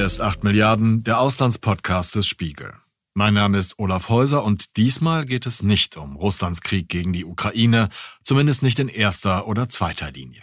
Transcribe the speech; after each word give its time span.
Hier 0.00 0.06
ist 0.06 0.22
8 0.22 0.44
Milliarden, 0.44 1.04
der 1.04 1.20
Auslandspodcast 1.20 2.14
des 2.14 2.26
Spiegel. 2.26 2.72
Mein 3.12 3.34
Name 3.34 3.58
ist 3.58 3.78
Olaf 3.78 4.08
Häuser 4.08 4.42
und 4.44 4.78
diesmal 4.78 5.26
geht 5.26 5.44
es 5.44 5.62
nicht 5.62 5.98
um 5.98 6.16
Russlands 6.16 6.62
Krieg 6.62 6.88
gegen 6.88 7.12
die 7.12 7.26
Ukraine, 7.26 7.90
zumindest 8.22 8.62
nicht 8.62 8.78
in 8.78 8.88
erster 8.88 9.46
oder 9.46 9.68
zweiter 9.68 10.10
Linie. 10.10 10.40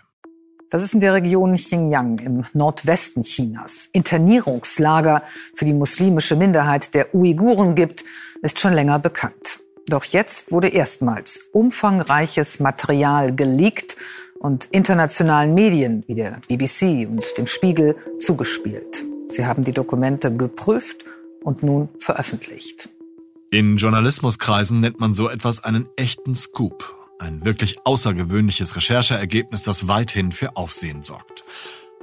Das 0.69 0.83
ist 0.83 0.93
in 0.93 0.99
der 0.99 1.15
Region 1.15 1.55
Xinjiang 1.55 2.19
im 2.19 2.45
Nordwesten 2.53 3.23
Chinas. 3.23 3.89
Internierungslager 3.93 5.23
für 5.55 5.65
die 5.65 5.73
muslimische 5.73 6.35
Minderheit 6.35 6.93
der 6.93 7.15
Uiguren 7.15 7.73
gibt, 7.73 8.05
ist 8.43 8.59
schon 8.59 8.73
länger 8.73 8.99
bekannt. 8.99 9.59
Doch 9.87 10.03
jetzt 10.03 10.51
wurde 10.51 10.67
erstmals 10.67 11.39
umfangreiches 11.51 12.59
Material 12.59 13.35
geleakt 13.35 13.97
und 14.37 14.65
internationalen 14.65 15.55
Medien 15.55 16.03
wie 16.05 16.13
der 16.13 16.41
BBC 16.47 17.09
und 17.09 17.23
dem 17.39 17.47
Spiegel 17.47 17.95
zugespielt. 18.19 19.07
Sie 19.29 19.45
haben 19.45 19.63
die 19.63 19.73
Dokumente 19.73 20.35
geprüft 20.35 21.03
und 21.43 21.63
nun 21.63 21.89
veröffentlicht. 21.99 22.89
In 23.49 23.77
Journalismuskreisen 23.77 24.79
nennt 24.79 24.99
man 24.99 25.13
so 25.13 25.29
etwas 25.29 25.63
einen 25.63 25.87
echten 25.95 26.35
Scoop. 26.35 26.95
Ein 27.19 27.45
wirklich 27.45 27.77
außergewöhnliches 27.85 28.75
Rechercheergebnis, 28.75 29.63
das 29.63 29.87
weithin 29.87 30.31
für 30.31 30.55
Aufsehen 30.55 31.01
sorgt. 31.01 31.43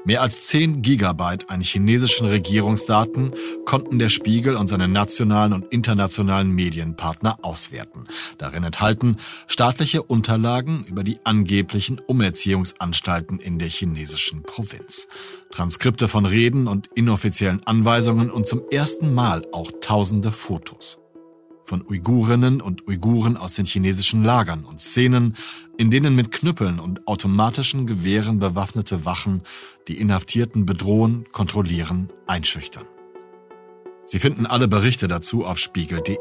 Mehr 0.07 0.21
als 0.21 0.47
10 0.49 0.83
Gigabyte 0.83 1.49
an 1.49 1.63
chinesischen 1.63 2.27
Regierungsdaten 2.27 3.35
konnten 3.65 3.99
der 3.99 4.11
Spiegel 4.11 4.55
und 4.55 4.69
seine 4.69 4.87
nationalen 4.87 5.55
und 5.55 5.73
internationalen 5.73 6.51
Medienpartner 6.51 7.39
auswerten. 7.41 8.05
Darin 8.37 8.65
enthalten 8.65 9.17
staatliche 9.47 10.03
Unterlagen 10.03 10.85
über 10.87 11.05
die 11.05 11.21
angeblichen 11.25 12.01
Umerziehungsanstalten 12.07 13.39
in 13.39 13.59
der 13.59 13.69
chinesischen 13.69 14.43
Provinz. 14.43 15.09
Transkripte 15.51 16.07
von 16.07 16.27
Reden 16.27 16.68
und 16.68 16.89
inoffiziellen 16.95 17.66
Anweisungen 17.66 18.30
und 18.30 18.46
zum 18.46 18.61
ersten 18.71 19.15
Mal 19.15 19.41
auch 19.52 19.71
tausende 19.80 20.33
Fotos 20.33 20.99
von 21.65 21.83
Uigurinnen 21.87 22.61
und 22.61 22.87
Uiguren 22.87 23.37
aus 23.37 23.55
den 23.55 23.65
chinesischen 23.65 24.23
Lagern 24.23 24.65
und 24.65 24.80
Szenen, 24.80 25.35
in 25.77 25.91
denen 25.91 26.15
mit 26.15 26.30
Knüppeln 26.30 26.79
und 26.79 27.07
automatischen 27.09 27.87
Gewehren 27.87 28.39
bewaffnete 28.39 29.05
Wachen 29.05 29.43
die 29.88 29.99
Inhaftierten 29.99 30.66
bedrohen, 30.66 31.27
kontrollieren, 31.32 32.10
einschüchtern. 32.27 32.87
Sie 34.07 34.18
finden 34.18 34.45
alle 34.45 34.68
Berichte 34.68 35.09
dazu 35.09 35.46
auf 35.46 35.59
spiegel.de 35.59 36.16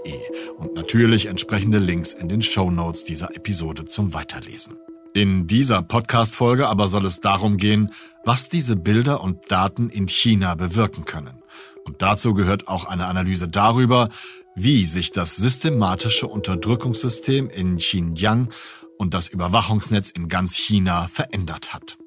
und 0.57 0.73
natürlich 0.73 1.25
entsprechende 1.25 1.79
Links 1.79 2.13
in 2.13 2.29
den 2.29 2.41
Show 2.41 2.71
Notes 2.71 3.03
dieser 3.03 3.35
Episode 3.35 3.85
zum 3.85 4.13
Weiterlesen. 4.13 4.75
In 5.13 5.47
dieser 5.47 5.81
Podcast-Folge 5.81 6.67
aber 6.67 6.87
soll 6.87 7.05
es 7.05 7.19
darum 7.19 7.57
gehen, 7.57 7.91
was 8.23 8.49
diese 8.49 8.75
Bilder 8.75 9.21
und 9.21 9.51
Daten 9.51 9.89
in 9.89 10.07
China 10.07 10.55
bewirken 10.55 11.05
können. 11.05 11.43
Und 11.83 12.01
dazu 12.01 12.33
gehört 12.33 12.67
auch 12.67 12.85
eine 12.85 13.05
Analyse 13.05 13.49
darüber, 13.49 14.09
wie 14.55 14.85
sich 14.85 15.11
das 15.11 15.35
systematische 15.35 16.27
Unterdrückungssystem 16.27 17.49
in 17.49 17.77
Xinjiang 17.77 18.51
und 18.97 19.13
das 19.13 19.27
Überwachungsnetz 19.27 20.09
in 20.09 20.29
ganz 20.29 20.55
China 20.55 21.07
verändert 21.09 21.73
hat. 21.73 21.97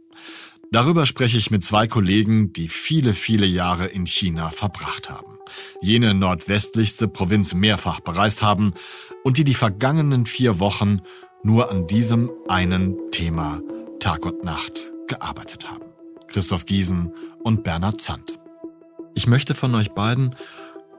Darüber 0.73 1.07
spreche 1.07 1.39
ich 1.39 1.51
mit 1.51 1.65
zwei 1.65 1.87
Kollegen, 1.87 2.53
die 2.53 2.69
viele, 2.69 3.15
viele 3.15 3.47
Jahre 3.47 3.87
in 3.87 4.07
China 4.07 4.51
verbracht 4.51 5.09
haben, 5.09 5.39
jene 5.81 6.13
nordwestlichste 6.13 7.07
Provinz 7.09 7.55
mehrfach 7.55 8.01
bereist 8.01 8.43
haben 8.43 8.75
und 9.23 9.39
die 9.39 9.45
die 9.45 9.55
vergangenen 9.55 10.27
vier 10.27 10.59
Wochen 10.59 11.01
nur 11.45 11.71
an 11.71 11.87
diesem 11.87 12.31
einen 12.49 12.97
Thema 13.13 13.63
Tag 14.01 14.27
und 14.27 14.43
Nacht 14.45 14.93
gearbeitet 15.07 15.71
haben. 15.71 15.85
Christoph 16.27 16.67
Giesen 16.67 17.13
und 17.45 17.63
Bernhard 17.63 18.01
Zandt. 18.01 18.39
Ich 19.15 19.27
möchte 19.27 19.55
von 19.55 19.75
euch 19.75 19.93
beiden 19.93 20.35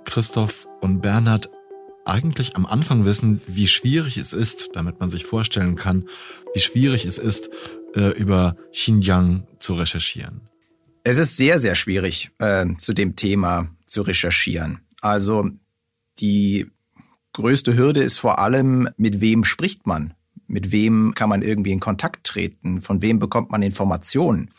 Christoph 0.05 0.65
und 0.79 1.01
Bernhard 1.01 1.49
eigentlich 2.05 2.55
am 2.55 2.65
Anfang 2.65 3.03
wissen, 3.03 3.41
wie 3.47 3.67
schwierig 3.67 4.17
es 4.17 4.31
ist, 4.31 4.69
damit 4.73 5.01
man 5.01 5.09
sich 5.09 5.25
vorstellen 5.25 5.75
kann, 5.75 6.07
wie 6.53 6.61
schwierig 6.61 7.03
es 7.05 7.17
ist, 7.17 7.49
äh, 7.97 8.11
über 8.11 8.55
Xinjiang 8.71 9.47
zu 9.59 9.73
recherchieren. 9.73 10.41
Es 11.03 11.17
ist 11.17 11.35
sehr, 11.35 11.57
sehr 11.57 11.73
schwierig, 11.73 12.29
äh, 12.37 12.65
zu 12.77 12.93
dem 12.93 13.15
Thema 13.15 13.69
zu 13.87 14.03
recherchieren. 14.03 14.81
Also 15.01 15.49
die 16.19 16.69
größte 17.33 17.75
Hürde 17.75 18.03
ist 18.03 18.17
vor 18.17 18.39
allem, 18.39 18.89
mit 18.97 19.19
wem 19.19 19.43
spricht 19.43 19.87
man? 19.87 20.13
Mit 20.47 20.71
wem 20.71 21.13
kann 21.15 21.29
man 21.29 21.41
irgendwie 21.41 21.71
in 21.71 21.79
Kontakt 21.79 22.25
treten? 22.25 22.81
Von 22.81 23.01
wem 23.01 23.19
bekommt 23.19 23.51
man 23.51 23.63
Informationen? 23.63 24.51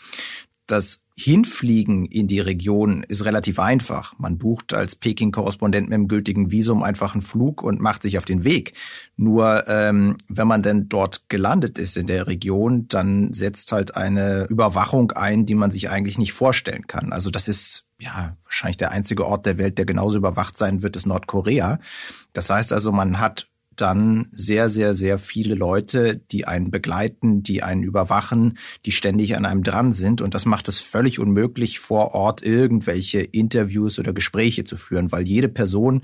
Das 0.66 1.00
Hinfliegen 1.20 2.06
in 2.06 2.28
die 2.28 2.38
Region 2.38 3.02
ist 3.02 3.24
relativ 3.24 3.58
einfach. 3.58 4.16
Man 4.20 4.38
bucht 4.38 4.72
als 4.72 4.94
Peking-Korrespondent 4.94 5.88
mit 5.88 5.96
dem 5.96 6.06
gültigen 6.06 6.52
Visum 6.52 6.84
einfach 6.84 7.14
einen 7.14 7.22
Flug 7.22 7.60
und 7.60 7.80
macht 7.80 8.02
sich 8.02 8.18
auf 8.18 8.24
den 8.24 8.44
Weg. 8.44 8.74
Nur 9.16 9.66
ähm, 9.66 10.16
wenn 10.28 10.46
man 10.46 10.62
denn 10.62 10.88
dort 10.88 11.28
gelandet 11.28 11.76
ist 11.76 11.96
in 11.96 12.06
der 12.06 12.28
Region, 12.28 12.86
dann 12.86 13.32
setzt 13.32 13.72
halt 13.72 13.96
eine 13.96 14.46
Überwachung 14.48 15.10
ein, 15.10 15.44
die 15.44 15.56
man 15.56 15.72
sich 15.72 15.90
eigentlich 15.90 16.18
nicht 16.18 16.32
vorstellen 16.32 16.86
kann. 16.86 17.12
Also 17.12 17.30
das 17.30 17.48
ist 17.48 17.86
ja 17.98 18.36
wahrscheinlich 18.44 18.76
der 18.76 18.92
einzige 18.92 19.26
Ort 19.26 19.44
der 19.44 19.58
Welt, 19.58 19.76
der 19.76 19.86
genauso 19.86 20.18
überwacht 20.18 20.56
sein 20.56 20.84
wird, 20.84 20.94
ist 20.94 21.06
Nordkorea. 21.06 21.80
Das 22.32 22.48
heißt 22.48 22.72
also, 22.72 22.92
man 22.92 23.18
hat 23.18 23.47
dann 23.80 24.28
sehr, 24.32 24.68
sehr, 24.68 24.94
sehr 24.94 25.18
viele 25.18 25.54
Leute, 25.54 26.16
die 26.30 26.46
einen 26.46 26.70
begleiten, 26.70 27.42
die 27.42 27.62
einen 27.62 27.82
überwachen, 27.82 28.58
die 28.84 28.92
ständig 28.92 29.36
an 29.36 29.44
einem 29.44 29.62
dran 29.62 29.92
sind. 29.92 30.20
Und 30.20 30.34
das 30.34 30.46
macht 30.46 30.68
es 30.68 30.80
völlig 30.80 31.18
unmöglich, 31.18 31.78
vor 31.78 32.14
Ort 32.14 32.42
irgendwelche 32.42 33.20
Interviews 33.20 33.98
oder 33.98 34.12
Gespräche 34.12 34.64
zu 34.64 34.76
führen, 34.76 35.12
weil 35.12 35.26
jede 35.26 35.48
Person, 35.48 36.02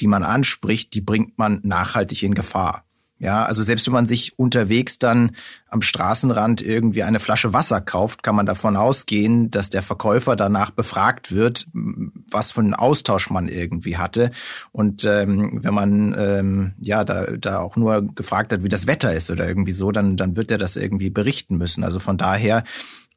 die 0.00 0.06
man 0.06 0.22
anspricht, 0.22 0.94
die 0.94 1.00
bringt 1.00 1.38
man 1.38 1.60
nachhaltig 1.62 2.22
in 2.22 2.34
Gefahr. 2.34 2.84
Ja, 3.24 3.46
also 3.46 3.62
selbst 3.62 3.86
wenn 3.86 3.94
man 3.94 4.06
sich 4.06 4.38
unterwegs 4.38 4.98
dann 4.98 5.30
am 5.68 5.80
Straßenrand 5.80 6.60
irgendwie 6.60 7.04
eine 7.04 7.20
Flasche 7.20 7.54
Wasser 7.54 7.80
kauft, 7.80 8.22
kann 8.22 8.34
man 8.36 8.44
davon 8.44 8.76
ausgehen, 8.76 9.50
dass 9.50 9.70
der 9.70 9.82
Verkäufer 9.82 10.36
danach 10.36 10.70
befragt 10.70 11.32
wird, 11.32 11.64
was 11.72 12.52
für 12.52 12.60
einen 12.60 12.74
Austausch 12.74 13.30
man 13.30 13.48
irgendwie 13.48 13.96
hatte. 13.96 14.30
Und 14.72 15.06
ähm, 15.06 15.58
wenn 15.62 15.72
man 15.72 16.14
ähm, 16.18 16.74
ja 16.78 17.02
da, 17.04 17.24
da 17.38 17.60
auch 17.60 17.76
nur 17.76 18.14
gefragt 18.14 18.52
hat, 18.52 18.62
wie 18.62 18.68
das 18.68 18.86
Wetter 18.86 19.14
ist 19.14 19.30
oder 19.30 19.48
irgendwie 19.48 19.72
so, 19.72 19.90
dann, 19.90 20.18
dann 20.18 20.36
wird 20.36 20.50
er 20.50 20.58
das 20.58 20.76
irgendwie 20.76 21.08
berichten 21.08 21.56
müssen. 21.56 21.82
Also 21.82 22.00
von 22.00 22.18
daher 22.18 22.62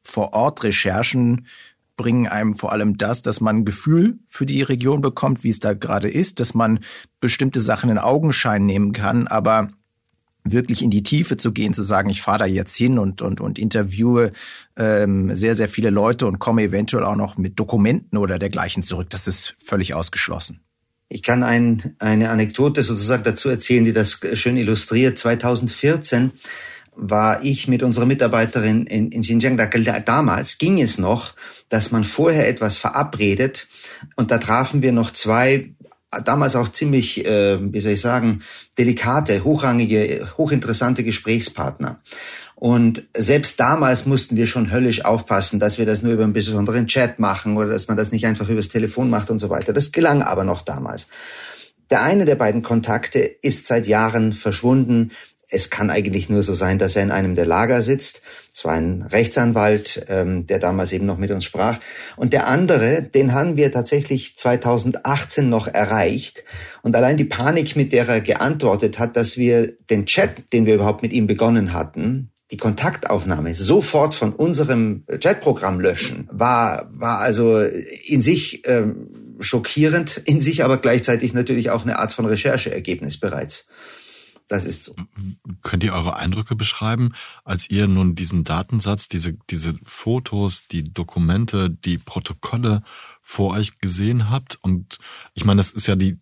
vor 0.02 0.32
Ort 0.32 0.64
Recherchen 0.64 1.46
bringen 1.98 2.26
einem 2.26 2.54
vor 2.54 2.72
allem 2.72 2.96
das, 2.96 3.20
dass 3.20 3.42
man 3.42 3.56
ein 3.56 3.64
Gefühl 3.66 4.20
für 4.26 4.46
die 4.46 4.62
Region 4.62 5.02
bekommt, 5.02 5.44
wie 5.44 5.50
es 5.50 5.60
da 5.60 5.74
gerade 5.74 6.08
ist, 6.08 6.40
dass 6.40 6.54
man 6.54 6.80
bestimmte 7.20 7.60
Sachen 7.60 7.90
in 7.90 7.98
Augenschein 7.98 8.64
nehmen 8.64 8.92
kann, 8.92 9.26
aber 9.26 9.68
wirklich 10.52 10.82
in 10.82 10.90
die 10.90 11.02
Tiefe 11.02 11.36
zu 11.36 11.52
gehen, 11.52 11.74
zu 11.74 11.82
sagen, 11.82 12.10
ich 12.10 12.22
fahre 12.22 12.40
da 12.40 12.46
jetzt 12.46 12.74
hin 12.74 12.98
und, 12.98 13.22
und, 13.22 13.40
und 13.40 13.58
interviewe 13.58 14.32
ähm, 14.76 15.34
sehr, 15.34 15.54
sehr 15.54 15.68
viele 15.68 15.90
Leute 15.90 16.26
und 16.26 16.38
komme 16.38 16.62
eventuell 16.62 17.04
auch 17.04 17.16
noch 17.16 17.36
mit 17.36 17.58
Dokumenten 17.58 18.18
oder 18.18 18.38
dergleichen 18.38 18.82
zurück, 18.82 19.10
das 19.10 19.26
ist 19.26 19.56
völlig 19.58 19.94
ausgeschlossen. 19.94 20.60
Ich 21.10 21.22
kann 21.22 21.42
ein, 21.42 21.94
eine 21.98 22.30
Anekdote 22.30 22.82
sozusagen 22.82 23.24
dazu 23.24 23.48
erzählen, 23.48 23.84
die 23.84 23.94
das 23.94 24.20
schön 24.34 24.58
illustriert. 24.58 25.18
2014 25.18 26.32
war 26.98 27.44
ich 27.44 27.68
mit 27.68 27.82
unserer 27.82 28.06
Mitarbeiterin 28.06 28.84
in, 28.86 29.10
in 29.10 29.22
Xinjiang. 29.22 29.56
Da, 29.56 29.66
damals 30.00 30.58
ging 30.58 30.80
es 30.80 30.98
noch, 30.98 31.34
dass 31.68 31.92
man 31.92 32.04
vorher 32.04 32.48
etwas 32.48 32.76
verabredet 32.76 33.68
und 34.16 34.30
da 34.30 34.38
trafen 34.38 34.82
wir 34.82 34.92
noch 34.92 35.12
zwei 35.12 35.70
damals 36.24 36.56
auch 36.56 36.68
ziemlich, 36.68 37.24
äh, 37.24 37.58
wie 37.72 37.80
soll 37.80 37.92
ich 37.92 38.00
sagen, 38.00 38.42
delikate, 38.78 39.44
hochrangige, 39.44 40.28
hochinteressante 40.38 41.04
Gesprächspartner. 41.04 42.00
Und 42.54 43.04
selbst 43.16 43.60
damals 43.60 44.06
mussten 44.06 44.36
wir 44.36 44.46
schon 44.46 44.72
höllisch 44.72 45.04
aufpassen, 45.04 45.60
dass 45.60 45.78
wir 45.78 45.86
das 45.86 46.02
nur 46.02 46.14
über 46.14 46.24
einen 46.24 46.32
besonderen 46.32 46.88
Chat 46.88 47.20
machen 47.20 47.56
oder 47.56 47.68
dass 47.68 47.86
man 47.86 47.96
das 47.96 48.10
nicht 48.10 48.26
einfach 48.26 48.48
übers 48.48 48.68
Telefon 48.68 49.10
macht 49.10 49.30
und 49.30 49.38
so 49.38 49.48
weiter. 49.48 49.72
Das 49.72 49.92
gelang 49.92 50.22
aber 50.22 50.42
noch 50.42 50.62
damals. 50.62 51.06
Der 51.90 52.02
eine 52.02 52.24
der 52.24 52.34
beiden 52.34 52.62
Kontakte 52.62 53.20
ist 53.20 53.66
seit 53.66 53.86
Jahren 53.86 54.32
verschwunden 54.32 55.12
es 55.50 55.70
kann 55.70 55.90
eigentlich 55.90 56.28
nur 56.28 56.42
so 56.42 56.54
sein, 56.54 56.78
dass 56.78 56.94
er 56.94 57.02
in 57.02 57.10
einem 57.10 57.34
der 57.34 57.46
Lager 57.46 57.80
sitzt. 57.80 58.22
Es 58.52 58.64
war 58.64 58.74
ein 58.74 59.02
Rechtsanwalt, 59.02 60.04
ähm, 60.08 60.46
der 60.46 60.58
damals 60.58 60.92
eben 60.92 61.06
noch 61.06 61.16
mit 61.16 61.30
uns 61.30 61.44
sprach. 61.44 61.78
Und 62.16 62.32
der 62.32 62.46
andere, 62.46 63.02
den 63.02 63.32
haben 63.32 63.56
wir 63.56 63.72
tatsächlich 63.72 64.36
2018 64.36 65.48
noch 65.48 65.66
erreicht. 65.66 66.44
Und 66.82 66.94
allein 66.94 67.16
die 67.16 67.24
Panik, 67.24 67.76
mit 67.76 67.92
der 67.92 68.08
er 68.08 68.20
geantwortet 68.20 68.98
hat, 68.98 69.16
dass 69.16 69.38
wir 69.38 69.72
den 69.90 70.04
Chat, 70.04 70.52
den 70.52 70.66
wir 70.66 70.74
überhaupt 70.74 71.02
mit 71.02 71.12
ihm 71.12 71.26
begonnen 71.26 71.72
hatten, 71.72 72.30
die 72.50 72.56
Kontaktaufnahme 72.56 73.54
sofort 73.54 74.14
von 74.14 74.32
unserem 74.32 75.04
Chatprogramm 75.20 75.80
löschen, 75.80 76.28
war, 76.32 76.90
war 76.92 77.20
also 77.20 77.60
in 77.60 78.22
sich 78.22 78.66
ähm, 78.66 79.36
schockierend, 79.40 80.22
in 80.24 80.40
sich 80.40 80.64
aber 80.64 80.78
gleichzeitig 80.78 81.32
natürlich 81.32 81.70
auch 81.70 81.82
eine 81.82 81.98
Art 81.98 82.12
von 82.12 82.26
Rechercheergebnis 82.26 83.18
bereits. 83.18 83.68
Das 84.48 84.64
ist 84.64 84.82
so. 84.82 84.94
Könnt 85.62 85.84
ihr 85.84 85.92
eure 85.92 86.16
Eindrücke 86.16 86.56
beschreiben, 86.56 87.12
als 87.44 87.70
ihr 87.70 87.86
nun 87.86 88.14
diesen 88.14 88.44
Datensatz, 88.44 89.08
diese, 89.08 89.34
diese 89.50 89.74
Fotos, 89.84 90.66
die 90.70 90.84
Dokumente, 90.84 91.70
die 91.70 91.98
Protokolle 91.98 92.82
vor 93.22 93.52
euch 93.52 93.78
gesehen 93.78 94.30
habt. 94.30 94.58
Und 94.62 94.98
ich 95.34 95.44
meine, 95.44 95.58
das 95.58 95.70
ist 95.70 95.86
ja 95.86 95.96
die 95.96 96.18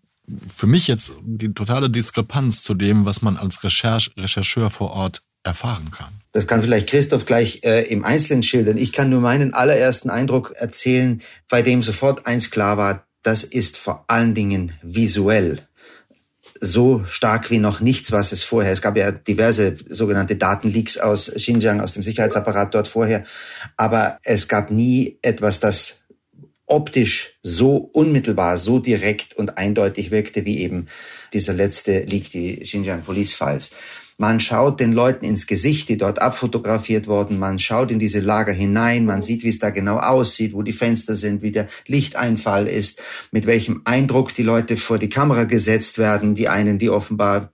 für 0.54 0.66
mich 0.66 0.88
jetzt 0.88 1.12
die 1.22 1.54
totale 1.54 1.88
Diskrepanz 1.88 2.64
zu 2.64 2.74
dem, 2.74 3.04
was 3.04 3.22
man 3.22 3.36
als 3.36 3.62
Recherche, 3.62 4.10
Rechercheur 4.16 4.70
vor 4.70 4.90
Ort 4.90 5.22
erfahren 5.44 5.92
kann. 5.92 6.20
Das 6.32 6.48
kann 6.48 6.62
vielleicht 6.62 6.88
Christoph 6.88 7.24
gleich 7.24 7.60
äh, 7.62 7.82
im 7.82 8.04
Einzelnen 8.04 8.42
schildern. 8.42 8.76
Ich 8.76 8.92
kann 8.92 9.08
nur 9.08 9.20
meinen 9.20 9.54
allerersten 9.54 10.10
Eindruck 10.10 10.52
erzählen, 10.56 11.22
bei 11.48 11.62
dem 11.62 11.82
sofort 11.82 12.26
eins 12.26 12.50
klar 12.50 12.76
war, 12.76 13.06
das 13.22 13.44
ist 13.44 13.76
vor 13.76 14.04
allen 14.08 14.34
Dingen 14.34 14.72
visuell 14.82 15.66
so 16.66 17.04
stark 17.04 17.50
wie 17.50 17.58
noch 17.58 17.80
nichts, 17.80 18.12
was 18.12 18.32
es 18.32 18.42
vorher. 18.42 18.72
Es 18.72 18.82
gab 18.82 18.96
ja 18.96 19.10
diverse 19.12 19.76
sogenannte 19.88 20.36
Datenleaks 20.36 20.98
aus 20.98 21.32
Xinjiang, 21.34 21.80
aus 21.80 21.94
dem 21.94 22.02
Sicherheitsapparat 22.02 22.74
dort 22.74 22.88
vorher. 22.88 23.24
Aber 23.76 24.18
es 24.22 24.48
gab 24.48 24.70
nie 24.70 25.18
etwas, 25.22 25.60
das 25.60 26.02
optisch 26.66 27.38
so 27.42 27.76
unmittelbar, 27.76 28.58
so 28.58 28.78
direkt 28.78 29.34
und 29.34 29.56
eindeutig 29.56 30.10
wirkte 30.10 30.44
wie 30.44 30.58
eben 30.58 30.88
dieser 31.32 31.52
letzte 31.52 32.00
Leak, 32.00 32.30
die 32.30 32.60
Xinjiang 32.60 33.02
Police 33.02 33.34
Files. 33.34 33.70
Man 34.18 34.40
schaut 34.40 34.80
den 34.80 34.92
Leuten 34.92 35.26
ins 35.26 35.46
Gesicht, 35.46 35.90
die 35.90 35.98
dort 35.98 36.22
abfotografiert 36.22 37.06
wurden. 37.06 37.38
Man 37.38 37.58
schaut 37.58 37.90
in 37.90 37.98
diese 37.98 38.20
Lager 38.20 38.52
hinein. 38.52 39.04
Man 39.04 39.20
sieht, 39.20 39.44
wie 39.44 39.50
es 39.50 39.58
da 39.58 39.68
genau 39.68 39.98
aussieht, 39.98 40.54
wo 40.54 40.62
die 40.62 40.72
Fenster 40.72 41.14
sind, 41.16 41.42
wie 41.42 41.52
der 41.52 41.66
Lichteinfall 41.86 42.66
ist, 42.66 43.02
mit 43.30 43.46
welchem 43.46 43.82
Eindruck 43.84 44.32
die 44.32 44.42
Leute 44.42 44.78
vor 44.78 44.98
die 44.98 45.10
Kamera 45.10 45.44
gesetzt 45.44 45.98
werden. 45.98 46.34
Die 46.34 46.48
einen, 46.48 46.78
die 46.78 46.88
offenbar 46.88 47.52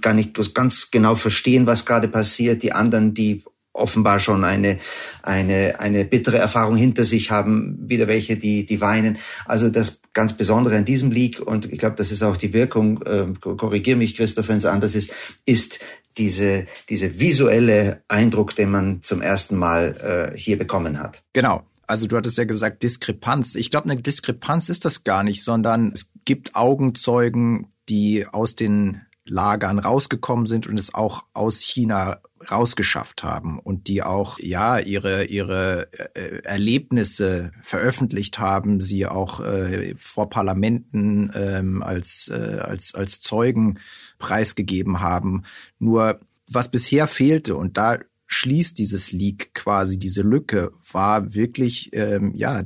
gar 0.00 0.14
nicht 0.14 0.38
ganz 0.54 0.92
genau 0.92 1.16
verstehen, 1.16 1.66
was 1.66 1.84
gerade 1.84 2.06
passiert. 2.06 2.62
Die 2.62 2.72
anderen, 2.72 3.12
die 3.14 3.42
offenbar 3.74 4.20
schon 4.20 4.44
eine, 4.44 4.78
eine, 5.22 5.80
eine 5.80 6.04
bittere 6.04 6.38
Erfahrung 6.38 6.76
hinter 6.76 7.04
sich 7.04 7.30
haben, 7.30 7.76
wieder 7.80 8.06
welche, 8.06 8.36
die, 8.36 8.64
die 8.64 8.80
weinen. 8.80 9.18
Also 9.46 9.68
das 9.68 10.00
ganz 10.12 10.32
Besondere 10.36 10.76
an 10.76 10.84
diesem 10.84 11.10
Leak, 11.10 11.40
und 11.40 11.70
ich 11.72 11.78
glaube, 11.78 11.96
das 11.96 12.12
ist 12.12 12.22
auch 12.22 12.36
die 12.36 12.52
Wirkung, 12.52 13.02
äh, 13.02 13.26
korrigier 13.40 13.96
mich, 13.96 14.16
Christoph, 14.16 14.48
wenn 14.48 14.58
es 14.58 14.64
anders 14.64 14.94
ist, 14.94 15.12
ist 15.44 15.80
diese, 16.18 16.66
diese 16.88 17.20
visuelle 17.20 18.02
Eindruck, 18.08 18.54
den 18.54 18.70
man 18.70 19.02
zum 19.02 19.22
ersten 19.22 19.56
Mal 19.56 20.32
äh, 20.34 20.38
hier 20.38 20.58
bekommen 20.58 20.98
hat. 20.98 21.22
Genau. 21.32 21.62
Also 21.86 22.06
du 22.06 22.16
hattest 22.16 22.38
ja 22.38 22.44
gesagt 22.44 22.82
Diskrepanz. 22.82 23.54
Ich 23.56 23.70
glaube, 23.70 23.90
eine 23.90 24.00
Diskrepanz 24.00 24.68
ist 24.68 24.84
das 24.84 25.04
gar 25.04 25.22
nicht, 25.22 25.44
sondern 25.44 25.92
es 25.92 26.10
gibt 26.24 26.56
Augenzeugen, 26.56 27.72
die 27.88 28.26
aus 28.26 28.54
den 28.54 29.02
Lagern 29.26 29.78
rausgekommen 29.78 30.46
sind 30.46 30.66
und 30.66 30.78
es 30.78 30.94
auch 30.94 31.24
aus 31.32 31.60
China 31.60 32.20
rausgeschafft 32.50 33.22
haben 33.22 33.58
und 33.58 33.88
die 33.88 34.02
auch 34.02 34.38
ja 34.38 34.78
ihre 34.78 35.24
ihre 35.24 35.88
äh, 36.14 36.42
Erlebnisse 36.42 37.52
veröffentlicht 37.62 38.38
haben, 38.38 38.82
sie 38.82 39.06
auch 39.06 39.40
äh, 39.40 39.94
vor 39.96 40.28
Parlamenten 40.28 41.32
ähm, 41.34 41.82
als 41.82 42.28
äh, 42.28 42.58
als 42.60 42.94
als 42.94 43.20
Zeugen 43.20 43.78
preisgegeben 44.18 45.00
haben. 45.00 45.42
Nur 45.78 46.20
was 46.46 46.70
bisher 46.70 47.06
fehlte 47.06 47.56
und 47.56 47.76
da 47.76 47.98
schließt 48.26 48.78
dieses 48.78 49.12
Leak 49.12 49.54
quasi 49.54 49.98
diese 49.98 50.22
Lücke, 50.22 50.72
war 50.90 51.34
wirklich 51.34 51.90
ähm, 51.92 52.32
ja 52.34 52.62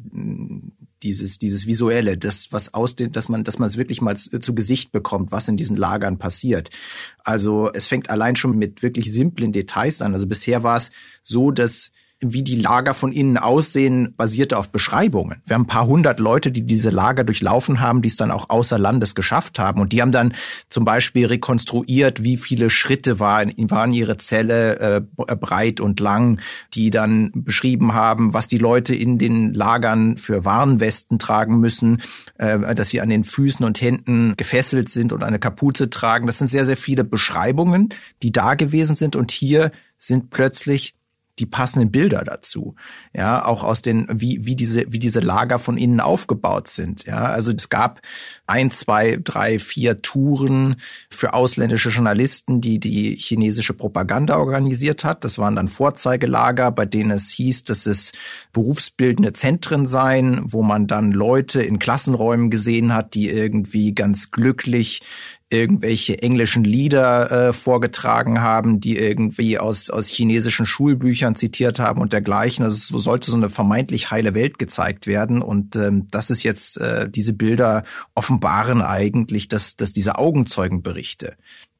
dieses 1.03 1.39
dieses 1.39 1.67
visuelle, 1.67 2.17
das 2.17 2.53
was 2.53 2.75
aus 2.75 2.97
dem, 2.97 3.12
dass 3.12 3.29
man 3.29 3.45
dass 3.45 3.59
man 3.59 3.69
es 3.69 3.77
wirklich 3.77 4.00
mal 4.00 4.17
zu 4.17 4.55
Gesicht 4.55 4.93
bekommt, 4.93 5.33
was 5.33 5.49
in 5.49 5.56
diesen 5.56 5.77
Lagern 5.77 6.19
passiert. 6.19 6.71
Also 7.19 7.71
es 7.73 7.87
fängt 7.87 8.11
allein 8.11 8.37
schon 8.37 8.56
mit 8.56 8.83
wirklich 8.83 9.12
simplen 9.12 9.53
Details 9.53 10.03
an. 10.03 10.12
Also 10.12 10.27
bisher 10.27 10.62
war 10.62 10.77
es 10.77 10.91
so, 11.23 11.50
dass 11.50 11.91
wie 12.20 12.43
die 12.43 12.56
Lager 12.56 12.94
von 12.94 13.12
innen 13.12 13.37
aussehen, 13.37 14.15
basierte 14.17 14.59
auf 14.59 14.70
Beschreibungen. 14.70 15.41
Wir 15.47 15.55
haben 15.55 15.62
ein 15.62 15.69
paar 15.69 15.87
hundert 15.87 16.19
Leute, 16.19 16.50
die 16.50 16.62
diese 16.62 16.91
Lager 16.91 17.23
durchlaufen 17.23 17.81
haben, 17.81 18.03
die 18.03 18.09
es 18.09 18.17
dann 18.17 18.32
auch 18.32 18.50
außer 18.50 18.76
Landes 18.76 19.15
geschafft 19.15 19.61
haben. 19.61 19.81
Und 19.81 19.93
die 19.93 20.03
haben 20.03 20.11
dann 20.11 20.35
zum 20.69 20.85
Beispiel 20.85 21.26
rekonstruiert, 21.26 22.25
wie 22.25 22.37
viele 22.37 22.70
Schritte 22.70 23.20
waren, 23.20 23.53
waren 23.70 23.93
ihre 23.93 24.19
Zelle 24.19 24.79
äh, 24.81 25.00
breit 25.37 25.81
und 25.81 26.00
lang, 26.00 26.41
die 26.75 26.91
dann 26.91 27.31
beschrieben 27.35 27.94
haben, 27.94 28.35
was 28.35 28.49
die 28.49 28.59
Leute 28.59 28.97
in 28.97 29.19
den 29.19 29.55
Lagern 29.55 30.17
für 30.17 30.44
Warnwesten 30.44 31.21
tragen 31.21 31.61
müssen, 31.61 32.03
äh, 32.38 32.75
dass 32.75 32.88
sie 32.88 33.00
an 33.00 33.11
den 33.11 33.23
Füßen 33.23 33.64
und 33.64 33.81
Händen 33.81 34.35
gefesselt 34.37 34.88
sind 34.88 35.12
und 35.12 35.23
eine 35.23 35.38
Kapuze 35.38 35.88
tragen. 35.88 36.26
Das 36.26 36.38
sind 36.38 36.49
sehr, 36.49 36.67
sehr 36.67 36.76
viele 36.76 37.05
Beschreibungen, 37.05 37.91
die 38.25 38.32
da 38.32 38.55
gewesen 38.55 38.97
sind. 38.97 39.14
Und 39.14 39.31
hier 39.31 39.71
sind 39.99 40.31
plötzlich 40.31 40.98
die 41.38 41.46
passenden 41.46 41.90
Bilder 41.90 42.25
dazu. 42.25 42.75
Ja, 43.12 43.44
auch 43.44 43.64
aus 43.64 43.82
den, 43.82 44.06
wie, 44.11 44.44
wie 44.44 44.56
diese, 44.56 44.93
wie 44.93 44.99
diese 44.99 45.20
Lager 45.20 45.58
von 45.58 45.76
innen 45.76 46.00
aufgebaut 46.00 46.69
sind. 46.69 47.05
Ja, 47.05 47.25
also 47.25 47.52
es 47.52 47.69
gab 47.69 48.00
ein, 48.46 48.70
zwei, 48.70 49.19
drei, 49.23 49.58
vier 49.58 50.02
Touren 50.02 50.76
für 51.11 51.35
ausländische 51.35 51.90
Journalisten, 51.90 52.61
die 52.61 52.81
die 52.81 53.17
chinesische 53.17 53.75
Propaganda 53.75 54.38
organisiert 54.38 55.05
hat. 55.05 55.25
Das 55.25 55.38
waren 55.38 55.56
dann 55.56 55.69
Vorzeigelager, 55.69 56.70
bei 56.70 56.87
denen 56.87 57.11
es 57.11 57.31
hieß, 57.31 57.64
dass 57.64 57.87
es 57.87 58.12
berufsbildende 58.52 59.32
Zentren 59.32 59.87
seien, 59.87 60.43
wo 60.46 60.62
man 60.62 60.87
dann 60.87 61.12
Leute 61.12 61.62
in 61.62 61.79
Klassenräumen 61.79 62.50
gesehen 62.50 62.94
hat, 62.94 63.14
die 63.14 63.29
irgendwie 63.29 63.94
ganz 63.94 64.31
glücklich 64.31 65.02
irgendwelche 65.50 66.23
englischen 66.23 66.62
Lieder 66.62 67.31
äh, 67.31 67.53
vorgetragen 67.55 68.43
haben, 68.43 68.81
die 68.81 68.99
irgendwie 68.99 69.59
aus, 69.59 69.89
aus 69.89 70.09
chinesischen 70.09 70.67
Schulbüchern 70.67 71.37
zitiert 71.37 71.79
haben 71.79 72.03
und 72.03 72.12
dergleichen. 72.12 72.65
Also 72.65 72.77
so 72.77 72.99
sollte 72.99 73.31
so 73.31 73.37
eine 73.37 73.49
vermeintlich 73.49 74.11
heile 74.11 74.35
Welt 74.35 74.59
gezeigt 74.59 75.06
werden. 75.06 75.41
Und 75.41 75.75
ähm, 75.75 76.09
das 76.11 76.29
ist 76.29 76.43
jetzt, 76.43 76.79
äh, 76.79 77.09
diese 77.09 77.33
Bilder 77.33 77.85
offenbaren 78.15 78.83
eigentlich, 78.83 79.49
dass, 79.49 79.77
dass 79.77 79.93
diese 79.93 80.19
Augenzeugenberichte, 80.19 81.35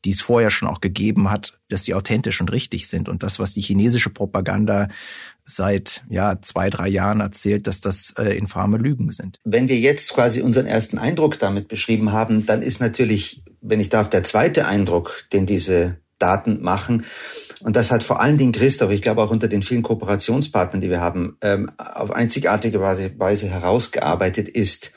die 0.05 0.11
es 0.11 0.23
vorher 0.23 0.51
schon 0.51 0.69
auch 0.69 0.81
gegeben 0.81 1.31
hat, 1.31 1.59
dass 1.69 1.83
die 1.83 1.95
authentisch 1.95 2.41
und 2.41 2.51
richtig 2.51 2.89
sind. 2.89 3.11
Und 3.11 3.23
das, 3.23 3.39
was 3.39 3.53
die 3.53 3.61
chinesische 3.61 4.09
Propaganda 4.09 4.89
seit 5.45 6.05
ja 6.09 6.41
zwei, 6.41 6.71
drei 6.71 6.89
Jahren 6.89 7.21
erzählt, 7.21 7.67
dass 7.67 7.81
das 7.81 8.15
äh, 8.19 8.37
infame 8.37 8.79
Lügen 8.79 9.13
sind. 9.13 9.41
Wenn 9.45 9.69
wir 9.69 9.79
jetzt 9.79 10.15
quasi 10.15 10.41
unseren 10.41 10.67
ersten 10.67 10.97
Eindruck 10.97 11.39
damit 11.39 11.69
beschrieben 11.69 12.13
haben, 12.13 12.47
dann 12.47 12.63
ist 12.63 12.81
natürlich 12.81 13.43
wenn 13.61 13.81
ich 13.81 13.89
darf, 13.89 14.11
der 14.11 14.25
zweite 14.25 14.67
Eindruck, 14.67 15.25
den 15.33 15.47
diese 15.47 15.99
Daten 16.19 16.63
machen. 16.63 17.05
Und 17.61 17.77
das 17.77 17.91
hat 17.91 18.03
vor 18.03 18.21
allen 18.21 18.39
Dingen 18.39 18.53
Christoph, 18.53 18.91
ich 18.91 19.03
glaube 19.03 19.23
auch 19.23 19.31
unter 19.31 19.49
den 19.49 19.63
vielen 19.63 19.83
Kooperationspartnern, 19.83 20.81
die 20.81 20.91
wir 20.91 21.01
haben, 21.01 21.37
ähm, 21.41 21.71
auf 21.77 22.11
einzigartige 22.11 22.81
Weise 22.81 23.49
herausgearbeitet 23.49 24.49
ist, 24.49 24.93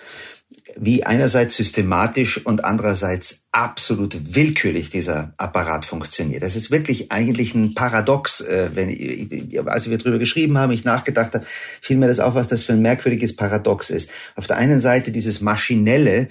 wie 0.77 1.03
einerseits 1.03 1.55
systematisch 1.55 2.45
und 2.45 2.63
andererseits 2.63 3.45
absolut 3.51 4.35
willkürlich 4.35 4.89
dieser 4.89 5.33
Apparat 5.37 5.85
funktioniert. 5.85 6.43
Das 6.43 6.55
ist 6.55 6.71
wirklich 6.71 7.11
eigentlich 7.11 7.53
ein 7.55 7.73
Paradox. 7.73 8.41
Äh, 8.41 8.69
wenn, 8.73 9.67
als 9.67 9.89
wir 9.89 9.97
darüber 9.97 10.19
geschrieben 10.19 10.57
haben, 10.57 10.71
ich 10.71 10.83
nachgedacht 10.83 11.33
habe, 11.33 11.45
fiel 11.81 11.97
mir 11.97 12.07
das 12.07 12.19
auf, 12.19 12.35
was 12.35 12.47
das 12.47 12.63
für 12.63 12.73
ein 12.73 12.81
merkwürdiges 12.81 13.35
Paradox 13.35 13.89
ist. 13.89 14.09
Auf 14.35 14.47
der 14.47 14.57
einen 14.57 14.79
Seite 14.79 15.11
dieses 15.11 15.41
maschinelle, 15.41 16.29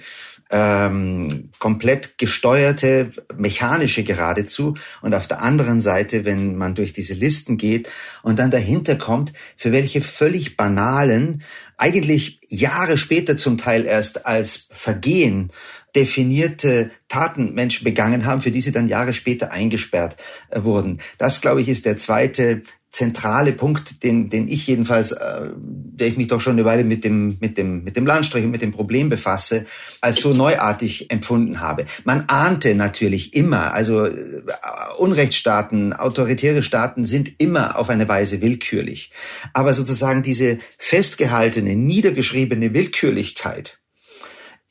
ähm, 0.51 1.49
komplett 1.59 2.17
gesteuerte, 2.17 3.11
mechanische 3.35 4.03
geradezu. 4.03 4.75
Und 5.01 5.15
auf 5.15 5.27
der 5.27 5.41
anderen 5.41 5.81
Seite, 5.81 6.25
wenn 6.25 6.55
man 6.55 6.75
durch 6.75 6.93
diese 6.93 7.13
Listen 7.13 7.57
geht 7.57 7.89
und 8.21 8.37
dann 8.37 8.51
dahinter 8.51 8.95
kommt, 8.95 9.33
für 9.55 9.71
welche 9.71 10.01
völlig 10.01 10.57
banalen, 10.57 11.43
eigentlich 11.77 12.41
Jahre 12.49 12.97
später 12.97 13.37
zum 13.37 13.57
Teil 13.57 13.85
erst 13.85 14.25
als 14.25 14.67
Vergehen 14.71 15.51
definierte 15.95 16.91
Taten 17.07 17.53
Menschen 17.53 17.83
begangen 17.83 18.25
haben, 18.25 18.41
für 18.41 18.51
die 18.51 18.61
sie 18.61 18.71
dann 18.71 18.87
Jahre 18.87 19.13
später 19.13 19.51
eingesperrt 19.51 20.17
äh, 20.49 20.63
wurden. 20.63 20.99
Das, 21.17 21.41
glaube 21.41 21.61
ich, 21.61 21.69
ist 21.69 21.85
der 21.85 21.97
zweite 21.97 22.63
zentrale 22.91 23.53
Punkt, 23.53 24.03
den, 24.03 24.29
den 24.29 24.47
ich 24.49 24.67
jedenfalls, 24.67 25.13
äh, 25.13 25.49
der 25.55 26.07
ich 26.07 26.17
mich 26.17 26.27
doch 26.27 26.41
schon 26.41 26.53
eine 26.53 26.65
Weile 26.65 26.83
mit 26.83 27.05
dem, 27.05 27.37
mit 27.39 27.57
dem, 27.57 27.83
mit 27.83 27.95
dem 27.95 28.05
Landstrich 28.05 28.43
und 28.43 28.51
mit 28.51 28.61
dem 28.61 28.73
Problem 28.73 29.09
befasse, 29.09 29.65
als 30.01 30.17
so 30.17 30.33
neuartig 30.33 31.09
empfunden 31.09 31.61
habe. 31.61 31.85
Man 32.03 32.25
ahnte 32.27 32.75
natürlich 32.75 33.33
immer, 33.33 33.73
also 33.73 34.05
äh, 34.05 34.13
Unrechtsstaaten, 34.97 35.93
autoritäre 35.93 36.63
Staaten 36.63 37.05
sind 37.05 37.31
immer 37.37 37.77
auf 37.77 37.89
eine 37.89 38.09
Weise 38.09 38.41
willkürlich. 38.41 39.11
Aber 39.53 39.73
sozusagen 39.73 40.21
diese 40.21 40.59
festgehaltene, 40.77 41.75
niedergeschriebene 41.75 42.73
Willkürlichkeit, 42.73 43.80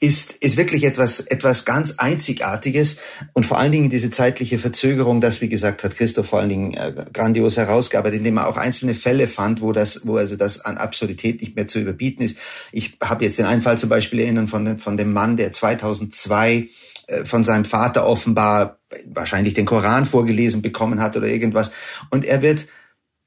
ist, 0.00 0.33
ist 0.33 0.57
wirklich 0.57 0.85
etwas, 0.85 1.21
etwas 1.21 1.66
ganz 1.66 1.99
Einzigartiges 1.99 2.97
und 3.35 3.45
vor 3.45 3.59
allen 3.59 3.71
Dingen 3.71 3.90
diese 3.90 4.11
zeitliche 4.11 4.59
Verzögerung, 4.59 5.21
das, 5.21 5.42
wie 5.42 5.50
gesagt, 5.50 5.85
hat 5.85 5.95
Christoph 5.95 6.26
vor 6.26 6.40
allen 6.40 6.49
Dingen 6.49 6.75
äh, 6.75 7.04
grandios 7.12 7.59
herausgearbeitet, 7.59 8.19
indem 8.19 8.38
er 8.38 8.49
auch 8.49 8.57
einzelne 8.57 8.95
Fälle 8.95 9.28
fand, 9.28 9.61
wo 9.61 9.73
das, 9.73 10.07
wo 10.07 10.16
also 10.16 10.37
das 10.37 10.64
an 10.64 10.78
Absurdität 10.78 11.42
nicht 11.42 11.54
mehr 11.54 11.66
zu 11.66 11.78
überbieten 11.78 12.23
ist. 12.23 12.38
Ich 12.73 12.97
habe 13.02 13.26
jetzt 13.26 13.38
den 13.38 13.45
einen 13.45 13.61
Fall 13.61 13.76
zum 13.76 13.90
Beispiel 13.90 14.21
erinnern 14.21 14.49
von, 14.49 14.78
von 14.78 14.97
dem 14.97 15.12
Mann, 15.12 15.37
der 15.37 15.52
2002 15.52 16.69
äh, 17.07 17.25
von 17.26 17.45
seinem 17.45 17.66
Vater 17.66 18.07
offenbar 18.07 18.78
wahrscheinlich 19.07 19.52
den 19.52 19.66
Koran 19.66 20.07
vorgelesen 20.07 20.62
bekommen 20.62 21.02
hat 21.02 21.14
oder 21.16 21.26
irgendwas 21.26 21.73
und 22.09 22.25
er 22.25 22.40
wird, 22.40 22.66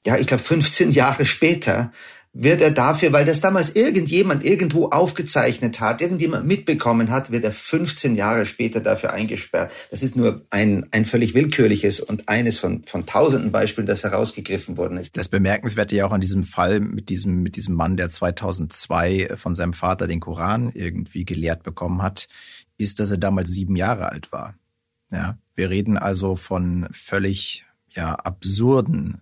ja, 0.06 0.18
ich 0.18 0.26
glaube 0.26 0.44
15 0.44 0.92
Jahre 0.92 1.26
später 1.26 1.92
wird 2.36 2.62
er 2.62 2.72
dafür, 2.72 3.14
weil 3.14 3.26
das 3.26 3.42
damals 3.42 3.76
irgendjemand 3.76 4.44
irgendwo 4.44 4.90
aufgezeichnet 4.90 5.80
hat, 5.80 6.02
irgendjemand 6.02 6.48
mitbekommen 6.48 7.12
hat, 7.12 7.30
wird 7.30 7.44
er 7.44 7.52
15 7.52 8.16
Jahre 8.16 8.48
später 8.48 8.80
dafür 8.80 9.14
eingesperrt. 9.14 9.72
Das 9.92 10.02
ist 10.02 10.16
nur 10.16 10.42
ein, 10.50 10.88
ein 10.92 11.06
völlig 11.06 11.36
willkürliches 11.36 12.00
und 12.00 12.28
eines 12.30 12.58
von, 12.58 12.84
von 12.86 13.06
tausenden 13.06 13.52
Beispielen, 13.52 13.86
das 13.86 14.04
herausgegriffen 14.04 14.78
worden 14.78 14.98
ist. 14.98 15.16
Das 15.16 15.30
Bemerkenswerte 15.30 15.96
ja 15.96 16.08
auch 16.08 16.12
an 16.12 16.22
diesem 16.22 16.44
Fall 16.44 16.80
mit 16.80 17.10
diesem, 17.10 17.44
mit 17.44 17.56
diesem 17.56 17.76
Mann, 17.76 17.98
der 17.98 18.10
2002 18.10 19.34
von 19.36 19.54
seinem 19.54 19.74
Vater 19.74 20.08
den 20.08 20.20
Koran 20.20 20.72
irgendwie 20.74 21.26
gelehrt 21.26 21.62
bekommen 21.62 22.02
hat, 22.02 22.28
ist, 22.78 23.00
dass 23.00 23.12
er 23.12 23.18
damals 23.18 23.52
sieben 23.52 23.76
Jahre 23.76 24.12
alt 24.12 24.32
war. 24.32 24.56
Ja, 25.12 25.38
wir 25.54 25.70
reden 25.70 26.00
also 26.00 26.36
von 26.36 26.88
völlig 26.92 27.64
ja 27.90 28.16
absurden 28.16 29.22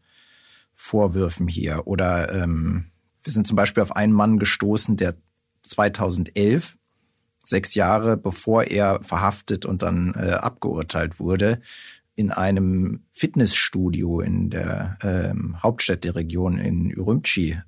Vorwürfen 0.74 1.50
hier 1.50 1.86
oder 1.88 2.34
ähm, 2.34 2.91
wir 3.24 3.34
sind 3.34 3.48
zum 3.48 3.56
Beispiel 3.56 3.84
auf 3.84 3.96
einen 3.96 4.14
Mann 4.14 4.40
gestoßen, 4.40 4.98
der 4.98 5.16
2011, 5.64 6.78
sechs 7.44 7.76
Jahre 7.76 8.18
bevor 8.18 8.64
er 8.66 9.04
verhaftet 9.04 9.66
und 9.66 9.82
dann 9.82 10.14
äh, 10.16 10.32
abgeurteilt 10.32 11.20
wurde, 11.20 11.60
in 12.16 12.32
einem 12.32 13.04
Fitnessstudio 13.14 14.22
in 14.22 14.50
der 14.50 14.98
ähm, 15.02 15.62
Hauptstadt 15.62 16.04
der 16.04 16.16
Region 16.16 16.58
in 16.58 16.96
Urumqi 16.98 17.62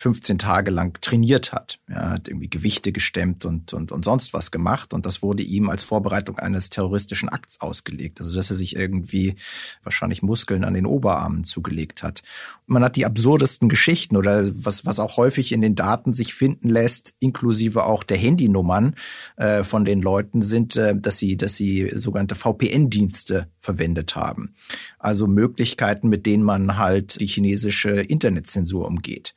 15 0.00 0.38
Tage 0.38 0.70
lang 0.70 0.98
trainiert 1.02 1.52
hat. 1.52 1.78
Er 1.86 2.08
hat 2.08 2.28
irgendwie 2.28 2.48
Gewichte 2.48 2.90
gestemmt 2.90 3.44
und, 3.44 3.74
und, 3.74 3.92
und 3.92 4.02
sonst 4.02 4.32
was 4.32 4.50
gemacht. 4.50 4.94
Und 4.94 5.04
das 5.04 5.20
wurde 5.20 5.42
ihm 5.42 5.68
als 5.68 5.82
Vorbereitung 5.82 6.38
eines 6.38 6.70
terroristischen 6.70 7.28
Akts 7.28 7.60
ausgelegt. 7.60 8.18
Also, 8.18 8.34
dass 8.34 8.48
er 8.48 8.56
sich 8.56 8.76
irgendwie 8.76 9.34
wahrscheinlich 9.82 10.22
Muskeln 10.22 10.64
an 10.64 10.72
den 10.72 10.86
Oberarmen 10.86 11.44
zugelegt 11.44 12.02
hat. 12.02 12.22
Und 12.66 12.72
man 12.72 12.82
hat 12.82 12.96
die 12.96 13.04
absurdesten 13.04 13.68
Geschichten 13.68 14.16
oder 14.16 14.48
was, 14.54 14.86
was 14.86 14.98
auch 14.98 15.18
häufig 15.18 15.52
in 15.52 15.60
den 15.60 15.74
Daten 15.74 16.14
sich 16.14 16.32
finden 16.32 16.70
lässt, 16.70 17.12
inklusive 17.18 17.84
auch 17.84 18.02
der 18.02 18.16
Handynummern 18.16 18.94
äh, 19.36 19.64
von 19.64 19.84
den 19.84 20.00
Leuten 20.00 20.40
sind, 20.40 20.76
äh, 20.76 20.98
dass 20.98 21.18
sie, 21.18 21.36
dass 21.36 21.56
sie 21.56 21.90
sogenannte 21.94 22.36
VPN-Dienste 22.36 23.48
verwendet 23.58 24.16
haben. 24.16 24.54
Also 24.98 25.26
Möglichkeiten, 25.26 26.08
mit 26.08 26.24
denen 26.24 26.42
man 26.42 26.78
halt 26.78 27.20
die 27.20 27.26
chinesische 27.26 27.90
Internetzensur 27.90 28.86
umgeht. 28.86 29.34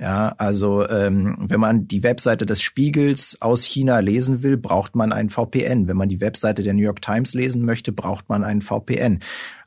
Ja, 0.00 0.34
also 0.38 0.88
ähm, 0.88 1.36
wenn 1.40 1.60
man 1.60 1.86
die 1.86 2.02
Webseite 2.02 2.46
des 2.46 2.62
Spiegels 2.62 3.36
aus 3.42 3.64
China 3.64 3.98
lesen 3.98 4.42
will, 4.42 4.56
braucht 4.56 4.96
man 4.96 5.12
ein 5.12 5.28
VPN. 5.28 5.88
Wenn 5.88 5.96
man 5.98 6.08
die 6.08 6.22
Webseite 6.22 6.62
der 6.62 6.72
New 6.72 6.82
York 6.82 7.02
Times 7.02 7.34
lesen 7.34 7.66
möchte, 7.66 7.92
braucht 7.92 8.30
man 8.30 8.42
ein 8.42 8.62
VPN. 8.62 9.20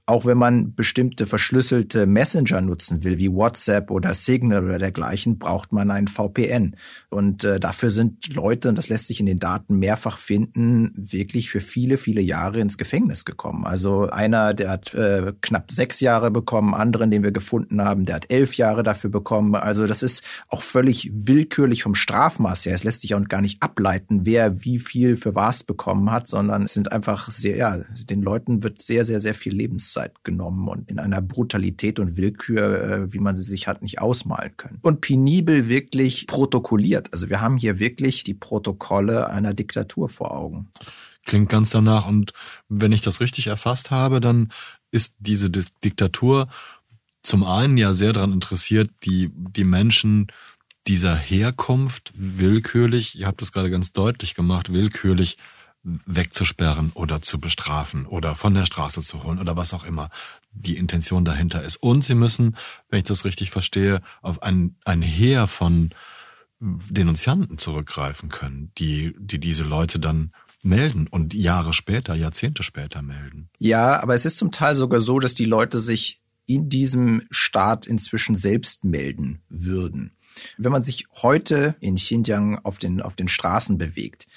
Auch 0.06 0.26
wenn 0.26 0.38
man 0.38 0.76
bestimmte 0.76 1.26
verschlüsselte 1.26 2.06
Messenger 2.06 2.60
nutzen 2.60 3.06
will, 3.06 3.20
wie 3.20 3.32
WhatsApp 3.32 3.90
oder 3.90 4.14
Signal 4.14 4.66
oder 4.66 4.78
dergleichen, 4.78 5.40
braucht 5.40 5.72
man 5.72 5.92
ein 5.92 6.10
VPN. 6.10 6.76
Und 7.10 7.46
äh, 7.46 7.58
dafür 7.58 7.90
sind 7.90 8.34
Leute, 8.34 8.68
und 8.68 8.78
das 8.78 8.90
lässt 8.90 9.08
sich 9.08 9.22
in 9.22 9.26
den 9.28 9.40
Daten 9.40 9.80
mehrfach 9.80 10.18
finden, 10.18 10.92
wirklich 10.98 11.50
für 11.50 11.62
viele, 11.62 11.98
viele 11.98 12.20
Jahre 12.20 12.60
ins 12.60 12.78
Gefängnis 12.78 13.24
gekommen. 13.24 13.66
Also 13.66 14.10
einer, 14.10 14.54
der 14.54 14.72
hat 14.72 14.94
äh, 14.94 15.32
knapp 15.40 15.72
sechs 15.72 16.02
Jahre 16.02 16.32
bekommen, 16.32 16.74
anderen, 16.74 17.10
den 17.10 17.24
wir 17.24 17.32
gefunden 17.32 17.82
haben, 17.82 18.04
der 18.04 18.16
hat 18.16 18.30
elf 18.30 18.56
Jahre 18.56 18.84
dafür 18.84 19.10
bekommen. 19.10 19.56
Also 19.56 19.88
das 19.88 20.04
ist 20.04 20.22
auch 20.50 20.64
völlig 20.64 21.12
willkürlich 21.14 21.82
vom 21.82 21.96
Strafmaß 21.96 22.66
her. 22.66 22.76
Es 22.76 22.84
lässt 22.84 23.02
sich 23.02 23.16
auch 23.16 23.24
gar 23.30 23.42
nicht 23.42 23.64
ableiten, 23.64 24.26
wer 24.26 24.66
wie 24.66 24.80
viel 24.80 25.16
für 25.16 25.34
was 25.34 25.64
bekommen 25.64 26.12
hat, 26.12 26.28
sondern 26.28 26.64
es 26.64 26.74
sind 26.74 26.92
einfach 26.92 27.32
sehr, 27.32 27.56
ja, 27.56 27.78
den 28.10 28.22
Leuten 28.22 28.64
wird 28.64 28.82
sehr, 28.82 29.06
sehr, 29.06 29.22
sehr 29.22 29.34
viel 29.34 29.54
Lebens 29.54 29.93
Lebenszeit 29.94 30.24
genommen 30.24 30.68
und 30.68 30.90
in 30.90 31.00
einer 31.00 31.22
Brutalität 31.22 32.00
und 32.00 32.18
Willkür, 32.18 32.84
äh, 32.84 33.14
wie 33.14 33.20
man 33.20 33.36
sie 33.36 33.44
sich 33.44 33.68
hat 33.68 33.82
nicht 33.82 34.00
ausmalen 34.00 34.56
können. 34.58 34.80
Und 34.82 35.02
penibel 35.02 35.68
wirklich 35.68 36.28
protokolliert. 36.28 37.12
Also 37.14 37.30
wir 37.30 37.42
haben 37.42 37.58
hier 37.58 37.80
wirklich 37.80 38.24
die 38.24 38.34
Protokolle 38.34 39.30
einer 39.30 39.54
Diktatur 39.54 40.10
vor 40.10 40.32
Augen. 40.32 40.70
Klingt 41.26 41.50
ganz 41.50 41.70
danach. 41.70 42.08
Und 42.08 42.34
wenn 42.70 42.92
ich 42.92 43.02
das 43.02 43.22
richtig 43.22 43.48
erfasst 43.48 43.92
habe, 43.92 44.20
dann 44.20 44.52
ist 44.92 45.14
diese 45.20 45.50
Diktatur 45.50 46.50
zum 47.24 47.46
einen 47.46 47.78
ja 47.78 47.94
sehr 47.94 48.12
daran 48.12 48.34
interessiert, 48.34 48.90
die, 49.04 49.32
die 49.34 49.64
Menschen 49.64 50.28
dieser 50.88 51.16
Herkunft 51.16 52.12
willkürlich, 52.14 53.18
ihr 53.18 53.26
habt 53.26 53.42
es 53.42 53.54
gerade 53.54 53.70
ganz 53.70 53.94
deutlich 53.94 54.36
gemacht, 54.36 54.74
willkürlich 54.74 55.38
wegzusperren 55.84 56.92
oder 56.94 57.22
zu 57.22 57.40
bestrafen 57.40 58.06
oder 58.06 58.36
von 58.36 58.54
der 58.54 58.66
Straße 58.66 59.02
zu 59.02 59.24
holen 59.24 59.40
oder 59.40 59.58
was 59.58 59.74
auch 59.74 59.84
immer 59.84 60.10
die 60.54 60.78
Intention 60.78 61.26
dahinter 61.26 61.64
ist. 61.64 61.78
Und 61.78 62.04
sie 62.04 62.16
müssen, 62.16 62.56
wenn 62.90 63.00
ich 63.00 63.06
das 63.06 63.26
richtig 63.26 63.52
verstehe, 63.52 64.02
auf 64.22 64.42
ein, 64.44 64.76
ein 64.86 65.02
Heer 65.02 65.48
von 65.48 65.90
Denunzianten 66.60 67.58
zurückgreifen 67.58 68.30
können, 68.30 68.72
die, 68.78 69.14
die 69.20 69.40
diese 69.40 69.64
Leute 69.64 70.00
dann 70.00 70.32
melden 70.62 71.08
und 71.08 71.34
Jahre 71.34 71.74
später, 71.74 72.16
Jahrzehnte 72.16 72.64
später 72.64 73.02
melden. 73.02 73.50
Ja, 73.60 74.02
aber 74.02 74.14
es 74.14 74.24
ist 74.24 74.38
zum 74.38 74.52
Teil 74.52 74.78
sogar 74.78 75.02
so, 75.02 75.20
dass 75.20 75.34
die 75.34 75.46
Leute 75.46 75.82
sich 75.82 76.22
in 76.46 76.70
diesem 76.70 77.24
Staat 77.32 77.86
inzwischen 77.86 78.36
selbst 78.36 78.86
melden 78.86 79.42
würden. 79.50 80.16
Wenn 80.58 80.72
man 80.72 80.84
sich 80.84 81.08
heute 81.22 81.76
in 81.82 81.96
Xinjiang 81.96 82.60
auf 82.64 82.80
den, 82.80 83.02
auf 83.02 83.16
den 83.16 83.28
Straßen 83.28 83.78
bewegt, 83.78 84.28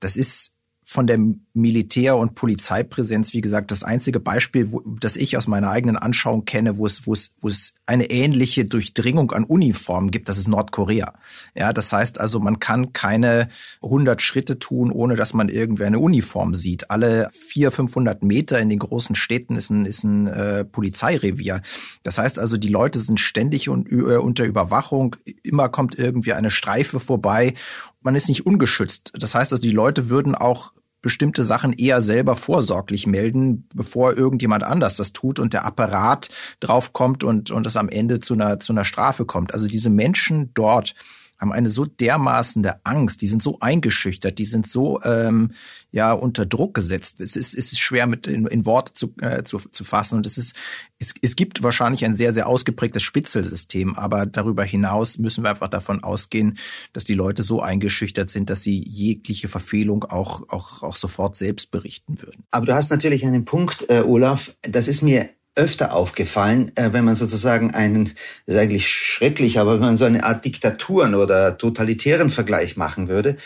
das 0.00 0.16
ist 0.16 0.52
von 0.90 1.06
der 1.06 1.18
Militär- 1.52 2.16
und 2.16 2.34
Polizeipräsenz, 2.34 3.34
wie 3.34 3.42
gesagt, 3.42 3.70
das 3.72 3.82
einzige 3.82 4.20
Beispiel, 4.20 4.72
wo, 4.72 4.80
das 4.98 5.16
ich 5.16 5.36
aus 5.36 5.46
meiner 5.46 5.68
eigenen 5.68 5.98
Anschauung 5.98 6.46
kenne, 6.46 6.78
wo 6.78 6.86
es, 6.86 7.06
wo 7.06 7.12
es, 7.12 7.32
wo 7.40 7.48
es 7.48 7.74
eine 7.84 8.08
ähnliche 8.08 8.64
Durchdringung 8.64 9.32
an 9.32 9.44
Uniformen 9.44 10.10
gibt, 10.10 10.30
das 10.30 10.38
ist 10.38 10.48
Nordkorea. 10.48 11.12
Ja, 11.54 11.74
das 11.74 11.92
heißt 11.92 12.18
also, 12.18 12.40
man 12.40 12.58
kann 12.58 12.94
keine 12.94 13.50
100 13.82 14.22
Schritte 14.22 14.58
tun, 14.58 14.90
ohne 14.90 15.14
dass 15.14 15.34
man 15.34 15.50
irgendwie 15.50 15.84
eine 15.84 15.98
Uniform 15.98 16.54
sieht. 16.54 16.90
Alle 16.90 17.28
400, 17.32 17.74
500 17.74 18.22
Meter 18.22 18.58
in 18.58 18.70
den 18.70 18.78
großen 18.78 19.14
Städten 19.14 19.56
ist 19.56 19.68
ein, 19.68 19.84
ist 19.84 20.04
ein 20.04 20.26
äh, 20.26 20.64
Polizeirevier. 20.64 21.60
Das 22.02 22.16
heißt 22.16 22.38
also, 22.38 22.56
die 22.56 22.68
Leute 22.68 22.98
sind 22.98 23.20
ständig 23.20 23.68
un, 23.68 23.84
äh, 23.90 24.16
unter 24.16 24.46
Überwachung. 24.46 25.16
Immer 25.42 25.68
kommt 25.68 25.98
irgendwie 25.98 26.32
eine 26.32 26.48
Streife 26.48 26.98
vorbei 26.98 27.52
man 28.00 28.14
ist 28.14 28.28
nicht 28.28 28.46
ungeschützt. 28.46 29.12
Das 29.14 29.34
heißt 29.34 29.52
also, 29.52 29.60
die 29.60 29.72
Leute 29.72 30.08
würden 30.08 30.34
auch 30.34 30.72
bestimmte 31.00 31.42
Sachen 31.42 31.72
eher 31.72 32.00
selber 32.00 32.34
vorsorglich 32.36 33.06
melden, 33.06 33.68
bevor 33.74 34.16
irgendjemand 34.16 34.64
anders 34.64 34.96
das 34.96 35.12
tut 35.12 35.38
und 35.38 35.52
der 35.52 35.64
Apparat 35.64 36.28
draufkommt 36.60 37.22
und, 37.22 37.50
und 37.50 37.66
es 37.66 37.76
am 37.76 37.88
Ende 37.88 38.20
zu 38.20 38.34
einer, 38.34 38.58
zu 38.58 38.72
einer 38.72 38.84
Strafe 38.84 39.24
kommt. 39.24 39.54
Also 39.54 39.68
diese 39.68 39.90
Menschen 39.90 40.50
dort, 40.54 40.94
haben 41.38 41.52
eine 41.52 41.68
so 41.68 41.84
dermaßene 41.84 42.84
Angst, 42.84 43.22
die 43.22 43.28
sind 43.28 43.42
so 43.42 43.58
eingeschüchtert, 43.60 44.38
die 44.38 44.44
sind 44.44 44.66
so 44.66 45.00
ähm, 45.02 45.52
ja 45.92 46.12
unter 46.12 46.46
Druck 46.46 46.74
gesetzt. 46.74 47.20
Es 47.20 47.36
ist, 47.36 47.54
es 47.54 47.72
ist 47.72 47.78
schwer 47.78 48.06
mit 48.06 48.26
in, 48.26 48.46
in 48.46 48.66
Worte 48.66 48.94
zu, 48.94 49.14
äh, 49.20 49.44
zu, 49.44 49.58
zu 49.58 49.84
fassen 49.84 50.16
und 50.16 50.26
es 50.26 50.38
ist 50.38 50.56
es, 50.98 51.14
es 51.22 51.36
gibt 51.36 51.62
wahrscheinlich 51.62 52.04
ein 52.04 52.14
sehr 52.14 52.32
sehr 52.32 52.48
ausgeprägtes 52.48 53.02
Spitzelsystem, 53.02 53.94
aber 53.94 54.26
darüber 54.26 54.64
hinaus 54.64 55.18
müssen 55.18 55.44
wir 55.44 55.50
einfach 55.50 55.68
davon 55.68 56.02
ausgehen, 56.02 56.58
dass 56.92 57.04
die 57.04 57.14
Leute 57.14 57.42
so 57.42 57.62
eingeschüchtert 57.62 58.30
sind, 58.30 58.50
dass 58.50 58.62
sie 58.62 58.82
jegliche 58.86 59.48
Verfehlung 59.48 60.04
auch 60.04 60.48
auch 60.48 60.82
auch 60.82 60.96
sofort 60.96 61.36
selbst 61.36 61.70
berichten 61.70 62.20
würden. 62.20 62.44
Aber 62.50 62.66
du 62.66 62.74
hast 62.74 62.90
natürlich 62.90 63.24
einen 63.24 63.44
Punkt, 63.44 63.88
äh, 63.88 64.00
Olaf. 64.00 64.56
Das 64.62 64.88
ist 64.88 65.02
mir 65.02 65.30
öfter 65.58 65.92
aufgefallen, 65.92 66.72
äh, 66.76 66.92
wenn 66.92 67.04
man 67.04 67.16
sozusagen 67.16 67.74
einen, 67.74 68.12
das 68.46 68.54
ist 68.54 68.60
eigentlich 68.60 68.88
schrecklich, 68.88 69.58
aber 69.58 69.74
wenn 69.74 69.80
man 69.80 69.96
so 69.96 70.04
eine 70.04 70.24
Art 70.24 70.44
Diktaturen 70.44 71.14
oder 71.14 71.58
totalitären 71.58 72.30
Vergleich 72.30 72.76
machen 72.76 73.08
würde, 73.08 73.36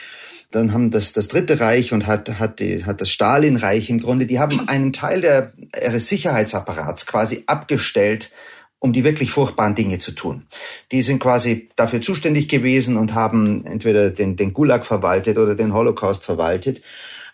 dann 0.51 0.73
haben 0.73 0.91
das, 0.91 1.15
das 1.15 1.29
Dritte 1.29 1.61
Reich 1.61 1.93
und 1.93 2.07
hat, 2.07 2.39
hat, 2.39 2.61
die, 2.61 2.85
hat 2.85 3.01
das 3.01 3.11
Stalinreich 3.11 3.89
im 3.89 4.01
Grunde, 4.01 4.27
die 4.27 4.39
haben 4.39 4.69
einen 4.69 4.93
Teil 4.93 5.23
der, 5.23 5.53
ihres 5.83 6.09
Sicherheitsapparats 6.09 7.07
quasi 7.07 7.45
abgestellt, 7.47 8.31
um 8.79 8.93
die 8.93 9.05
wirklich 9.05 9.31
furchtbaren 9.31 9.75
Dinge 9.75 9.99
zu 9.99 10.13
tun. 10.13 10.47
Die 10.91 11.03
sind 11.03 11.21
quasi 11.21 11.71
dafür 11.77 12.01
zuständig 12.01 12.49
gewesen 12.49 12.97
und 12.97 13.15
haben 13.15 13.65
entweder 13.65 14.11
den, 14.11 14.37
den 14.37 14.53
Gulag 14.53 14.85
verwaltet 14.85 15.39
oder 15.39 15.55
den 15.55 15.73
Holocaust 15.73 16.25
verwaltet. 16.25 16.83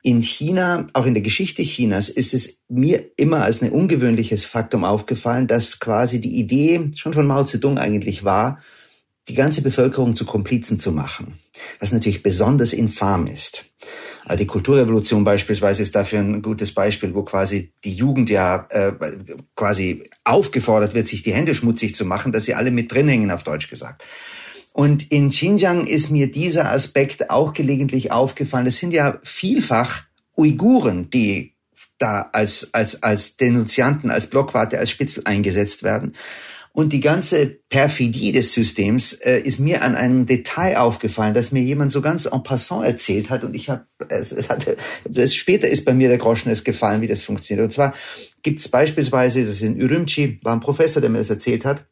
In 0.02 0.22
China, 0.22 0.86
auch 0.92 1.06
in 1.06 1.14
der 1.14 1.22
Geschichte 1.22 1.62
Chinas, 1.62 2.08
ist 2.08 2.34
es 2.34 2.60
mir 2.68 3.10
immer 3.16 3.42
als 3.42 3.62
ein 3.62 3.70
ungewöhnliches 3.70 4.44
Faktum 4.44 4.84
aufgefallen, 4.84 5.46
dass 5.46 5.80
quasi 5.80 6.20
die 6.20 6.38
Idee 6.38 6.90
schon 6.96 7.14
von 7.14 7.26
Mao 7.26 7.44
Zedong 7.44 7.78
eigentlich 7.78 8.24
war, 8.24 8.60
die 9.28 9.34
ganze 9.34 9.62
Bevölkerung 9.62 10.14
zu 10.14 10.24
Komplizen 10.24 10.78
zu 10.78 10.92
machen, 10.92 11.34
was 11.80 11.92
natürlich 11.92 12.22
besonders 12.22 12.72
infam 12.72 13.26
ist. 13.26 13.66
Die 14.38 14.46
Kulturrevolution 14.46 15.24
beispielsweise 15.24 15.82
ist 15.82 15.94
dafür 15.94 16.20
ein 16.20 16.42
gutes 16.42 16.74
Beispiel, 16.74 17.14
wo 17.14 17.22
quasi 17.22 17.72
die 17.84 17.94
Jugend 17.94 18.28
ja 18.28 18.66
äh, 18.70 18.92
quasi 19.56 20.02
aufgefordert 20.24 20.94
wird, 20.94 21.06
sich 21.06 21.22
die 21.22 21.32
Hände 21.32 21.54
schmutzig 21.54 21.94
zu 21.94 22.04
machen, 22.04 22.32
dass 22.32 22.44
sie 22.44 22.54
alle 22.54 22.70
mit 22.70 22.92
drin 22.92 23.08
hängen, 23.08 23.30
auf 23.30 23.42
Deutsch 23.42 23.70
gesagt. 23.70 24.04
Und 24.72 25.10
in 25.10 25.30
Xinjiang 25.30 25.86
ist 25.86 26.10
mir 26.10 26.30
dieser 26.30 26.70
Aspekt 26.70 27.30
auch 27.30 27.52
gelegentlich 27.52 28.12
aufgefallen. 28.12 28.66
Es 28.66 28.78
sind 28.78 28.92
ja 28.92 29.18
vielfach 29.22 30.02
Uiguren, 30.36 31.10
die 31.10 31.54
da 31.98 32.30
als, 32.32 32.72
als, 32.72 33.02
als 33.02 33.36
Denunzianten, 33.36 34.10
als 34.10 34.28
Blockwarte, 34.28 34.78
als 34.78 34.90
Spitzel 34.90 35.24
eingesetzt 35.24 35.82
werden. 35.82 36.14
Und 36.72 36.92
die 36.92 37.00
ganze 37.00 37.46
Perfidie 37.68 38.30
des 38.30 38.52
Systems 38.52 39.12
äh, 39.12 39.40
ist 39.40 39.58
mir 39.58 39.82
an 39.82 39.96
einem 39.96 40.26
Detail 40.26 40.76
aufgefallen, 40.76 41.34
das 41.34 41.50
mir 41.50 41.62
jemand 41.62 41.90
so 41.90 42.00
ganz 42.00 42.26
en 42.26 42.44
passant 42.44 42.84
erzählt 42.84 43.30
hat. 43.30 43.42
Und 43.42 43.54
ich 43.54 43.68
habe, 43.68 43.84
es, 44.08 44.30
es 44.30 44.48
hatte, 44.48 44.76
später 45.28 45.68
ist 45.68 45.84
bei 45.84 45.92
mir 45.92 46.08
der 46.08 46.18
Groschen 46.18 46.52
es 46.52 46.62
gefallen, 46.62 47.00
wie 47.00 47.08
das 47.08 47.22
funktioniert. 47.22 47.64
Und 47.64 47.72
zwar 47.72 47.94
gibt 48.42 48.60
es 48.60 48.68
beispielsweise, 48.68 49.40
das 49.40 49.50
ist 49.50 49.62
in 49.62 49.80
Ürümqi, 49.80 50.38
war 50.42 50.52
ein 50.52 50.60
Professor, 50.60 51.00
der 51.00 51.10
mir 51.10 51.18
das 51.18 51.30
erzählt 51.30 51.64
hat, 51.64 51.84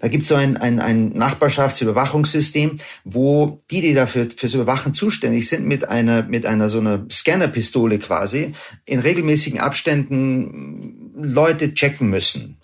da 0.00 0.08
gibt 0.08 0.22
es 0.22 0.28
so 0.28 0.34
ein, 0.34 0.56
ein, 0.56 0.80
ein 0.80 1.10
Nachbarschaftsüberwachungssystem, 1.10 2.78
wo 3.04 3.62
die, 3.70 3.80
die 3.80 3.94
dafür 3.94 4.28
fürs 4.34 4.54
Überwachen 4.54 4.94
zuständig 4.94 5.48
sind, 5.48 5.66
mit 5.66 5.88
einer 5.88 6.22
mit 6.22 6.46
einer 6.46 6.68
so 6.68 6.78
einer 6.78 7.04
Scannerpistole 7.10 7.98
quasi 7.98 8.54
in 8.84 9.00
regelmäßigen 9.00 9.60
Abständen 9.60 11.12
Leute 11.16 11.74
checken 11.74 12.08
müssen. 12.08 12.60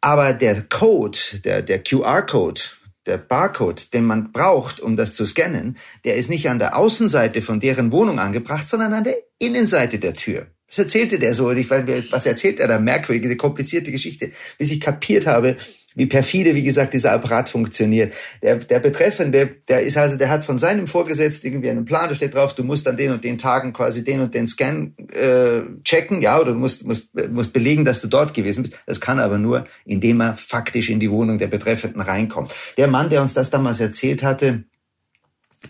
Aber 0.00 0.32
der 0.32 0.62
Code, 0.62 1.18
der 1.44 1.62
der 1.62 1.82
QR-Code, 1.82 2.60
der 3.06 3.18
Barcode, 3.18 3.92
den 3.94 4.04
man 4.04 4.32
braucht, 4.32 4.80
um 4.80 4.96
das 4.96 5.14
zu 5.14 5.24
scannen, 5.24 5.78
der 6.04 6.16
ist 6.16 6.30
nicht 6.30 6.48
an 6.48 6.58
der 6.58 6.76
Außenseite 6.76 7.42
von 7.42 7.58
deren 7.58 7.90
Wohnung 7.90 8.18
angebracht, 8.18 8.68
sondern 8.68 8.92
an 8.92 9.04
der 9.04 9.16
Innenseite 9.38 9.98
der 9.98 10.14
Tür. 10.14 10.46
Was 10.68 10.78
erzählte 10.78 11.18
der 11.18 11.34
so? 11.34 11.50
Ich, 11.50 11.70
weil, 11.70 12.04
was 12.10 12.26
erzählt 12.26 12.60
er 12.60 12.68
da? 12.68 12.78
Merkwürdige, 12.78 13.36
komplizierte 13.36 13.90
Geschichte. 13.90 14.30
Bis 14.58 14.70
ich 14.70 14.80
kapiert 14.80 15.26
habe, 15.26 15.56
wie 15.94 16.06
perfide, 16.06 16.54
wie 16.54 16.62
gesagt, 16.62 16.94
dieser 16.94 17.12
Apparat 17.12 17.48
funktioniert. 17.48 18.12
Der, 18.42 18.56
der 18.56 18.78
Betreffende, 18.78 19.56
der 19.66 19.82
ist 19.82 19.96
also, 19.96 20.16
der 20.16 20.30
hat 20.30 20.44
von 20.44 20.56
seinem 20.56 20.86
Vorgesetzten 20.86 21.48
irgendwie 21.48 21.70
einen 21.70 21.84
Plan, 21.84 22.08
da 22.08 22.14
steht 22.14 22.34
drauf, 22.34 22.54
du 22.54 22.62
musst 22.62 22.86
an 22.86 22.96
den 22.96 23.10
und 23.10 23.24
den 23.24 23.36
Tagen 23.36 23.72
quasi 23.72 24.04
den 24.04 24.20
und 24.20 24.32
den 24.32 24.46
Scan 24.46 24.94
äh, 25.12 25.62
checken, 25.82 26.22
ja, 26.22 26.38
oder 26.38 26.52
du 26.52 26.58
musst, 26.58 26.86
musst, 26.86 27.10
musst 27.30 27.52
belegen, 27.52 27.84
dass 27.84 28.00
du 28.00 28.06
dort 28.06 28.32
gewesen 28.32 28.62
bist. 28.62 28.76
Das 28.86 29.00
kann 29.00 29.18
aber 29.18 29.38
nur, 29.38 29.66
indem 29.86 30.20
er 30.20 30.36
faktisch 30.36 30.88
in 30.88 31.00
die 31.00 31.10
Wohnung 31.10 31.38
der 31.38 31.48
Betreffenden 31.48 32.00
reinkommt. 32.00 32.54
Der 32.76 32.86
Mann, 32.86 33.10
der 33.10 33.22
uns 33.22 33.34
das 33.34 33.50
damals 33.50 33.80
erzählt 33.80 34.22
hatte, 34.22 34.64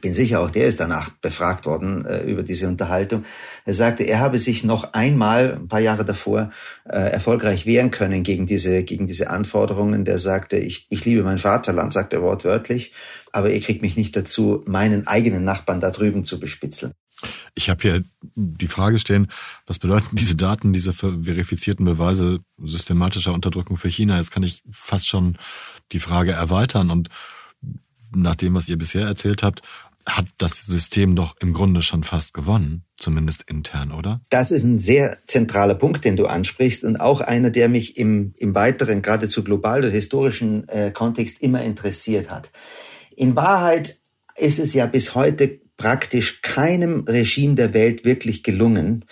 bin 0.00 0.14
sicher, 0.14 0.40
auch 0.40 0.50
der 0.50 0.66
ist 0.66 0.80
danach 0.80 1.10
befragt 1.10 1.66
worden 1.66 2.04
äh, 2.04 2.22
über 2.22 2.42
diese 2.42 2.68
Unterhaltung. 2.68 3.24
Er 3.64 3.74
sagte, 3.74 4.04
er 4.04 4.20
habe 4.20 4.38
sich 4.38 4.64
noch 4.64 4.92
einmal, 4.92 5.54
ein 5.54 5.68
paar 5.68 5.80
Jahre 5.80 6.04
davor, 6.04 6.50
äh, 6.84 6.98
erfolgreich 6.98 7.66
wehren 7.66 7.90
können 7.90 8.22
gegen 8.22 8.46
diese, 8.46 8.84
gegen 8.84 9.06
diese 9.06 9.30
Anforderungen. 9.30 10.04
Der 10.04 10.18
sagte, 10.18 10.58
ich, 10.58 10.86
ich 10.90 11.04
liebe 11.04 11.22
mein 11.22 11.38
Vaterland, 11.38 11.92
sagt 11.92 12.12
er 12.12 12.22
wortwörtlich, 12.22 12.92
aber 13.32 13.50
ihr 13.50 13.60
kriegt 13.60 13.82
mich 13.82 13.96
nicht 13.96 14.14
dazu, 14.14 14.62
meinen 14.66 15.06
eigenen 15.06 15.44
Nachbarn 15.44 15.80
da 15.80 15.90
drüben 15.90 16.24
zu 16.24 16.38
bespitzeln. 16.38 16.92
Ich 17.54 17.68
habe 17.68 17.82
hier 17.82 18.04
die 18.36 18.68
Frage 18.68 18.98
stehen, 18.98 19.28
was 19.66 19.78
bedeuten 19.78 20.14
diese 20.14 20.36
Daten, 20.36 20.72
diese 20.72 20.92
verifizierten 20.92 21.84
Beweise 21.84 22.40
systematischer 22.62 23.32
Unterdrückung 23.32 23.76
für 23.76 23.88
China? 23.88 24.16
Jetzt 24.16 24.30
kann 24.30 24.44
ich 24.44 24.62
fast 24.70 25.08
schon 25.08 25.36
die 25.90 25.98
Frage 25.98 26.32
erweitern 26.32 26.90
und 26.90 27.08
nach 28.14 28.36
dem, 28.36 28.54
was 28.54 28.68
ihr 28.68 28.78
bisher 28.78 29.06
erzählt 29.06 29.42
habt, 29.42 29.62
hat 30.08 30.26
das 30.38 30.64
System 30.64 31.16
doch 31.16 31.36
im 31.40 31.52
Grunde 31.52 31.82
schon 31.82 32.02
fast 32.02 32.32
gewonnen, 32.32 32.84
zumindest 32.96 33.42
intern, 33.42 33.92
oder? 33.92 34.20
Das 34.30 34.50
ist 34.50 34.64
ein 34.64 34.78
sehr 34.78 35.18
zentraler 35.26 35.74
Punkt, 35.74 36.04
den 36.04 36.16
du 36.16 36.26
ansprichst 36.26 36.84
und 36.84 36.96
auch 36.96 37.20
einer, 37.20 37.50
der 37.50 37.68
mich 37.68 37.96
im, 37.96 38.32
im 38.38 38.54
weiteren, 38.54 39.02
geradezu 39.02 39.44
global 39.44 39.80
oder 39.80 39.90
historischen 39.90 40.68
äh, 40.68 40.90
Kontext 40.92 41.42
immer 41.42 41.62
interessiert 41.62 42.30
hat. 42.30 42.50
In 43.14 43.36
Wahrheit 43.36 43.98
ist 44.36 44.58
es 44.58 44.72
ja 44.72 44.86
bis 44.86 45.14
heute 45.14 45.60
praktisch 45.76 46.42
keinem 46.42 47.04
Regime 47.06 47.54
der 47.54 47.74
Welt 47.74 48.04
wirklich 48.04 48.42
gelungen, 48.42 49.04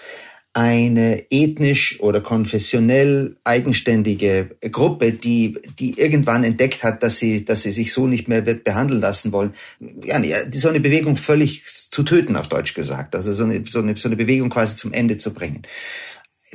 eine 0.56 1.30
ethnisch 1.30 2.00
oder 2.00 2.22
konfessionell 2.22 3.36
eigenständige 3.44 4.56
Gruppe, 4.72 5.12
die, 5.12 5.58
die 5.78 5.98
irgendwann 5.98 6.44
entdeckt 6.44 6.82
hat, 6.82 7.02
dass 7.02 7.18
sie, 7.18 7.44
dass 7.44 7.64
sie 7.64 7.72
sich 7.72 7.92
so 7.92 8.06
nicht 8.06 8.26
mehr 8.26 8.46
wird 8.46 8.64
behandeln 8.64 9.02
lassen 9.02 9.32
wollen, 9.32 9.52
ja, 10.02 10.18
so 10.54 10.70
eine 10.70 10.80
Bewegung 10.80 11.18
völlig 11.18 11.64
zu 11.66 12.04
töten, 12.04 12.36
auf 12.36 12.48
Deutsch 12.48 12.72
gesagt. 12.72 13.14
Also 13.14 13.34
so 13.34 13.44
eine, 13.44 13.64
so 13.66 13.80
eine, 13.80 13.98
so 13.98 14.08
eine 14.08 14.16
Bewegung 14.16 14.48
quasi 14.48 14.76
zum 14.76 14.94
Ende 14.94 15.18
zu 15.18 15.34
bringen. 15.34 15.60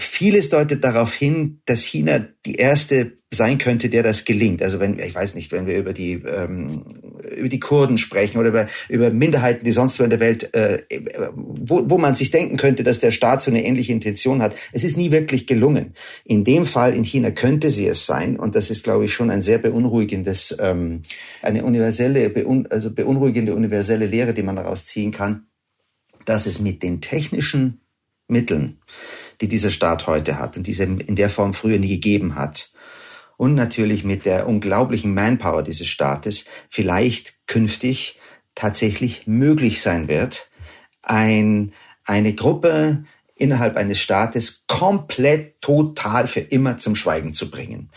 Vieles 0.03 0.49
deutet 0.49 0.83
darauf 0.83 1.13
hin, 1.13 1.61
dass 1.65 1.83
China 1.83 2.25
die 2.45 2.55
erste 2.55 3.13
sein 3.33 3.57
könnte, 3.57 3.89
der 3.89 4.03
das 4.03 4.25
gelingt. 4.25 4.61
Also 4.61 4.79
wenn, 4.81 4.99
ich 4.99 5.15
weiß 5.15 5.35
nicht, 5.35 5.53
wenn 5.53 5.65
wir 5.65 5.77
über 5.77 5.93
die, 5.93 6.13
ähm, 6.13 6.83
über 7.33 7.47
die 7.47 7.61
Kurden 7.61 7.97
sprechen 7.97 8.37
oder 8.37 8.49
über, 8.49 8.67
über 8.89 9.09
Minderheiten, 9.09 9.63
die 9.63 9.71
sonst 9.71 9.99
wo 9.99 10.03
in 10.03 10.09
der 10.09 10.19
Welt, 10.19 10.53
äh, 10.53 10.83
wo, 11.33 11.89
wo 11.89 11.97
man 11.97 12.15
sich 12.15 12.31
denken 12.31 12.57
könnte, 12.57 12.83
dass 12.83 12.99
der 12.99 13.11
Staat 13.11 13.41
so 13.41 13.49
eine 13.49 13.63
ähnliche 13.63 13.93
Intention 13.93 14.41
hat. 14.41 14.53
Es 14.73 14.83
ist 14.83 14.97
nie 14.97 15.11
wirklich 15.11 15.47
gelungen. 15.47 15.93
In 16.25 16.43
dem 16.43 16.65
Fall 16.65 16.93
in 16.93 17.05
China 17.05 17.31
könnte 17.31 17.69
sie 17.69 17.87
es 17.87 18.05
sein 18.05 18.37
und 18.37 18.55
das 18.55 18.69
ist, 18.69 18.83
glaube 18.83 19.05
ich, 19.05 19.13
schon 19.13 19.31
ein 19.31 19.41
sehr 19.41 19.59
beunruhigendes, 19.59 20.57
ähm, 20.59 21.03
eine 21.41 21.63
universelle, 21.63 22.33
also 22.69 22.93
beunruhigende 22.93 23.55
universelle 23.55 24.07
Lehre, 24.07 24.33
die 24.33 24.43
man 24.43 24.57
daraus 24.57 24.85
ziehen 24.85 25.11
kann, 25.11 25.45
dass 26.25 26.47
es 26.47 26.59
mit 26.59 26.83
den 26.83 26.99
technischen 26.99 27.79
Mitteln, 28.27 28.79
die 29.41 29.47
dieser 29.47 29.71
Staat 29.71 30.07
heute 30.07 30.37
hat 30.37 30.57
und 30.57 30.67
diese 30.67 30.83
in 30.83 31.15
der 31.15 31.29
Form 31.29 31.53
früher 31.53 31.79
nie 31.79 31.89
gegeben 31.89 32.35
hat, 32.35 32.71
und 33.41 33.55
natürlich 33.55 34.03
mit 34.03 34.27
der 34.27 34.47
unglaublichen 34.47 35.15
Manpower 35.15 35.63
dieses 35.63 35.87
Staates 35.87 36.45
vielleicht 36.69 37.47
künftig 37.47 38.19
tatsächlich 38.53 39.25
möglich 39.25 39.81
sein 39.81 40.07
wird, 40.07 40.51
ein, 41.01 41.73
eine 42.05 42.35
Gruppe 42.35 43.03
innerhalb 43.35 43.77
eines 43.77 43.99
Staates 43.99 44.65
komplett, 44.67 45.59
total 45.59 46.27
für 46.27 46.41
immer 46.41 46.77
zum 46.77 46.95
Schweigen 46.95 47.33
zu 47.33 47.49
bringen. 47.49 47.89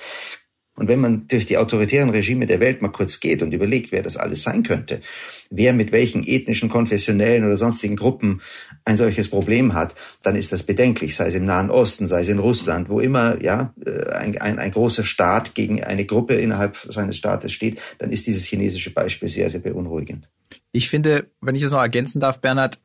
Und 0.77 0.89
wenn 0.89 1.01
man 1.01 1.29
durch 1.29 1.45
die 1.45 1.59
autoritären 1.59 2.09
Regime 2.09 2.47
der 2.47 2.61
Welt 2.61 2.81
mal 2.81 2.89
kurz 2.89 3.21
geht 3.21 3.43
und 3.43 3.53
überlegt, 3.53 3.93
wer 3.93 4.03
das 4.03 4.17
alles 4.17 4.43
sein 4.43 4.63
könnte, 4.63 5.03
wer 5.51 5.75
mit 5.75 5.93
welchen 5.93 6.27
ethnischen, 6.27 6.71
konfessionellen 6.71 7.45
oder 7.45 7.59
sonstigen 7.59 7.97
Gruppen 7.97 8.41
ein 8.85 8.97
solches 8.97 9.31
Problem 9.31 9.73
hat, 9.73 9.95
dann 10.23 10.37
ist 10.37 10.53
das 10.53 10.63
bedenklich, 10.63 11.17
sei 11.17 11.29
es 11.29 11.35
im 11.35 11.47
Nahen 11.47 11.71
Osten, 11.71 12.07
sei 12.07 12.21
es 12.21 12.29
in 12.29 12.39
Russland, 12.39 12.89
wo 12.91 13.01
immer 13.01 13.43
ja 13.43 13.73
äh, 13.85 14.11
ein, 14.13 14.39
ein, 14.39 14.59
ein 14.59 14.71
großer 14.71 15.05
Staat 15.05 15.55
gegen 15.55 15.83
eine 15.83 16.05
Gruppe 16.05 16.35
innerhalb 16.35 16.77
seines 16.77 17.17
Staates 17.17 17.53
steht, 17.53 17.81
dann 17.99 18.11
ist 18.11 18.27
dieses 18.27 18.45
chinesische 18.45 18.93
Beispiel 18.93 19.29
sehr, 19.29 19.49
sehr 19.49 19.61
beunruhigend. 19.61 20.29
Ich 20.73 20.91
finde, 20.91 21.31
wenn 21.41 21.55
ich 21.55 21.63
das 21.63 21.73
noch 21.73 21.81
ergänzen 21.81 22.21
darf, 22.21 22.41
Bernhard, 22.41 22.79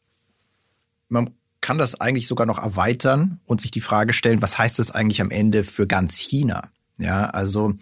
man 1.10 1.32
kann 1.62 1.78
das 1.78 2.00
eigentlich 2.00 2.28
sogar 2.28 2.46
noch 2.46 2.60
erweitern 2.60 3.42
und 3.46 3.60
sich 3.60 3.72
die 3.72 3.82
Frage 3.82 4.14
stellen, 4.14 4.42
was 4.42 4.58
heißt 4.58 4.80
das 4.80 4.92
eigentlich 4.92 5.20
am 5.20 5.32
Ende 5.32 5.66
für 5.66 5.88
ganz 5.88 6.16
China? 6.16 6.72
Ja, 6.98 7.26
also 7.26 7.74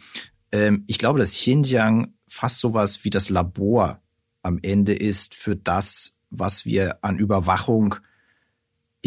ähm, 0.52 0.84
ich 0.88 0.98
glaube, 0.98 1.20
dass 1.20 1.34
Xinjiang 1.34 2.14
fast 2.28 2.60
sowas 2.60 3.04
wie 3.04 3.10
das 3.12 3.30
Labor 3.30 4.02
am 4.42 4.60
Ende 4.62 4.94
ist 4.94 5.36
für 5.36 5.56
das, 5.56 6.14
was 6.30 6.66
wir 6.66 6.98
an 7.04 7.20
Überwachung 7.20 7.96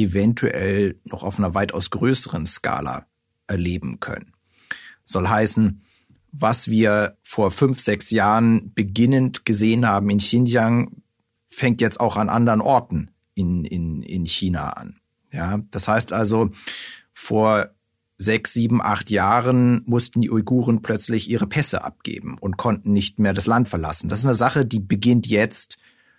eventuell 0.03 1.01
noch 1.05 1.23
auf 1.23 1.39
einer 1.39 1.55
weitaus 1.55 1.91
größeren 1.91 2.47
Skala 2.47 3.07
erleben 3.47 4.01
können. 4.01 4.33
Soll 5.05 5.29
heißen, 5.29 5.83
was 6.33 6.69
wir 6.69 7.17
vor 7.23 7.51
fünf, 7.51 7.81
sechs 7.81 8.11
Jahren 8.11 8.73
beginnend 8.75 9.45
gesehen 9.45 9.87
haben 9.87 10.11
in 10.11 10.19
Xinjiang, 10.19 11.03
fängt 11.49 11.81
jetzt 11.81 12.01
auch 12.01 12.17
an 12.17 12.29
anderen 12.29 12.61
Orten 12.61 13.11
in, 13.35 13.65
in, 13.65 14.03
in 14.03 14.25
China 14.27 14.71
an. 14.71 15.01
Ja, 15.33 15.61
das 15.71 15.89
heißt 15.89 16.13
also, 16.13 16.51
vor 17.13 17.71
sechs, 18.17 18.53
sieben, 18.53 18.83
acht 18.83 19.11
Jahren 19.11 19.83
mussten 19.87 20.21
die 20.21 20.31
Uiguren 20.31 20.83
plötzlich 20.83 21.31
ihre 21.31 21.47
Pässe 21.47 21.85
abgeben 21.85 22.37
und 22.39 22.57
konnten 22.57 22.93
nicht 22.93 23.19
mehr 23.19 23.33
das 23.33 23.47
Land 23.47 23.69
verlassen. 23.69 24.09
Das 24.09 24.19
ist 24.19 24.27
eine 24.27 24.35
Sache, 24.35 24.67
die 24.67 24.81
beginnt 24.81 25.27
jetzt 25.27 25.79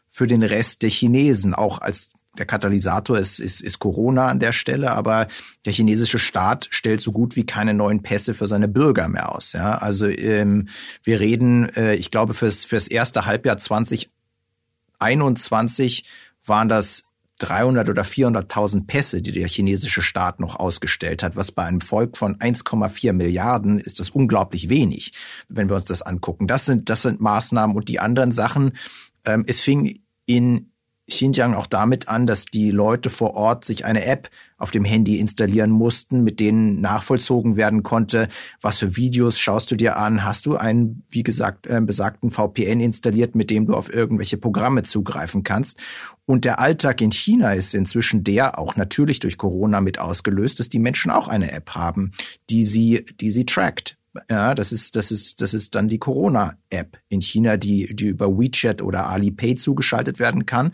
für 0.09 0.27
den 0.27 0.43
Rest 0.43 0.81
der 0.81 0.89
Chinesen, 0.89 1.53
auch 1.53 1.79
als 1.79 2.11
der 2.37 2.45
Katalysator 2.45 3.17
ist, 3.17 3.39
ist, 3.39 3.61
ist 3.61 3.79
Corona 3.79 4.27
an 4.27 4.39
der 4.39 4.51
Stelle, 4.53 4.91
aber 4.91 5.27
der 5.65 5.73
chinesische 5.73 6.19
Staat 6.19 6.67
stellt 6.69 7.01
so 7.01 7.11
gut 7.11 7.35
wie 7.35 7.45
keine 7.45 7.73
neuen 7.73 8.03
Pässe 8.03 8.33
für 8.33 8.47
seine 8.47 8.69
Bürger 8.69 9.09
mehr 9.09 9.35
aus. 9.35 9.51
Ja? 9.53 9.79
Also 9.79 10.07
ähm, 10.07 10.69
wir 11.03 11.19
reden, 11.19 11.67
äh, 11.75 11.95
ich 11.95 12.09
glaube, 12.09 12.33
fürs, 12.33 12.63
fürs 12.63 12.87
erste 12.87 13.25
Halbjahr 13.25 13.57
2021 13.57 16.05
waren 16.45 16.69
das 16.69 17.03
300 17.39 17.89
oder 17.89 18.03
400.000 18.03 18.87
Pässe, 18.87 19.21
die 19.21 19.31
der 19.31 19.47
chinesische 19.47 20.01
Staat 20.01 20.39
noch 20.39 20.55
ausgestellt 20.55 21.23
hat, 21.23 21.35
was 21.35 21.51
bei 21.51 21.65
einem 21.65 21.81
Volk 21.81 22.15
von 22.15 22.37
1,4 22.37 23.13
Milliarden 23.13 23.79
ist 23.79 23.99
das 23.99 24.11
unglaublich 24.11 24.69
wenig, 24.69 25.13
wenn 25.49 25.67
wir 25.67 25.75
uns 25.75 25.85
das 25.85 26.03
angucken. 26.03 26.47
Das 26.47 26.65
sind, 26.65 26.89
das 26.89 27.01
sind 27.01 27.19
Maßnahmen 27.19 27.75
und 27.75 27.89
die 27.89 27.99
anderen 27.99 28.31
Sachen. 28.31 28.77
Ähm, 29.25 29.43
es 29.47 29.59
fing 29.59 30.01
in 30.27 30.70
Xinjiang 31.11 31.53
auch 31.53 31.67
damit 31.67 32.07
an, 32.07 32.27
dass 32.27 32.45
die 32.45 32.71
Leute 32.71 33.09
vor 33.09 33.35
Ort 33.35 33.65
sich 33.65 33.85
eine 33.85 34.05
App 34.05 34.29
auf 34.57 34.71
dem 34.71 34.85
Handy 34.85 35.19
installieren 35.19 35.71
mussten, 35.71 36.23
mit 36.23 36.39
denen 36.39 36.81
nachvollzogen 36.81 37.55
werden 37.55 37.83
konnte, 37.83 38.27
was 38.61 38.79
für 38.79 38.95
Videos 38.95 39.39
schaust 39.39 39.71
du 39.71 39.75
dir 39.75 39.97
an, 39.97 40.23
hast 40.23 40.45
du 40.45 40.55
einen, 40.55 41.03
wie 41.09 41.23
gesagt, 41.23 41.67
äh, 41.67 41.81
besagten 41.81 42.31
VPN 42.31 42.79
installiert, 42.79 43.35
mit 43.35 43.49
dem 43.49 43.65
du 43.65 43.73
auf 43.73 43.93
irgendwelche 43.93 44.37
Programme 44.37 44.83
zugreifen 44.83 45.43
kannst. 45.43 45.79
Und 46.25 46.45
der 46.45 46.59
Alltag 46.59 47.01
in 47.01 47.11
China 47.11 47.53
ist 47.53 47.73
inzwischen 47.73 48.23
der, 48.23 48.59
auch 48.59 48.75
natürlich 48.75 49.19
durch 49.19 49.37
Corona 49.37 49.81
mit 49.81 49.99
ausgelöst, 49.99 50.59
dass 50.59 50.69
die 50.69 50.79
Menschen 50.79 51.11
auch 51.11 51.27
eine 51.27 51.51
App 51.51 51.71
haben, 51.71 52.11
die 52.49 52.65
sie, 52.65 53.05
die 53.19 53.31
sie 53.31 53.45
trackt 53.45 53.97
Ja, 54.29 54.55
das 54.55 54.71
ist, 54.71 54.95
das 54.97 55.09
ist, 55.11 55.41
das 55.41 55.53
ist 55.53 55.73
dann 55.73 55.87
die 55.87 55.99
Corona-App 55.99 56.97
in 57.07 57.21
China, 57.21 57.55
die, 57.55 57.95
die 57.95 58.07
über 58.07 58.27
WeChat 58.27 58.81
oder 58.81 59.07
Alipay 59.07 59.55
zugeschaltet 59.55 60.19
werden 60.19 60.45
kann 60.45 60.71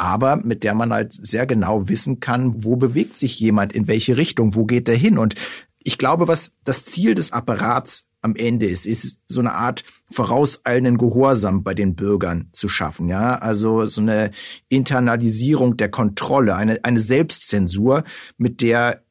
aber 0.00 0.36
mit 0.36 0.64
der 0.64 0.72
man 0.72 0.94
halt 0.94 1.12
sehr 1.12 1.44
genau 1.44 1.90
wissen 1.90 2.20
kann, 2.20 2.64
wo 2.64 2.76
bewegt 2.76 3.16
sich 3.16 3.38
jemand, 3.38 3.74
in 3.74 3.86
welche 3.86 4.16
Richtung, 4.16 4.54
wo 4.54 4.64
geht 4.64 4.88
der 4.88 4.96
hin. 4.96 5.18
Und 5.18 5.34
ich 5.78 5.98
glaube, 5.98 6.26
was 6.26 6.52
das 6.64 6.84
Ziel 6.84 7.14
des 7.14 7.32
Apparats 7.32 8.06
am 8.22 8.34
Ende 8.34 8.66
ist, 8.66 8.86
ist 8.86 9.18
so 9.28 9.40
eine 9.40 9.52
Art 9.52 9.84
vorauseilenden 10.10 10.96
Gehorsam 10.96 11.62
bei 11.62 11.74
den 11.74 11.96
Bürgern 11.96 12.48
zu 12.52 12.66
schaffen, 12.68 13.08
ja, 13.08 13.36
also 13.36 13.84
so 13.86 14.00
eine 14.00 14.30
Internalisierung 14.68 15.76
der 15.76 15.90
Kontrolle, 15.90 16.54
eine, 16.54 16.82
eine 16.82 17.00
Selbstzensur, 17.00 18.04
mit 18.38 18.62
der 18.62 19.02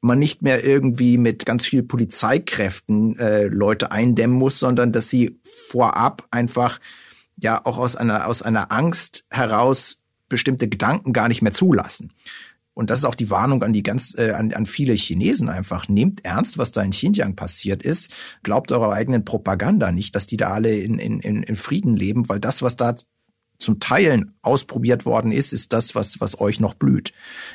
man 0.00 0.18
nicht 0.18 0.42
mehr 0.42 0.64
irgendwie 0.64 1.18
mit 1.18 1.44
ganz 1.44 1.66
viel 1.66 1.82
Polizeikräften 1.82 3.18
äh, 3.18 3.44
Leute 3.44 3.92
eindämmen 3.92 4.36
muss, 4.36 4.58
sondern 4.58 4.92
dass 4.92 5.10
sie 5.10 5.38
vorab 5.68 6.26
einfach 6.30 6.80
ja 7.36 7.60
auch 7.64 7.78
aus 7.78 7.96
einer 7.96 8.26
aus 8.26 8.42
einer 8.42 8.72
Angst 8.72 9.24
heraus 9.30 10.00
bestimmte 10.28 10.68
Gedanken 10.68 11.12
gar 11.12 11.28
nicht 11.28 11.42
mehr 11.42 11.52
zulassen 11.52 12.12
und 12.80 12.88
das 12.88 13.00
ist 13.00 13.04
auch 13.04 13.14
die 13.14 13.28
Warnung 13.30 13.62
an 13.62 13.74
die 13.74 13.82
ganz 13.82 14.16
äh, 14.16 14.30
an, 14.30 14.54
an 14.54 14.64
viele 14.64 14.94
Chinesen 14.94 15.48
einfach. 15.50 15.88
Nehmt 15.88 16.24
ernst, 16.24 16.56
was 16.56 16.72
da 16.72 16.80
in 16.82 16.92
Xinjiang 16.92 17.36
passiert 17.36 17.82
ist. 17.82 18.10
Glaubt 18.42 18.72
eurer 18.72 18.92
eigenen 18.92 19.24
Propaganda 19.24 19.92
nicht, 19.92 20.14
dass 20.14 20.26
die 20.26 20.36
da 20.36 20.50
alle 20.50 20.74
in, 20.78 20.98
in, 20.98 21.20
in 21.20 21.56
Frieden 21.56 21.94
leben, 21.96 22.28
weil 22.30 22.40
das, 22.40 22.62
was 22.62 22.76
da 22.76 22.94
zum 23.60 23.78
Teilen 23.78 24.34
ausprobiert 24.42 25.06
worden 25.06 25.32
ist, 25.32 25.52
ist 25.52 25.72
das, 25.72 25.94
was, 25.94 26.20
was 26.20 26.40
euch 26.40 26.60
noch 26.60 26.74
blüht. 26.74 27.12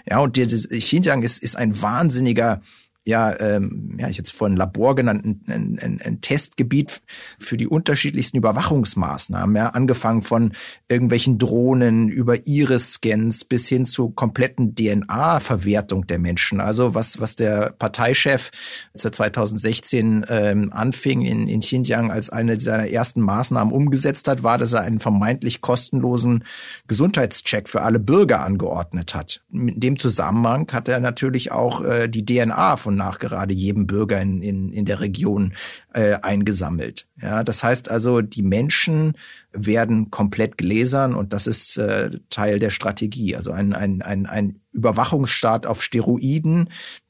Ja, 0.09 0.19
und 0.19 0.37
Xinjiang 0.37 1.23
ist, 1.23 1.43
ist 1.43 1.55
ein 1.55 1.81
wahnsinniger 1.81 2.61
ja, 3.05 3.39
ähm, 3.39 3.97
ja, 3.99 4.09
ich 4.09 4.17
jetzt 4.17 4.31
vorhin 4.31 4.57
Labor 4.57 4.95
genannt, 4.95 5.23
ein, 5.23 5.79
ein, 5.79 6.01
ein 6.03 6.21
Testgebiet 6.21 7.03
für 7.37 7.55
die 7.55 7.67
unterschiedlichsten 7.67 8.37
Überwachungsmaßnahmen, 8.37 9.55
ja, 9.55 9.69
angefangen 9.69 10.23
von 10.23 10.53
irgendwelchen 10.87 11.37
Drohnen 11.37 12.09
über 12.09 12.47
Iris-Scans 12.47 13.45
bis 13.45 13.67
hin 13.67 13.85
zu 13.85 14.09
kompletten 14.09 14.73
DNA-Verwertung 14.73 16.07
der 16.07 16.17
Menschen. 16.17 16.59
Also 16.59 16.95
was, 16.95 17.21
was 17.21 17.35
der 17.35 17.75
Parteichef, 17.77 18.49
als 18.93 19.05
er 19.05 19.11
2016 19.11 20.25
ähm, 20.27 20.73
anfing 20.73 21.21
in, 21.21 21.47
in 21.47 21.59
Xinjiang 21.59 22.09
als 22.09 22.31
eine 22.31 22.59
seiner 22.59 22.89
ersten 22.89 23.21
Maßnahmen 23.21 23.71
umgesetzt 23.71 24.27
hat, 24.27 24.41
war, 24.41 24.57
dass 24.57 24.73
er 24.73 24.81
einen 24.81 24.99
vermeintlich 24.99 25.61
kostenlosen 25.61 26.43
Gesundheitscheck 26.87 27.69
für 27.69 27.83
alle 27.83 27.99
Bürger 27.99 28.41
angeordnet 28.41 29.13
hat. 29.13 29.43
In 29.51 29.79
dem 29.79 29.99
Zusammenhang 29.99 30.71
hat 30.71 30.87
er 30.87 30.99
natürlich 30.99 31.51
auch 31.51 31.83
äh, 31.83 32.07
die 32.07 32.25
DNA 32.25 32.77
von 32.77 32.94
nach 32.95 33.19
gerade 33.19 33.53
jedem 33.53 33.87
Bürger 33.87 34.21
in, 34.21 34.41
in, 34.41 34.71
in 34.71 34.85
der 34.85 34.99
Region 34.99 35.53
äh, 35.93 36.13
eingesammelt. 36.15 37.07
Ja, 37.21 37.43
das 37.43 37.63
heißt 37.63 37.89
also, 37.89 38.21
die 38.21 38.43
Menschen 38.43 39.17
werden 39.51 40.11
komplett 40.11 40.57
gläsern 40.57 41.15
und 41.15 41.33
das 41.33 41.47
ist 41.47 41.77
äh, 41.77 42.11
Teil 42.29 42.59
der 42.59 42.69
Strategie. 42.69 43.35
Also 43.35 43.51
ein, 43.51 43.73
ein, 43.73 44.01
ein, 44.01 44.25
ein 44.25 44.59
Überwachungsstaat 44.71 45.65
auf 45.65 45.83
Steroiden, 45.83 46.69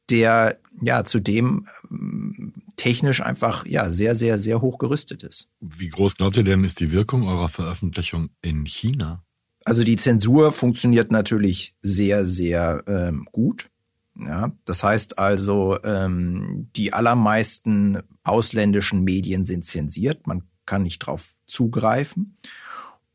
der 0.09 0.57
ja 0.81 1.03
zudem 1.03 1.67
ähm, 1.89 2.53
technisch 2.75 3.21
einfach 3.21 3.65
ja 3.65 3.89
sehr, 3.91 4.15
sehr, 4.15 4.37
sehr 4.37 4.61
hoch 4.61 4.77
gerüstet 4.77 5.23
ist. 5.23 5.49
Wie 5.59 5.87
groß 5.87 6.17
glaubt 6.17 6.37
ihr 6.37 6.43
denn, 6.43 6.63
ist 6.63 6.79
die 6.79 6.91
Wirkung 6.91 7.27
eurer 7.27 7.49
Veröffentlichung 7.49 8.29
in 8.41 8.65
China? 8.65 9.23
Also 9.63 9.83
die 9.83 9.97
Zensur 9.97 10.51
funktioniert 10.51 11.11
natürlich 11.11 11.73
sehr, 11.81 12.23
sehr 12.23 12.83
ähm, 12.87 13.25
gut. 13.31 13.71
Ja, 14.17 14.51
das 14.63 14.83
heißt 14.83 15.19
also, 15.19 15.77
ähm, 15.83 16.69
die 16.75 16.93
allermeisten 16.93 18.01
ausländischen 18.23 19.03
Medien 19.03 19.43
sind 19.43 19.65
zensiert. 19.65 20.25
Man 20.25 20.43
kann 20.65 20.83
nicht 20.83 20.99
drauf 20.99 21.35
zugreifen. 21.47 22.37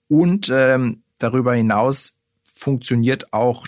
Und 0.08 0.50
ähm, 0.52 1.02
darüber 1.18 1.54
hinaus 1.54 2.16
funktioniert 2.54 3.32
auch 3.32 3.66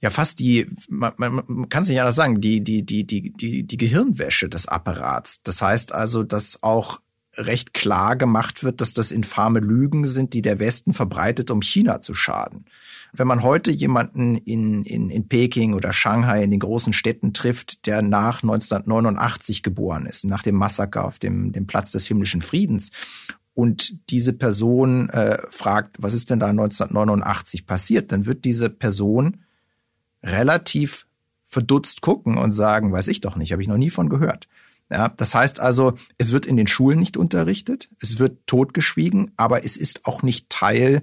ja 0.00 0.10
fast 0.10 0.38
die, 0.38 0.66
man, 0.88 1.12
man, 1.16 1.42
man 1.46 1.68
kann 1.70 1.82
es 1.82 1.88
nicht 1.88 2.00
anders 2.00 2.16
sagen, 2.16 2.40
die, 2.40 2.62
die, 2.62 2.84
die, 2.84 3.06
die, 3.06 3.32
die, 3.32 3.66
die 3.66 3.76
Gehirnwäsche 3.78 4.50
des 4.50 4.68
Apparats. 4.68 5.42
Das 5.42 5.62
heißt 5.62 5.94
also, 5.94 6.24
dass 6.24 6.62
auch 6.62 7.00
recht 7.36 7.72
klar 7.72 8.14
gemacht 8.16 8.64
wird, 8.64 8.80
dass 8.82 8.92
das 8.92 9.12
infame 9.12 9.60
Lügen 9.60 10.06
sind, 10.06 10.34
die 10.34 10.42
der 10.42 10.58
Westen 10.58 10.92
verbreitet, 10.92 11.50
um 11.50 11.62
China 11.62 12.00
zu 12.00 12.14
schaden. 12.14 12.66
Wenn 13.16 13.28
man 13.28 13.42
heute 13.42 13.70
jemanden 13.70 14.36
in, 14.36 14.84
in, 14.84 15.08
in 15.08 15.28
Peking 15.28 15.74
oder 15.74 15.92
Shanghai 15.92 16.42
in 16.42 16.50
den 16.50 16.60
großen 16.60 16.92
Städten 16.92 17.32
trifft, 17.32 17.86
der 17.86 18.02
nach 18.02 18.42
1989 18.42 19.62
geboren 19.62 20.06
ist, 20.06 20.24
nach 20.24 20.42
dem 20.42 20.56
Massaker 20.56 21.04
auf 21.04 21.18
dem, 21.18 21.52
dem 21.52 21.66
Platz 21.66 21.92
des 21.92 22.06
himmlischen 22.06 22.42
Friedens, 22.42 22.90
und 23.54 24.10
diese 24.10 24.32
Person 24.32 25.08
äh, 25.10 25.38
fragt, 25.48 25.96
was 26.00 26.12
ist 26.12 26.30
denn 26.30 26.40
da 26.40 26.48
1989 26.48 27.66
passiert, 27.66 28.10
dann 28.10 28.26
wird 28.26 28.44
diese 28.44 28.68
Person 28.68 29.44
relativ 30.24 31.06
verdutzt 31.44 32.00
gucken 32.00 32.36
und 32.36 32.50
sagen, 32.50 32.92
weiß 32.92 33.06
ich 33.08 33.20
doch 33.20 33.36
nicht, 33.36 33.52
habe 33.52 33.62
ich 33.62 33.68
noch 33.68 33.76
nie 33.76 33.90
von 33.90 34.08
gehört. 34.08 34.48
Ja, 34.90 35.08
das 35.08 35.34
heißt 35.34 35.60
also, 35.60 35.94
es 36.18 36.32
wird 36.32 36.46
in 36.46 36.56
den 36.56 36.66
Schulen 36.66 36.98
nicht 36.98 37.16
unterrichtet, 37.16 37.88
es 38.02 38.18
wird 38.18 38.46
totgeschwiegen, 38.46 39.30
aber 39.36 39.64
es 39.64 39.76
ist 39.76 40.04
auch 40.04 40.22
nicht 40.22 40.50
Teil 40.50 41.00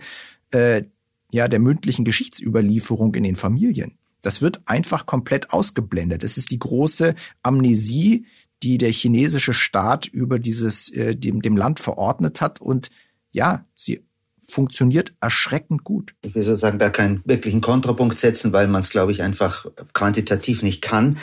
äh, 0.52 0.84
ja, 1.32 1.48
der 1.48 1.60
mündlichen 1.60 2.06
Geschichtsüberlieferung 2.06 3.16
in 3.16 3.24
den 3.24 3.36
Familien. 3.36 3.98
Das 4.22 4.42
wird 4.42 4.62
einfach 4.66 5.06
komplett 5.06 5.52
ausgeblendet. 5.52 6.24
Es 6.24 6.38
ist 6.38 6.52
die 6.52 6.60
große 6.60 7.16
Amnesie, 7.42 8.26
die 8.64 8.78
der 8.78 8.92
chinesische 8.92 9.54
Staat 9.54 10.06
über 10.06 10.38
dieses 10.38 10.90
äh, 10.90 11.16
dem, 11.16 11.42
dem 11.42 11.58
Land 11.58 11.80
verordnet 11.80 12.42
hat 12.42 12.62
und 12.62 12.90
ja, 13.32 13.66
sie 13.76 14.04
funktioniert 14.48 15.14
erschreckend 15.22 15.84
gut. 15.84 16.14
Ich 16.22 16.36
will 16.36 16.44
sozusagen 16.44 16.78
da 16.78 16.90
keinen 16.90 17.22
wirklichen 17.26 17.62
Kontrapunkt 17.62 18.20
setzen, 18.20 18.52
weil 18.54 18.68
man 18.68 18.82
es, 18.82 18.90
glaube 18.90 19.14
ich, 19.14 19.24
einfach 19.24 19.66
quantitativ 19.94 20.62
nicht 20.62 20.82
kann. 20.82 21.18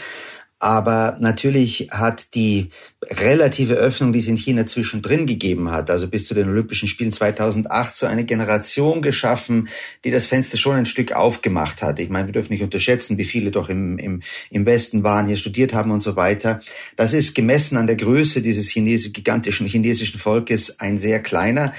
Aber 0.61 1.17
natürlich 1.21 1.89
hat 1.93 2.35
die 2.35 2.71
relative 3.05 3.75
Öffnung, 3.75 4.13
die 4.13 4.19
es 4.19 4.27
in 4.27 4.37
China 4.37 4.67
zwischendrin 4.67 5.27
gegeben 5.27 5.71
hat, 5.71 5.89
also 5.89 6.09
bis 6.09 6.27
zu 6.27 6.35
den 6.35 6.49
Olympischen 6.49 6.89
Spielen 6.89 7.13
2008, 7.13 7.95
so 7.95 8.07
eine 8.07 8.25
Generation 8.25 9.01
geschaffen, 9.01 9.69
die 10.05 10.11
das 10.11 10.27
Fenster 10.27 10.59
schon 10.59 10.75
ein 10.75 10.87
Stück 10.87 11.13
aufgemacht 11.13 11.81
hat. 11.81 12.01
Ich 12.01 12.09
meine, 12.09 12.27
wir 12.27 12.33
dürfen 12.33 12.53
nicht 12.53 12.63
unterschätzen, 12.63 13.19
wie 13.19 13.25
viele 13.25 13.53
doch 13.53 13.69
im, 13.69 13.99
im, 13.99 14.23
im 14.51 14.67
Westen 14.67 15.05
waren, 15.05 15.29
hier 15.29 15.37
studiert 15.37 15.75
haben 15.75 15.93
und 15.93 16.01
so 16.01 16.17
weiter. 16.17 16.61
Das 16.97 17.13
ist 17.13 17.37
gemessen 17.37 17.77
an 17.77 17.87
der 17.87 17.97
Größe 17.97 18.43
dieses 18.43 18.69
Chines 18.69 19.13
gigantischen 19.13 19.69
chinesischen 19.69 20.19
Volkes 20.19 20.81
ein 20.81 20.99
sehr 20.99 21.23
kleiner 21.23 21.73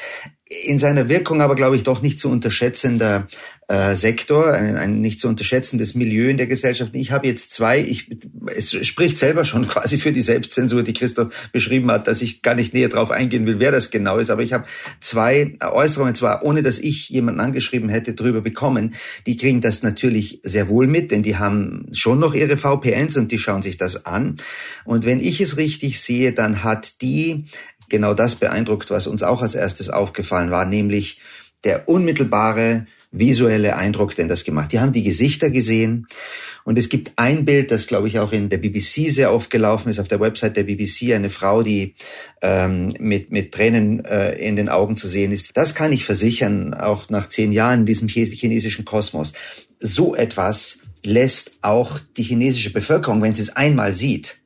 in 0.50 0.80
seiner 0.80 1.10
Wirkung 1.10 1.42
aber, 1.42 1.56
glaube 1.56 1.76
ich, 1.76 1.84
doch 1.84 2.02
nicht 2.02 2.20
zu 2.20 2.28
unterschätzender 2.30 3.28
äh, 3.68 3.94
Sektor, 3.94 4.52
ein, 4.52 4.78
ein 4.78 5.00
nicht 5.00 5.20
zu 5.20 5.28
unterschätzendes 5.28 5.94
Milieu 5.94 6.28
in 6.28 6.38
der 6.38 6.48
Gesellschaft. 6.48 6.96
Ich 6.96 7.12
habe 7.12 7.28
jetzt 7.28 7.52
zwei, 7.52 7.80
ich, 7.80 8.10
es 8.56 8.72
spricht 8.88 9.20
selber 9.20 9.46
schon 9.46 9.68
quasi 9.68 10.00
für 10.00 10.12
die 10.12 10.24
Selbstzensur, 10.24 10.82
die 10.82 10.94
Christoph 10.94 11.52
beschrieben 11.52 11.92
hat, 11.92 12.08
dass 12.08 12.24
ich 12.24 12.42
gar 12.42 12.56
nicht 12.56 12.74
näher 12.74 12.90
drauf 12.90 13.12
eingehen 13.12 13.46
will, 13.46 13.60
wer 13.60 13.72
das 13.72 13.92
genau 13.92 14.18
ist, 14.18 14.32
aber 14.32 14.42
ich 14.42 14.54
habe 14.54 14.66
zwei 15.02 15.56
Äußerungen, 15.62 16.16
zwar 16.16 16.44
ohne 16.44 16.64
dass 16.64 16.80
ich 16.80 17.10
jemanden 17.10 17.42
angeschrieben 17.42 17.90
hätte, 17.90 18.16
drüber 18.16 18.42
bekommen. 18.42 18.96
Die 19.28 19.38
kriegen 19.38 19.62
das 19.62 19.84
natürlich 19.84 20.40
sehr 20.42 20.68
wohl 20.68 20.88
mit, 20.88 21.12
denn 21.12 21.22
die 21.22 21.38
haben 21.38 21.86
schon 21.92 22.20
noch 22.20 22.34
ihre 22.34 22.58
VPNs 22.58 23.18
und 23.18 23.32
die 23.32 23.38
schauen 23.38 23.62
sich 23.62 23.78
das 23.78 24.08
an. 24.08 24.38
Und 24.84 25.06
wenn 25.06 25.20
ich 25.20 25.42
es 25.42 25.58
richtig 25.58 26.02
sehe, 26.02 26.34
dann 26.34 26.64
hat 26.64 27.04
die 27.04 27.46
genau 27.90 28.14
das 28.14 28.36
beeindruckt, 28.36 28.92
was 28.92 29.08
uns 29.08 29.24
auch 29.24 29.42
als 29.42 29.56
erstes 29.56 29.90
aufgefallen 29.90 30.52
war, 30.52 30.66
nämlich 30.66 31.20
der 31.64 31.90
unmittelbare 31.90 32.86
visuelle 33.12 33.76
Eindruck, 33.76 34.16
den 34.16 34.28
das 34.28 34.44
gemacht. 34.44 34.72
Die 34.72 34.80
haben 34.80 34.92
die 34.92 35.04
Gesichter 35.04 35.50
gesehen 35.50 36.08
und 36.64 36.78
es 36.78 36.90
gibt 36.90 37.14
ein 37.16 37.46
Bild, 37.46 37.72
das 37.72 37.88
glaube 37.88 38.08
ich 38.08 38.20
auch 38.20 38.32
in 38.32 38.50
der 38.50 38.58
BBC 38.58 39.12
sehr 39.12 39.34
oft 39.34 39.50
gelaufen 39.50 39.90
ist, 39.90 40.00
auf 40.00 40.08
der 40.08 40.20
Website 40.20 40.58
der 40.58 40.64
BBC, 40.64 41.14
eine 41.14 41.32
Frau, 41.32 41.64
die 41.64 41.96
ähm, 42.42 42.94
mit, 43.00 43.32
mit 43.32 43.52
Tränen 43.52 44.06
äh, 44.06 44.34
in 44.34 44.56
den 44.56 44.70
Augen 44.70 44.96
zu 44.96 45.08
sehen 45.08 45.32
ist. 45.32 45.50
Das 45.56 45.74
kann 45.74 45.92
ich 45.92 46.06
versichern, 46.06 46.76
auch 46.76 47.10
nach 47.10 47.28
zehn 47.28 47.52
Jahren 47.52 47.82
in 47.82 47.86
diesem 47.88 48.08
chinesischen 48.08 48.86
Kosmos. 48.86 49.34
So 49.80 50.16
etwas 50.16 50.80
lässt 51.04 51.54
auch 51.62 52.00
die 52.18 52.24
chinesische 52.24 52.72
Bevölkerung, 52.72 53.22
wenn 53.22 53.34
sie 53.34 53.42
es 53.42 53.56
einmal 53.56 53.94
sieht, 53.94 54.38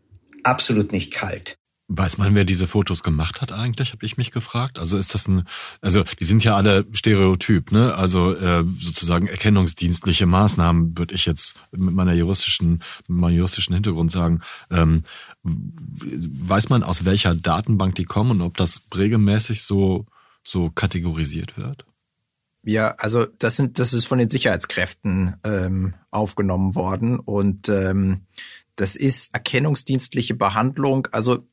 absolut 0.44 0.92
nicht 0.92 1.12
kalt. 1.14 1.58
Weiß 1.90 2.18
man, 2.18 2.34
wer 2.34 2.46
diese 2.46 2.66
Fotos 2.66 3.04
gemacht 3.04 3.42
hat 3.42 3.52
eigentlich, 3.52 3.92
habe 3.92 4.06
ich 4.06 4.16
mich 4.16 4.32
gefragt. 4.32 4.80
Also 4.80 4.98
ist 4.98 5.14
das 5.14 5.28
ein, 5.28 5.44
also 5.82 6.04
die 6.20 6.24
sind 6.24 6.44
ja 6.44 6.56
alle 6.56 6.86
stereotyp, 6.94 7.74
ne? 7.74 7.94
Also 7.94 8.34
äh, 8.34 8.64
sozusagen 8.78 9.28
erkennungsdienstliche 9.28 10.26
Maßnahmen, 10.26 10.98
würde 10.98 11.14
ich 11.14 11.26
jetzt 11.26 11.56
mit 11.72 11.94
meiner 11.94 12.14
juristischen, 12.14 12.82
mit 13.08 13.18
meinem 13.18 13.36
juristischen 13.36 13.74
Hintergrund 13.74 14.12
sagen. 14.12 14.40
Ähm, 14.72 15.02
weiß 15.44 16.70
man, 16.70 16.84
aus 16.84 17.04
welcher 17.04 17.36
Datenbank 17.36 17.96
die 17.96 18.06
kommen 18.06 18.32
und 18.32 18.42
ob 18.42 18.56
das 18.56 18.82
regelmäßig 18.96 19.64
so 19.64 20.06
so 20.42 20.70
kategorisiert 20.70 21.58
wird? 21.58 21.86
Ja, 22.64 22.96
also 22.98 23.26
das 23.40 23.58
sind, 23.58 23.78
das 23.78 23.92
ist 23.94 24.06
von 24.06 24.20
den 24.20 24.30
Sicherheitskräften 24.30 25.36
ähm, 25.44 25.96
aufgenommen 26.12 26.76
worden 26.76 27.20
und 27.20 27.68
ähm, 27.68 28.22
Das 28.76 28.96
ist 28.96 29.34
erkennungsdienstliche 29.36 30.34
Behandlung. 30.34 31.08
Also 31.12 31.46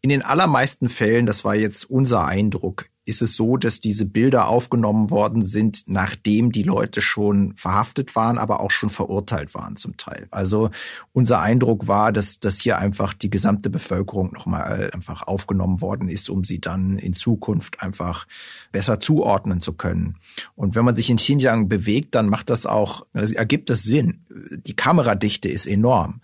in 0.00 0.10
den 0.10 0.22
allermeisten 0.22 0.88
Fällen, 0.88 1.26
das 1.26 1.44
war 1.44 1.54
jetzt 1.54 1.88
unser 1.88 2.24
Eindruck, 2.24 2.86
ist 3.04 3.20
es 3.20 3.34
so, 3.34 3.56
dass 3.56 3.80
diese 3.80 4.06
Bilder 4.06 4.46
aufgenommen 4.46 5.10
worden 5.10 5.42
sind, 5.42 5.84
nachdem 5.86 6.52
die 6.52 6.62
Leute 6.62 7.00
schon 7.00 7.54
verhaftet 7.56 8.14
waren, 8.14 8.38
aber 8.38 8.60
auch 8.60 8.70
schon 8.70 8.90
verurteilt 8.90 9.54
waren 9.54 9.74
zum 9.74 9.96
Teil. 9.96 10.28
Also 10.30 10.70
unser 11.12 11.40
Eindruck 11.40 11.88
war, 11.88 12.12
dass, 12.12 12.38
dass 12.38 12.60
hier 12.60 12.78
einfach 12.78 13.12
die 13.12 13.30
gesamte 13.30 13.70
Bevölkerung 13.70 14.32
nochmal 14.32 14.90
einfach 14.92 15.22
aufgenommen 15.26 15.80
worden 15.80 16.08
ist, 16.08 16.30
um 16.30 16.44
sie 16.44 16.60
dann 16.60 16.96
in 16.96 17.12
Zukunft 17.12 17.82
einfach 17.82 18.26
besser 18.70 19.00
zuordnen 19.00 19.60
zu 19.60 19.72
können. 19.72 20.18
Und 20.54 20.76
wenn 20.76 20.84
man 20.84 20.94
sich 20.94 21.10
in 21.10 21.16
Xinjiang 21.16 21.68
bewegt, 21.68 22.14
dann 22.14 22.28
macht 22.28 22.50
das 22.50 22.66
auch, 22.66 23.06
also 23.12 23.34
ergibt 23.34 23.68
das 23.68 23.82
Sinn. 23.82 24.24
Die 24.30 24.76
Kameradichte 24.76 25.48
ist 25.48 25.66
enorm. 25.66 26.20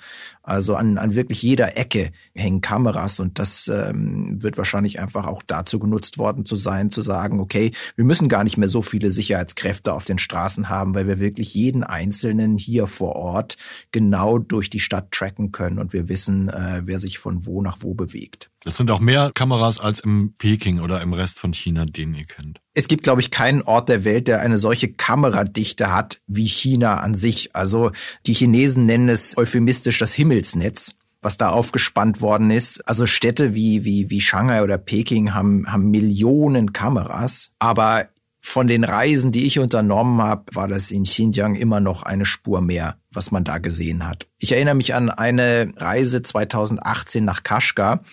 Also 0.48 0.76
an, 0.76 0.96
an 0.96 1.14
wirklich 1.14 1.42
jeder 1.42 1.76
Ecke 1.76 2.10
hängen 2.34 2.62
Kameras 2.62 3.20
und 3.20 3.38
das 3.38 3.68
ähm, 3.68 4.42
wird 4.42 4.56
wahrscheinlich 4.56 4.98
einfach 4.98 5.26
auch 5.26 5.42
dazu 5.42 5.78
genutzt 5.78 6.16
worden 6.16 6.46
zu 6.46 6.56
sein, 6.68 6.90
zu 6.90 7.00
sagen, 7.00 7.40
okay, 7.40 7.72
wir 7.96 8.04
müssen 8.04 8.28
gar 8.28 8.44
nicht 8.44 8.58
mehr 8.58 8.68
so 8.68 8.82
viele 8.82 9.10
Sicherheitskräfte 9.10 9.94
auf 9.94 10.04
den 10.04 10.18
Straßen 10.18 10.68
haben, 10.68 10.94
weil 10.94 11.08
wir 11.08 11.18
wirklich 11.18 11.54
jeden 11.54 11.82
Einzelnen 11.82 12.58
hier 12.58 12.86
vor 12.86 13.16
Ort 13.16 13.56
genau 13.90 14.38
durch 14.38 14.68
die 14.68 14.80
Stadt 14.80 15.10
tracken 15.12 15.50
können 15.50 15.78
und 15.78 15.94
wir 15.94 16.10
wissen, 16.10 16.48
äh, 16.50 16.82
wer 16.84 17.00
sich 17.00 17.18
von 17.18 17.46
wo 17.46 17.62
nach 17.62 17.78
wo 17.80 17.94
bewegt. 17.94 18.50
Das 18.64 18.76
sind 18.76 18.90
auch 18.90 19.00
mehr 19.00 19.30
Kameras 19.34 19.78
als 19.78 20.00
im 20.00 20.34
Peking 20.36 20.80
oder 20.80 21.00
im 21.00 21.14
Rest 21.14 21.38
von 21.38 21.54
China, 21.54 21.86
den 21.86 22.12
ihr 22.12 22.26
kennt. 22.26 22.60
Es 22.74 22.86
gibt, 22.86 23.04
glaube 23.04 23.22
ich, 23.22 23.30
keinen 23.30 23.62
Ort 23.62 23.88
der 23.88 24.04
Welt, 24.04 24.28
der 24.28 24.40
eine 24.40 24.58
solche 24.58 24.92
Kameradichte 24.92 25.94
hat 25.94 26.20
wie 26.26 26.48
China 26.48 27.00
an 27.00 27.14
sich. 27.14 27.56
Also 27.56 27.92
die 28.26 28.34
Chinesen 28.34 28.84
nennen 28.84 29.08
es 29.08 29.38
euphemistisch 29.38 29.98
das 29.98 30.12
Himmelsnetz 30.12 30.97
was 31.20 31.36
da 31.36 31.50
aufgespannt 31.50 32.20
worden 32.20 32.50
ist. 32.50 32.86
Also 32.88 33.06
Städte 33.06 33.54
wie, 33.54 33.84
wie, 33.84 34.10
wie 34.10 34.20
Shanghai 34.20 34.62
oder 34.62 34.78
Peking 34.78 35.34
haben, 35.34 35.70
haben 35.70 35.90
Millionen 35.90 36.72
Kameras. 36.72 37.50
Aber 37.58 38.08
von 38.40 38.68
den 38.68 38.84
Reisen, 38.84 39.32
die 39.32 39.46
ich 39.46 39.58
unternommen 39.58 40.22
habe, 40.22 40.44
war 40.54 40.68
das 40.68 40.90
in 40.90 41.04
Xinjiang 41.04 41.54
immer 41.54 41.80
noch 41.80 42.02
eine 42.02 42.24
Spur 42.24 42.60
mehr, 42.60 42.96
was 43.10 43.30
man 43.30 43.44
da 43.44 43.58
gesehen 43.58 44.06
hat. 44.06 44.26
Ich 44.38 44.52
erinnere 44.52 44.76
mich 44.76 44.94
an 44.94 45.10
eine 45.10 45.72
Reise 45.76 46.22
2018 46.22 47.24
nach 47.24 47.42
Kashgar 47.42 48.04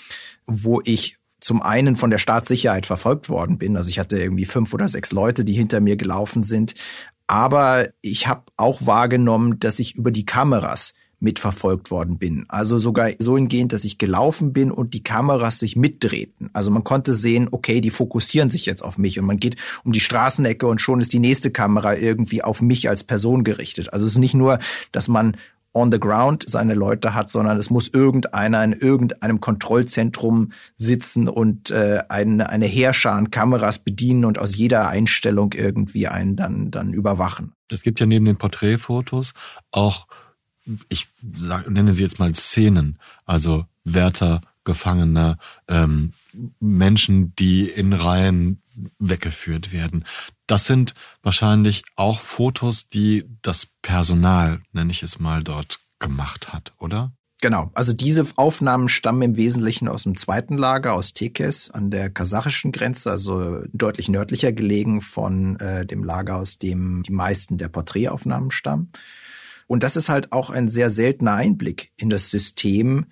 wo 0.47 0.81
ich 0.83 1.17
zum 1.39 1.61
einen 1.61 1.95
von 1.95 2.09
der 2.09 2.17
Staatssicherheit 2.17 2.85
verfolgt 2.85 3.29
worden 3.29 3.57
bin. 3.57 3.77
Also 3.77 3.89
ich 3.89 3.99
hatte 3.99 4.17
irgendwie 4.17 4.45
fünf 4.45 4.73
oder 4.73 4.87
sechs 4.87 5.11
Leute, 5.11 5.45
die 5.45 5.53
hinter 5.53 5.79
mir 5.79 5.95
gelaufen 5.95 6.43
sind. 6.43 6.73
Aber 7.27 7.89
ich 8.01 8.27
habe 8.27 8.43
auch 8.57 8.85
wahrgenommen, 8.85 9.59
dass 9.59 9.79
ich 9.79 9.95
über 9.95 10.11
die 10.11 10.25
Kameras 10.25 10.93
mitverfolgt 11.25 11.91
worden 11.91 12.17
bin. 12.17 12.45
Also 12.47 12.77
sogar 12.77 13.09
so 13.19 13.35
hingehend, 13.35 13.73
dass 13.73 13.83
ich 13.83 13.97
gelaufen 13.97 14.53
bin 14.53 14.71
und 14.71 14.93
die 14.93 15.03
Kameras 15.03 15.59
sich 15.59 15.75
mitdrehten. 15.75 16.49
Also 16.53 16.71
man 16.71 16.85
konnte 16.85 17.13
sehen, 17.13 17.49
okay, 17.51 17.81
die 17.81 17.89
fokussieren 17.89 18.49
sich 18.49 18.65
jetzt 18.65 18.83
auf 18.83 18.97
mich 18.97 19.19
und 19.19 19.25
man 19.25 19.37
geht 19.37 19.57
um 19.83 19.91
die 19.91 19.99
Straßenecke 19.99 20.67
und 20.67 20.79
schon 20.79 21.01
ist 21.01 21.11
die 21.11 21.19
nächste 21.19 21.51
Kamera 21.51 21.95
irgendwie 21.95 22.43
auf 22.43 22.61
mich 22.61 22.87
als 22.87 23.03
Person 23.03 23.43
gerichtet. 23.43 23.91
Also 23.91 24.05
es 24.05 24.13
ist 24.13 24.19
nicht 24.19 24.35
nur, 24.35 24.59
dass 24.93 25.07
man 25.07 25.35
on 25.75 25.91
the 25.91 25.99
ground 25.99 26.45
seine 26.47 26.73
Leute 26.73 27.13
hat, 27.13 27.29
sondern 27.29 27.57
es 27.57 27.69
muss 27.69 27.89
irgendeiner 27.89 28.63
in 28.63 28.71
irgendeinem 28.71 29.41
Kontrollzentrum 29.41 30.53
sitzen 30.75 31.27
und 31.27 31.69
äh, 31.69 32.03
eine, 32.07 32.49
eine 32.49 32.65
Heerschar 32.65 33.15
an 33.15 33.29
Kameras 33.29 33.79
bedienen 33.79 34.23
und 34.25 34.39
aus 34.39 34.55
jeder 34.55 34.87
Einstellung 34.87 35.51
irgendwie 35.53 36.07
einen 36.07 36.37
dann, 36.37 36.71
dann 36.71 36.93
überwachen. 36.93 37.51
Es 37.69 37.83
gibt 37.83 37.99
ja 37.99 38.05
neben 38.05 38.25
den 38.25 38.37
Porträtfotos 38.37 39.33
auch, 39.71 40.07
ich 40.89 41.07
sag, 41.37 41.69
nenne 41.69 41.93
sie 41.93 42.03
jetzt 42.03 42.19
mal 42.19 42.33
Szenen, 42.33 42.99
also 43.25 43.65
Wärter, 43.83 44.41
Gefangene, 44.63 45.37
ähm, 45.67 46.13
Menschen, 46.59 47.35
die 47.35 47.67
in 47.67 47.93
Reihen 47.93 48.61
weggeführt 48.99 49.71
werden. 49.71 50.05
Das 50.47 50.65
sind 50.65 50.95
wahrscheinlich 51.21 51.83
auch 51.95 52.19
Fotos, 52.19 52.87
die 52.87 53.25
das 53.41 53.67
Personal, 53.81 54.61
nenne 54.73 54.91
ich 54.91 55.03
es 55.03 55.19
mal, 55.19 55.43
dort 55.43 55.79
gemacht 55.99 56.51
hat, 56.51 56.73
oder? 56.79 57.13
Genau, 57.41 57.69
also 57.73 57.93
diese 57.93 58.25
Aufnahmen 58.37 58.89
stammen 58.89 59.21
im 59.21 59.35
Wesentlichen 59.35 59.87
aus 59.87 60.03
dem 60.03 60.17
zweiten 60.17 60.57
Lager, 60.57 60.93
aus 60.93 61.13
Tekes 61.13 61.69
an 61.69 61.91
der 61.91 62.09
kasachischen 62.09 62.71
Grenze, 62.71 63.11
also 63.11 63.61
deutlich 63.71 64.09
nördlicher 64.09 64.51
gelegen 64.51 65.01
von 65.01 65.59
äh, 65.59 65.85
dem 65.85 66.03
Lager, 66.03 66.37
aus 66.37 66.57
dem 66.57 67.03
die 67.03 67.11
meisten 67.11 67.57
der 67.57 67.67
Porträtaufnahmen 67.67 68.51
stammen. 68.51 68.91
Und 69.67 69.83
das 69.83 69.95
ist 69.95 70.09
halt 70.09 70.31
auch 70.31 70.49
ein 70.49 70.69
sehr 70.69 70.89
seltener 70.89 71.33
Einblick 71.33 71.91
in 71.97 72.09
das 72.09 72.29
System, 72.29 73.07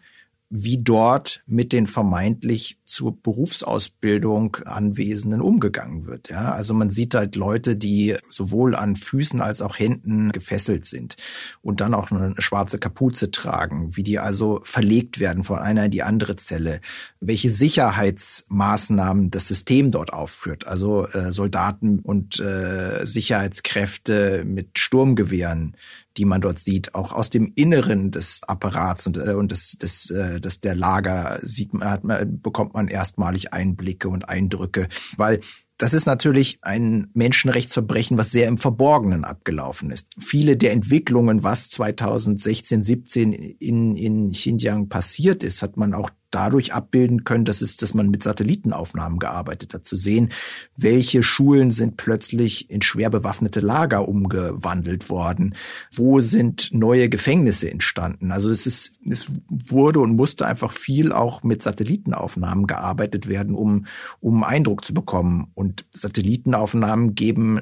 wie 0.56 0.78
dort 0.78 1.42
mit 1.48 1.74
den 1.74 1.88
vermeintlich 1.88 2.78
zur 2.84 3.20
Berufsausbildung 3.20 4.58
Anwesenden 4.66 5.42
umgegangen 5.42 6.06
wird. 6.06 6.30
Ja, 6.30 6.52
also 6.52 6.76
man 6.76 6.92
sieht 6.92 7.16
halt 7.16 7.36
Leute, 7.36 7.76
die 7.76 8.18
sowohl 8.28 8.76
an 8.76 8.96
Füßen 8.96 9.42
als 9.42 9.64
auch 9.64 9.80
Händen 9.80 10.32
gefesselt 10.32 10.86
sind 10.86 11.16
und 11.64 11.82
dann 11.82 11.96
auch 11.96 12.12
eine 12.12 12.36
schwarze 12.38 12.78
Kapuze 12.78 13.32
tragen, 13.32 13.98
wie 13.98 14.04
die 14.04 14.20
also 14.20 14.60
verlegt 14.62 15.20
werden 15.20 15.44
von 15.44 15.58
einer 15.58 15.86
in 15.86 15.92
die 15.92 16.04
andere 16.04 16.36
Zelle, 16.36 16.82
welche 17.20 17.50
Sicherheitsmaßnahmen 17.50 19.32
das 19.32 19.48
System 19.48 19.90
dort 19.90 20.14
aufführt. 20.14 20.68
Also 20.68 21.08
äh, 21.08 21.32
Soldaten 21.32 21.98
und 21.98 22.40
äh, 22.40 23.08
Sicherheitskräfte 23.08 24.44
mit 24.46 24.78
Sturmgewehren, 24.78 25.76
die 26.18 26.26
man 26.26 26.42
dort 26.42 26.60
sieht, 26.60 26.96
auch 26.96 27.12
aus 27.14 27.30
dem 27.30 27.52
Inneren 27.56 28.12
des 28.12 28.42
Apparats 28.48 29.08
und, 29.08 29.18
äh, 29.18 29.34
und 29.34 29.52
des, 29.52 29.78
des, 29.82 30.10
äh, 30.10 30.40
des 30.40 30.62
der 30.62 30.76
Lager 30.76 31.40
sieht 31.42 31.74
man, 31.74 31.90
hat 31.90 32.04
man, 32.04 32.42
bekommt 32.42 32.74
man 32.74 32.88
erstmalig 32.88 33.54
Einblicke 33.54 34.10
und 34.10 34.30
Eindrücke, 34.30 34.88
weil 35.18 35.40
das 35.78 35.94
ist 35.94 36.06
natürlich 36.06 36.60
ein 36.62 37.10
Menschenrechtsverbrechen, 37.14 38.18
was 38.18 38.32
sehr 38.32 38.48
im 38.48 38.58
Verborgenen 38.58 39.26
abgelaufen 39.26 39.90
ist. 39.90 40.08
Viele 40.20 40.56
der 40.56 40.72
Entwicklungen, 40.72 41.44
was 41.44 41.70
2016, 41.72 42.84
17 42.84 43.34
in, 43.34 43.96
in 43.96 44.32
Xinjiang 44.32 44.88
passiert 44.88 45.44
ist, 45.44 45.62
hat 45.64 45.76
man 45.76 45.94
auch 45.94 46.12
dadurch 46.34 46.74
abbilden 46.74 47.24
können, 47.24 47.46
dass 47.46 47.62
es, 47.62 47.78
dass 47.78 47.94
man 47.94 48.10
mit 48.10 48.24
Satellitenaufnahmen 48.24 49.20
gearbeitet 49.20 49.74
hat, 49.74 49.86
zu 49.86 49.96
sehen, 49.96 50.30
welche 50.76 51.24
Schulen 51.24 51.72
sind 51.72 51.98
plötzlich 51.98 52.70
in 52.70 52.82
schwer 52.82 53.10
bewaffnete 53.10 53.60
Lager 53.60 54.08
umgewandelt 54.08 55.10
worden, 55.10 55.56
wo 55.94 56.20
sind 56.20 56.70
neue 56.74 57.10
Gefängnisse 57.10 57.70
entstanden. 57.70 58.32
Also 58.32 58.50
es 58.50 58.66
ist, 58.66 58.94
es 59.08 59.32
wurde 59.50 60.00
und 60.00 60.16
musste 60.16 60.46
einfach 60.48 60.72
viel 60.72 61.12
auch 61.12 61.44
mit 61.44 61.62
Satellitenaufnahmen 61.62 62.68
gearbeitet 62.68 63.28
werden, 63.28 63.56
um, 63.56 63.86
um 64.20 64.44
Eindruck 64.44 64.84
zu 64.84 64.94
bekommen. 64.94 65.52
Und 65.54 65.86
Satellitenaufnahmen 65.94 67.16
geben 67.16 67.62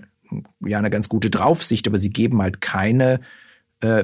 ja 0.65 0.77
eine 0.77 0.89
ganz 0.89 1.09
gute 1.09 1.29
Draufsicht, 1.29 1.87
aber 1.87 1.97
sie 1.97 2.09
geben 2.09 2.41
halt 2.41 2.61
keine 2.61 3.19
äh, 3.81 4.03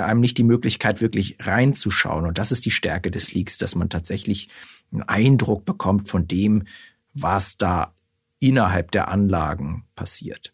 einem 0.00 0.20
nicht 0.20 0.38
die 0.38 0.44
Möglichkeit, 0.44 1.00
wirklich 1.00 1.36
reinzuschauen. 1.40 2.26
Und 2.26 2.38
das 2.38 2.52
ist 2.52 2.64
die 2.64 2.70
Stärke 2.70 3.10
des 3.10 3.32
Leaks, 3.34 3.58
dass 3.58 3.74
man 3.74 3.88
tatsächlich 3.88 4.48
einen 4.92 5.02
Eindruck 5.02 5.64
bekommt 5.64 6.08
von 6.08 6.28
dem, 6.28 6.64
was 7.14 7.56
da 7.56 7.94
innerhalb 8.38 8.90
der 8.90 9.08
Anlagen 9.08 9.84
passiert. 9.94 10.52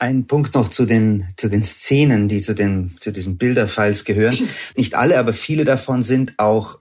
Ein 0.00 0.26
Punkt 0.26 0.54
noch 0.54 0.70
zu 0.70 0.86
den, 0.86 1.26
zu 1.36 1.48
den 1.48 1.64
Szenen, 1.64 2.28
die 2.28 2.40
zu 2.40 2.54
den, 2.54 2.96
zu 3.00 3.10
diesen 3.10 3.36
Bilderfiles 3.36 4.04
gehören. 4.04 4.48
Nicht 4.76 4.94
alle, 4.94 5.18
aber 5.18 5.32
viele 5.32 5.64
davon 5.64 6.04
sind 6.04 6.34
auch 6.38 6.78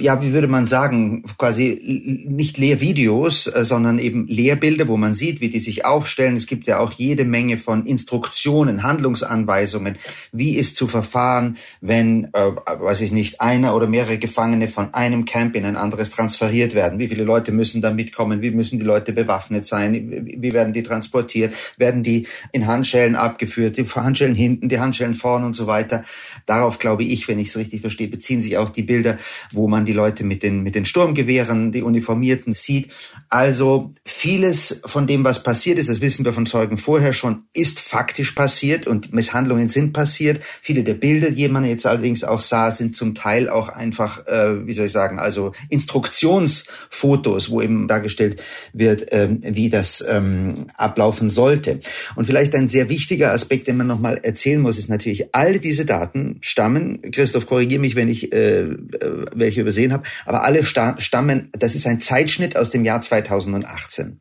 ja, 0.00 0.22
wie 0.22 0.32
würde 0.32 0.48
man 0.48 0.66
sagen, 0.66 1.24
quasi 1.38 2.24
nicht 2.26 2.58
Lehrvideos, 2.58 3.46
äh, 3.46 3.64
sondern 3.64 3.98
eben 3.98 4.26
Lehrbilder, 4.26 4.88
wo 4.88 4.96
man 4.96 5.14
sieht, 5.14 5.40
wie 5.40 5.48
die 5.48 5.58
sich 5.58 5.84
aufstellen. 5.84 6.36
Es 6.36 6.46
gibt 6.46 6.66
ja 6.66 6.78
auch 6.78 6.92
jede 6.92 7.24
Menge 7.24 7.58
von 7.58 7.86
Instruktionen, 7.86 8.82
Handlungsanweisungen, 8.82 9.96
wie 10.32 10.56
ist 10.56 10.76
zu 10.76 10.86
verfahren, 10.86 11.56
wenn, 11.80 12.28
äh, 12.32 12.52
weiß 12.64 13.02
ich 13.02 13.12
nicht, 13.12 13.40
einer 13.40 13.74
oder 13.74 13.86
mehrere 13.86 14.18
Gefangene 14.18 14.68
von 14.68 14.94
einem 14.94 15.24
Camp 15.24 15.54
in 15.54 15.64
ein 15.64 15.76
anderes 15.76 16.10
transferiert 16.10 16.74
werden. 16.74 16.98
Wie 16.98 17.08
viele 17.08 17.24
Leute 17.24 17.52
müssen 17.52 17.82
da 17.82 17.90
mitkommen? 17.90 18.42
Wie 18.42 18.50
müssen 18.50 18.78
die 18.78 18.84
Leute 18.84 19.12
bewaffnet 19.12 19.66
sein? 19.66 20.26
Wie 20.26 20.52
werden 20.52 20.72
die 20.72 20.82
transportiert? 20.82 21.54
Werden 21.76 22.02
die 22.02 22.26
in 22.52 22.66
Handschellen 22.66 23.16
abgeführt? 23.16 23.76
Die 23.76 23.86
Handschellen 23.86 24.34
hinten, 24.34 24.68
die 24.68 24.80
Handschellen 24.80 25.14
vorn 25.14 25.44
und 25.44 25.52
so 25.52 25.66
weiter. 25.66 26.04
Darauf 26.46 26.78
glaube 26.78 27.04
ich, 27.04 27.28
wenn 27.28 27.38
ich 27.38 27.48
es 27.48 27.56
richtig 27.56 27.80
verstehe, 27.80 28.08
beziehen 28.08 28.42
sich 28.42 28.56
auch 28.56 28.70
die 28.70 28.82
Bilder 28.82 29.18
wo 29.52 29.68
man 29.68 29.84
die 29.84 29.92
Leute 29.92 30.24
mit 30.24 30.42
den, 30.42 30.62
mit 30.62 30.74
den 30.74 30.84
Sturmgewehren, 30.84 31.72
die 31.72 31.82
Uniformierten 31.82 32.54
sieht. 32.54 32.90
Also 33.28 33.92
vieles 34.04 34.82
von 34.86 35.06
dem, 35.06 35.24
was 35.24 35.42
passiert 35.42 35.78
ist, 35.78 35.88
das 35.88 36.00
wissen 36.00 36.24
wir 36.24 36.32
von 36.32 36.46
Zeugen 36.46 36.78
vorher 36.78 37.12
schon, 37.12 37.44
ist 37.54 37.80
faktisch 37.80 38.32
passiert 38.32 38.86
und 38.86 39.12
Misshandlungen 39.12 39.68
sind 39.68 39.92
passiert. 39.92 40.40
Viele 40.62 40.84
der 40.84 40.94
Bilder, 40.94 41.30
die 41.30 41.48
man 41.48 41.64
jetzt 41.64 41.86
allerdings 41.86 42.24
auch 42.24 42.40
sah, 42.40 42.70
sind 42.70 42.96
zum 42.96 43.14
Teil 43.14 43.48
auch 43.48 43.68
einfach, 43.68 44.26
äh, 44.26 44.66
wie 44.66 44.72
soll 44.72 44.86
ich 44.86 44.92
sagen, 44.92 45.18
also 45.18 45.52
Instruktionsfotos, 45.68 47.50
wo 47.50 47.62
eben 47.62 47.88
dargestellt 47.88 48.42
wird, 48.72 49.06
ähm, 49.10 49.40
wie 49.42 49.68
das 49.68 50.04
ähm, 50.08 50.66
ablaufen 50.76 51.30
sollte. 51.30 51.80
Und 52.14 52.26
vielleicht 52.26 52.54
ein 52.54 52.68
sehr 52.68 52.88
wichtiger 52.88 53.32
Aspekt, 53.32 53.66
den 53.66 53.76
man 53.76 53.86
nochmal 53.86 54.18
erzählen 54.22 54.60
muss, 54.60 54.78
ist 54.78 54.88
natürlich, 54.88 55.34
all 55.34 55.58
diese 55.58 55.84
Daten 55.84 56.38
stammen, 56.40 57.02
Christoph, 57.10 57.46
korrigiere 57.46 57.80
mich, 57.80 57.96
wenn 57.96 58.08
ich 58.08 58.32
äh, 58.32 58.60
äh 58.60 59.15
welche 59.34 59.60
übersehen 59.60 59.92
habe, 59.92 60.04
aber 60.24 60.44
alle 60.44 60.64
stammen, 60.64 61.50
das 61.52 61.74
ist 61.74 61.86
ein 61.86 62.00
Zeitschnitt 62.00 62.56
aus 62.56 62.70
dem 62.70 62.84
Jahr 62.84 63.00
2018. 63.00 64.20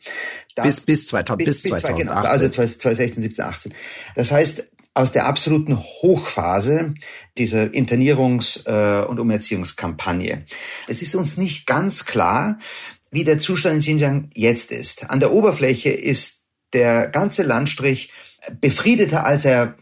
Das, 0.56 0.66
bis, 0.66 0.86
bis, 0.86 1.08
2000, 1.08 1.38
bis, 1.38 1.62
bis 1.64 1.72
2018. 1.72 2.08
Genau, 2.08 2.22
also 2.22 2.50
2016, 2.50 3.24
17, 3.24 3.46
18. 3.46 3.74
Das 4.16 4.32
heißt, 4.32 4.64
aus 4.94 5.12
der 5.12 5.26
absoluten 5.26 5.78
Hochphase 5.78 6.94
dieser 7.38 7.64
Internierungs- 7.66 8.66
äh, 8.66 9.06
und 9.06 9.20
Umerziehungskampagne. 9.20 10.46
Es 10.88 11.02
ist 11.02 11.16
uns 11.16 11.36
nicht 11.36 11.68
ganz 11.68 12.06
klar, 12.06 12.60
wie 13.12 13.26
der 13.26 13.38
Zustand 13.38 13.76
in 13.76 13.82
Xinjiang 13.82 14.30
jetzt 14.34 14.72
ist. 14.72 15.10
An 15.10 15.20
der 15.20 15.34
Oberfläche 15.34 15.90
ist 15.90 16.46
der 16.74 17.08
ganze 17.08 17.44
Landstrich 17.44 18.12
befriedeter, 18.62 19.26
als 19.26 19.46
er 19.46 19.76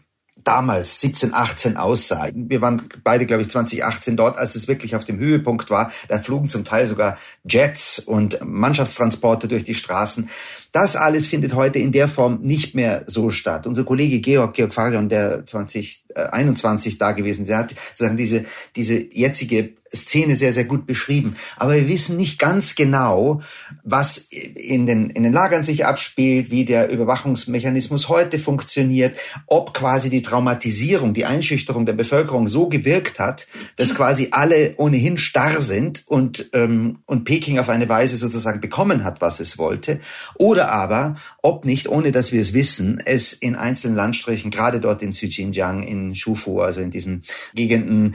damals 0.44 1.00
17, 1.00 1.34
18 1.34 1.76
aussah. 1.76 2.28
Wir 2.34 2.60
waren 2.60 2.88
beide, 3.02 3.26
glaube 3.26 3.42
ich, 3.42 3.50
2018 3.50 4.16
dort, 4.16 4.38
als 4.38 4.54
es 4.54 4.68
wirklich 4.68 4.94
auf 4.94 5.04
dem 5.04 5.18
Höhepunkt 5.18 5.70
war. 5.70 5.90
Da 6.08 6.18
flogen 6.18 6.48
zum 6.48 6.64
Teil 6.64 6.86
sogar 6.86 7.18
Jets 7.44 7.98
und 7.98 8.38
Mannschaftstransporte 8.44 9.48
durch 9.48 9.64
die 9.64 9.74
Straßen. 9.74 10.28
Das 10.74 10.96
alles 10.96 11.28
findet 11.28 11.54
heute 11.54 11.78
in 11.78 11.92
der 11.92 12.08
Form 12.08 12.40
nicht 12.42 12.74
mehr 12.74 13.04
so 13.06 13.30
statt. 13.30 13.68
Unser 13.68 13.84
Kollege 13.84 14.18
Georg, 14.18 14.54
Georg 14.54 14.74
Farion, 14.74 15.08
der 15.08 15.46
2021 15.46 16.98
da 16.98 17.12
gewesen 17.12 17.42
ist, 17.42 17.48
der 17.48 17.58
hat 17.58 17.74
sozusagen 17.92 18.16
diese, 18.16 18.44
diese 18.74 18.94
jetzige 19.12 19.74
Szene 19.94 20.36
sehr, 20.36 20.52
sehr 20.52 20.64
gut 20.64 20.86
beschrieben. 20.86 21.36
Aber 21.56 21.74
wir 21.74 21.88
wissen 21.88 22.16
nicht 22.16 22.38
ganz 22.38 22.74
genau, 22.74 23.42
was 23.82 24.18
in 24.18 24.86
den, 24.86 25.10
in 25.10 25.22
den 25.22 25.32
Lagern 25.32 25.62
sich 25.62 25.86
abspielt, 25.86 26.50
wie 26.50 26.64
der 26.64 26.90
Überwachungsmechanismus 26.90 28.08
heute 28.08 28.38
funktioniert, 28.38 29.16
ob 29.46 29.74
quasi 29.74 30.10
die 30.10 30.22
Traumatisierung, 30.22 31.14
die 31.14 31.24
Einschüchterung 31.24 31.86
der 31.86 31.92
Bevölkerung 31.92 32.48
so 32.48 32.68
gewirkt 32.68 33.18
hat, 33.18 33.46
dass 33.76 33.94
quasi 33.94 34.28
alle 34.32 34.74
ohnehin 34.76 35.18
starr 35.18 35.60
sind 35.60 36.02
und, 36.06 36.50
ähm, 36.52 36.98
und 37.06 37.24
Peking 37.24 37.58
auf 37.58 37.68
eine 37.68 37.88
Weise 37.88 38.16
sozusagen 38.16 38.60
bekommen 38.60 39.04
hat, 39.04 39.20
was 39.20 39.40
es 39.40 39.58
wollte. 39.58 40.00
Oder 40.36 40.63
oder 40.64 40.72
aber, 40.72 41.16
ob 41.42 41.64
nicht, 41.64 41.88
ohne 41.88 42.10
dass 42.10 42.32
wir 42.32 42.40
es 42.40 42.54
wissen, 42.54 43.00
es 43.04 43.32
in 43.32 43.54
einzelnen 43.54 43.96
Landstrichen, 43.96 44.50
gerade 44.50 44.80
dort 44.80 45.02
in 45.02 45.10
Xinjiang, 45.10 45.82
in 45.82 46.14
Shufu, 46.14 46.60
also 46.60 46.80
in 46.80 46.90
diesen 46.90 47.22
Gegenden 47.54 48.14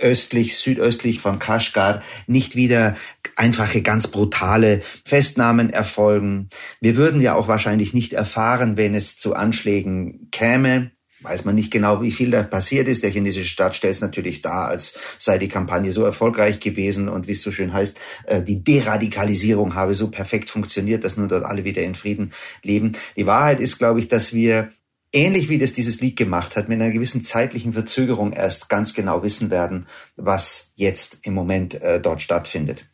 östlich, 0.00 0.56
südöstlich 0.56 1.20
von 1.20 1.38
Kashgar 1.38 2.02
nicht 2.26 2.56
wieder 2.56 2.96
einfache, 3.36 3.82
ganz 3.82 4.06
brutale 4.06 4.80
Festnahmen 5.04 5.68
erfolgen. 5.68 6.48
Wir 6.80 6.96
würden 6.96 7.20
ja 7.20 7.34
auch 7.34 7.48
wahrscheinlich 7.48 7.92
nicht 7.92 8.14
erfahren, 8.14 8.78
wenn 8.78 8.94
es 8.94 9.18
zu 9.18 9.34
Anschlägen 9.34 10.28
käme 10.30 10.92
weiß 11.22 11.44
man 11.44 11.54
nicht 11.54 11.70
genau, 11.70 12.02
wie 12.02 12.10
viel 12.10 12.30
da 12.30 12.42
passiert 12.42 12.88
ist. 12.88 13.02
Der 13.02 13.10
chinesische 13.10 13.48
Staat 13.48 13.74
stellt 13.74 13.94
es 13.94 14.00
natürlich 14.00 14.42
dar, 14.42 14.68
als 14.68 14.94
sei 15.18 15.38
die 15.38 15.48
Kampagne 15.48 15.92
so 15.92 16.04
erfolgreich 16.04 16.60
gewesen 16.60 17.08
und 17.08 17.28
wie 17.28 17.32
es 17.32 17.42
so 17.42 17.52
schön 17.52 17.72
heißt, 17.72 17.98
äh, 18.26 18.42
die 18.42 18.62
Deradikalisierung 18.62 19.74
habe 19.74 19.94
so 19.94 20.08
perfekt 20.08 20.50
funktioniert, 20.50 21.04
dass 21.04 21.16
nun 21.16 21.28
dort 21.28 21.44
alle 21.44 21.64
wieder 21.64 21.82
in 21.82 21.94
Frieden 21.94 22.32
leben. 22.62 22.92
Die 23.16 23.26
Wahrheit 23.26 23.60
ist, 23.60 23.78
glaube 23.78 24.00
ich, 24.00 24.08
dass 24.08 24.32
wir 24.32 24.70
ähnlich 25.12 25.48
wie 25.48 25.58
das 25.58 25.72
dieses 25.72 26.00
Lied 26.00 26.16
gemacht 26.16 26.56
hat, 26.56 26.68
mit 26.68 26.80
einer 26.80 26.90
gewissen 26.90 27.22
zeitlichen 27.22 27.72
Verzögerung 27.72 28.32
erst 28.32 28.68
ganz 28.68 28.94
genau 28.94 29.22
wissen 29.22 29.50
werden, 29.50 29.86
was 30.16 30.72
jetzt 30.76 31.18
im 31.22 31.34
Moment 31.34 31.80
äh, 31.82 32.00
dort 32.00 32.22
stattfindet. 32.22 32.84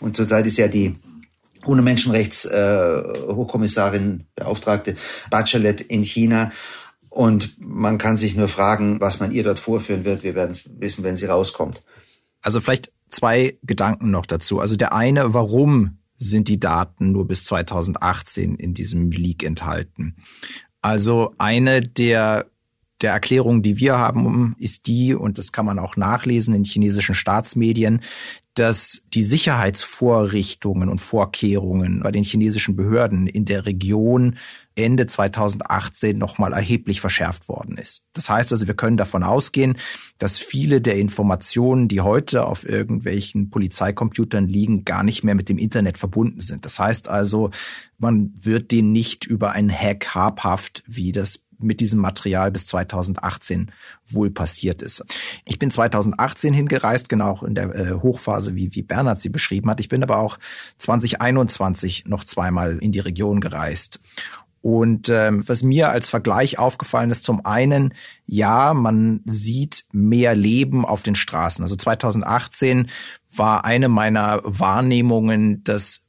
Und 0.00 0.16
zurzeit 0.16 0.46
ist 0.46 0.56
ja 0.56 0.68
die 0.68 0.96
UNO-Menschenrechts-Hochkommissarin, 1.66 4.20
äh, 4.20 4.24
Beauftragte 4.34 4.96
Bachelet 5.28 5.82
in 5.82 6.02
China 6.02 6.50
und 7.10 7.56
man 7.58 7.98
kann 7.98 8.16
sich 8.16 8.36
nur 8.36 8.48
fragen, 8.48 9.00
was 9.00 9.20
man 9.20 9.32
ihr 9.32 9.42
dort 9.42 9.58
vorführen 9.58 10.04
wird. 10.04 10.22
Wir 10.22 10.34
werden 10.34 10.52
es 10.52 10.70
wissen, 10.78 11.04
wenn 11.04 11.16
sie 11.16 11.26
rauskommt. 11.26 11.82
Also 12.40 12.60
vielleicht 12.60 12.92
zwei 13.08 13.58
Gedanken 13.62 14.10
noch 14.10 14.26
dazu. 14.26 14.60
Also 14.60 14.76
der 14.76 14.94
eine, 14.94 15.34
warum 15.34 15.98
sind 16.16 16.48
die 16.48 16.60
Daten 16.60 17.12
nur 17.12 17.26
bis 17.26 17.44
2018 17.44 18.54
in 18.54 18.74
diesem 18.74 19.10
Leak 19.10 19.42
enthalten? 19.42 20.16
Also 20.80 21.34
eine 21.36 21.82
der 21.82 22.46
der 23.02 23.12
Erklärungen, 23.12 23.62
die 23.62 23.78
wir 23.78 23.96
haben, 23.96 24.54
ist 24.58 24.86
die, 24.86 25.14
und 25.14 25.38
das 25.38 25.52
kann 25.52 25.64
man 25.64 25.78
auch 25.78 25.96
nachlesen 25.96 26.54
in 26.54 26.64
chinesischen 26.64 27.14
Staatsmedien, 27.14 28.02
dass 28.54 29.02
die 29.14 29.22
Sicherheitsvorrichtungen 29.22 30.88
und 30.88 31.00
Vorkehrungen 31.00 32.00
bei 32.02 32.10
den 32.10 32.24
chinesischen 32.24 32.76
Behörden 32.76 33.26
in 33.26 33.44
der 33.44 33.64
Region 33.64 34.36
Ende 34.82 35.06
2018 35.06 36.16
nochmal 36.16 36.52
erheblich 36.52 37.00
verschärft 37.00 37.48
worden 37.48 37.78
ist. 37.78 38.02
Das 38.12 38.28
heißt 38.28 38.52
also, 38.52 38.66
wir 38.66 38.74
können 38.74 38.96
davon 38.96 39.22
ausgehen, 39.22 39.76
dass 40.18 40.38
viele 40.38 40.80
der 40.80 40.96
Informationen, 40.96 41.88
die 41.88 42.00
heute 42.00 42.46
auf 42.46 42.68
irgendwelchen 42.68 43.50
Polizeicomputern 43.50 44.46
liegen, 44.48 44.84
gar 44.84 45.02
nicht 45.02 45.24
mehr 45.24 45.34
mit 45.34 45.48
dem 45.48 45.58
Internet 45.58 45.98
verbunden 45.98 46.40
sind. 46.40 46.64
Das 46.64 46.78
heißt 46.78 47.08
also, 47.08 47.50
man 47.98 48.32
wird 48.40 48.70
den 48.70 48.92
nicht 48.92 49.26
über 49.26 49.52
einen 49.52 49.70
Hack 49.70 50.14
habhaft, 50.14 50.82
wie 50.86 51.12
das 51.12 51.40
mit 51.62 51.80
diesem 51.80 52.00
Material 52.00 52.50
bis 52.50 52.66
2018 52.66 53.70
wohl 54.06 54.30
passiert 54.30 54.82
ist. 54.82 55.04
Ich 55.44 55.58
bin 55.58 55.70
2018 55.70 56.52
hingereist, 56.52 57.08
genau 57.08 57.42
in 57.44 57.54
der 57.54 57.74
äh, 57.74 57.92
Hochphase, 57.94 58.54
wie, 58.54 58.74
wie 58.74 58.82
Bernhard 58.82 59.20
sie 59.20 59.28
beschrieben 59.28 59.70
hat. 59.70 59.80
Ich 59.80 59.88
bin 59.88 60.02
aber 60.02 60.18
auch 60.18 60.38
2021 60.78 62.04
noch 62.06 62.24
zweimal 62.24 62.78
in 62.78 62.92
die 62.92 63.00
Region 63.00 63.40
gereist. 63.40 64.00
Und 64.62 65.08
ähm, 65.08 65.42
was 65.46 65.62
mir 65.62 65.88
als 65.88 66.10
Vergleich 66.10 66.58
aufgefallen 66.58 67.10
ist, 67.10 67.24
zum 67.24 67.46
einen, 67.46 67.94
ja, 68.26 68.74
man 68.74 69.22
sieht 69.24 69.84
mehr 69.92 70.34
Leben 70.34 70.84
auf 70.84 71.02
den 71.02 71.14
Straßen. 71.14 71.62
Also 71.62 71.76
2018 71.76 72.88
war 73.34 73.64
eine 73.64 73.88
meiner 73.88 74.40
Wahrnehmungen, 74.44 75.64
dass 75.64 76.02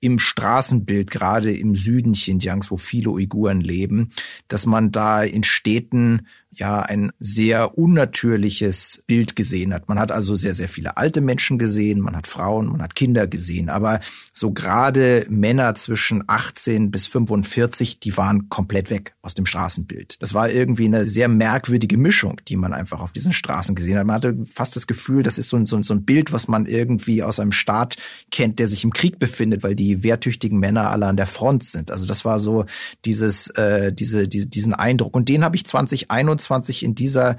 im 0.00 0.18
Straßenbild, 0.18 1.10
gerade 1.10 1.56
im 1.56 1.74
Süden 1.74 2.12
Xinjiangs, 2.12 2.70
wo 2.70 2.76
viele 2.76 3.08
Uiguren 3.08 3.62
leben, 3.62 4.10
dass 4.48 4.66
man 4.66 4.92
da 4.92 5.22
in 5.22 5.44
Städten 5.44 6.26
ja 6.58 6.80
ein 6.80 7.12
sehr 7.18 7.76
unnatürliches 7.78 9.02
Bild 9.06 9.36
gesehen 9.36 9.74
hat. 9.74 9.88
Man 9.88 9.98
hat 9.98 10.12
also 10.12 10.34
sehr, 10.34 10.54
sehr 10.54 10.68
viele 10.68 10.96
alte 10.96 11.20
Menschen 11.20 11.58
gesehen, 11.58 12.00
man 12.00 12.16
hat 12.16 12.26
Frauen, 12.26 12.68
man 12.68 12.82
hat 12.82 12.94
Kinder 12.94 13.26
gesehen, 13.26 13.68
aber 13.68 14.00
so 14.32 14.52
gerade 14.52 15.26
Männer 15.28 15.74
zwischen 15.74 16.24
18 16.26 16.90
bis 16.90 17.06
45, 17.06 18.00
die 18.00 18.16
waren 18.16 18.48
komplett 18.48 18.90
weg 18.90 19.14
aus 19.22 19.34
dem 19.34 19.46
Straßenbild. 19.46 20.22
Das 20.22 20.34
war 20.34 20.50
irgendwie 20.50 20.86
eine 20.86 21.04
sehr 21.04 21.28
merkwürdige 21.28 21.98
Mischung, 21.98 22.40
die 22.48 22.56
man 22.56 22.72
einfach 22.72 23.00
auf 23.00 23.12
diesen 23.12 23.32
Straßen 23.32 23.74
gesehen 23.74 23.98
hat. 23.98 24.06
Man 24.06 24.16
hatte 24.16 24.36
fast 24.50 24.76
das 24.76 24.86
Gefühl, 24.86 25.22
das 25.22 25.38
ist 25.38 25.48
so 25.48 25.56
ein, 25.56 25.66
so 25.66 25.76
ein 25.76 26.04
Bild, 26.04 26.32
was 26.32 26.48
man 26.48 26.66
irgendwie 26.66 27.22
aus 27.22 27.40
einem 27.40 27.52
Staat 27.52 27.96
kennt, 28.30 28.58
der 28.58 28.68
sich 28.68 28.84
im 28.84 28.92
Krieg 28.92 29.18
befindet, 29.18 29.62
weil 29.62 29.74
die 29.74 30.02
wehrtüchtigen 30.02 30.58
Männer 30.58 30.90
alle 30.90 31.06
an 31.06 31.16
der 31.16 31.26
Front 31.26 31.64
sind. 31.64 31.90
Also 31.90 32.06
das 32.06 32.24
war 32.24 32.38
so 32.38 32.66
dieses, 33.04 33.48
äh, 33.50 33.92
diese, 33.92 34.28
diese, 34.28 34.48
diesen 34.48 34.74
Eindruck. 34.74 35.14
Und 35.14 35.28
den 35.28 35.44
habe 35.44 35.56
ich 35.56 35.64
2021 35.66 36.43
2021 36.44 36.82
in 36.82 36.94
dieser 36.94 37.36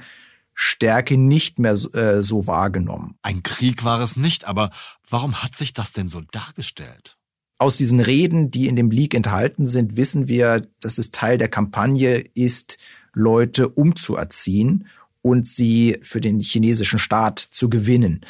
Stärke 0.54 1.18
nicht 1.18 1.60
mehr 1.60 1.74
äh, 1.94 2.24
so 2.24 2.48
wahrgenommen. 2.48 3.18
Ein 3.22 3.44
Krieg 3.44 3.84
war 3.84 4.00
es 4.00 4.15
nicht, 4.15 4.46
aber 4.46 4.72
warum 5.10 5.44
hat 5.44 5.56
sich 5.56 5.74
das 5.74 5.91
denn 5.91 6.08
so 6.08 6.22
dargestellt? 6.32 7.18
Aus 7.58 7.78
diesen 7.78 8.00
Reden, 8.00 8.52
die 8.52 8.68
in 8.68 8.76
dem 8.76 8.89
Leak 8.91 9.13
enthalten 9.13 9.65
sind, 9.65 9.98
wissen 9.98 10.28
wir, 10.28 10.68
dass 10.82 10.98
es 10.98 11.12
Teil 11.12 11.38
der 11.38 11.48
Kampagne 11.48 12.18
ist, 12.34 12.78
Leute 13.13 13.70
umzuerziehen 13.70 14.88
und 15.22 15.48
sie 15.48 15.98
für 16.02 16.22
den 16.22 16.39
chinesischen 16.39 17.00
Staat 17.00 17.39
zu 17.39 17.70
gewinnen. 17.70 18.26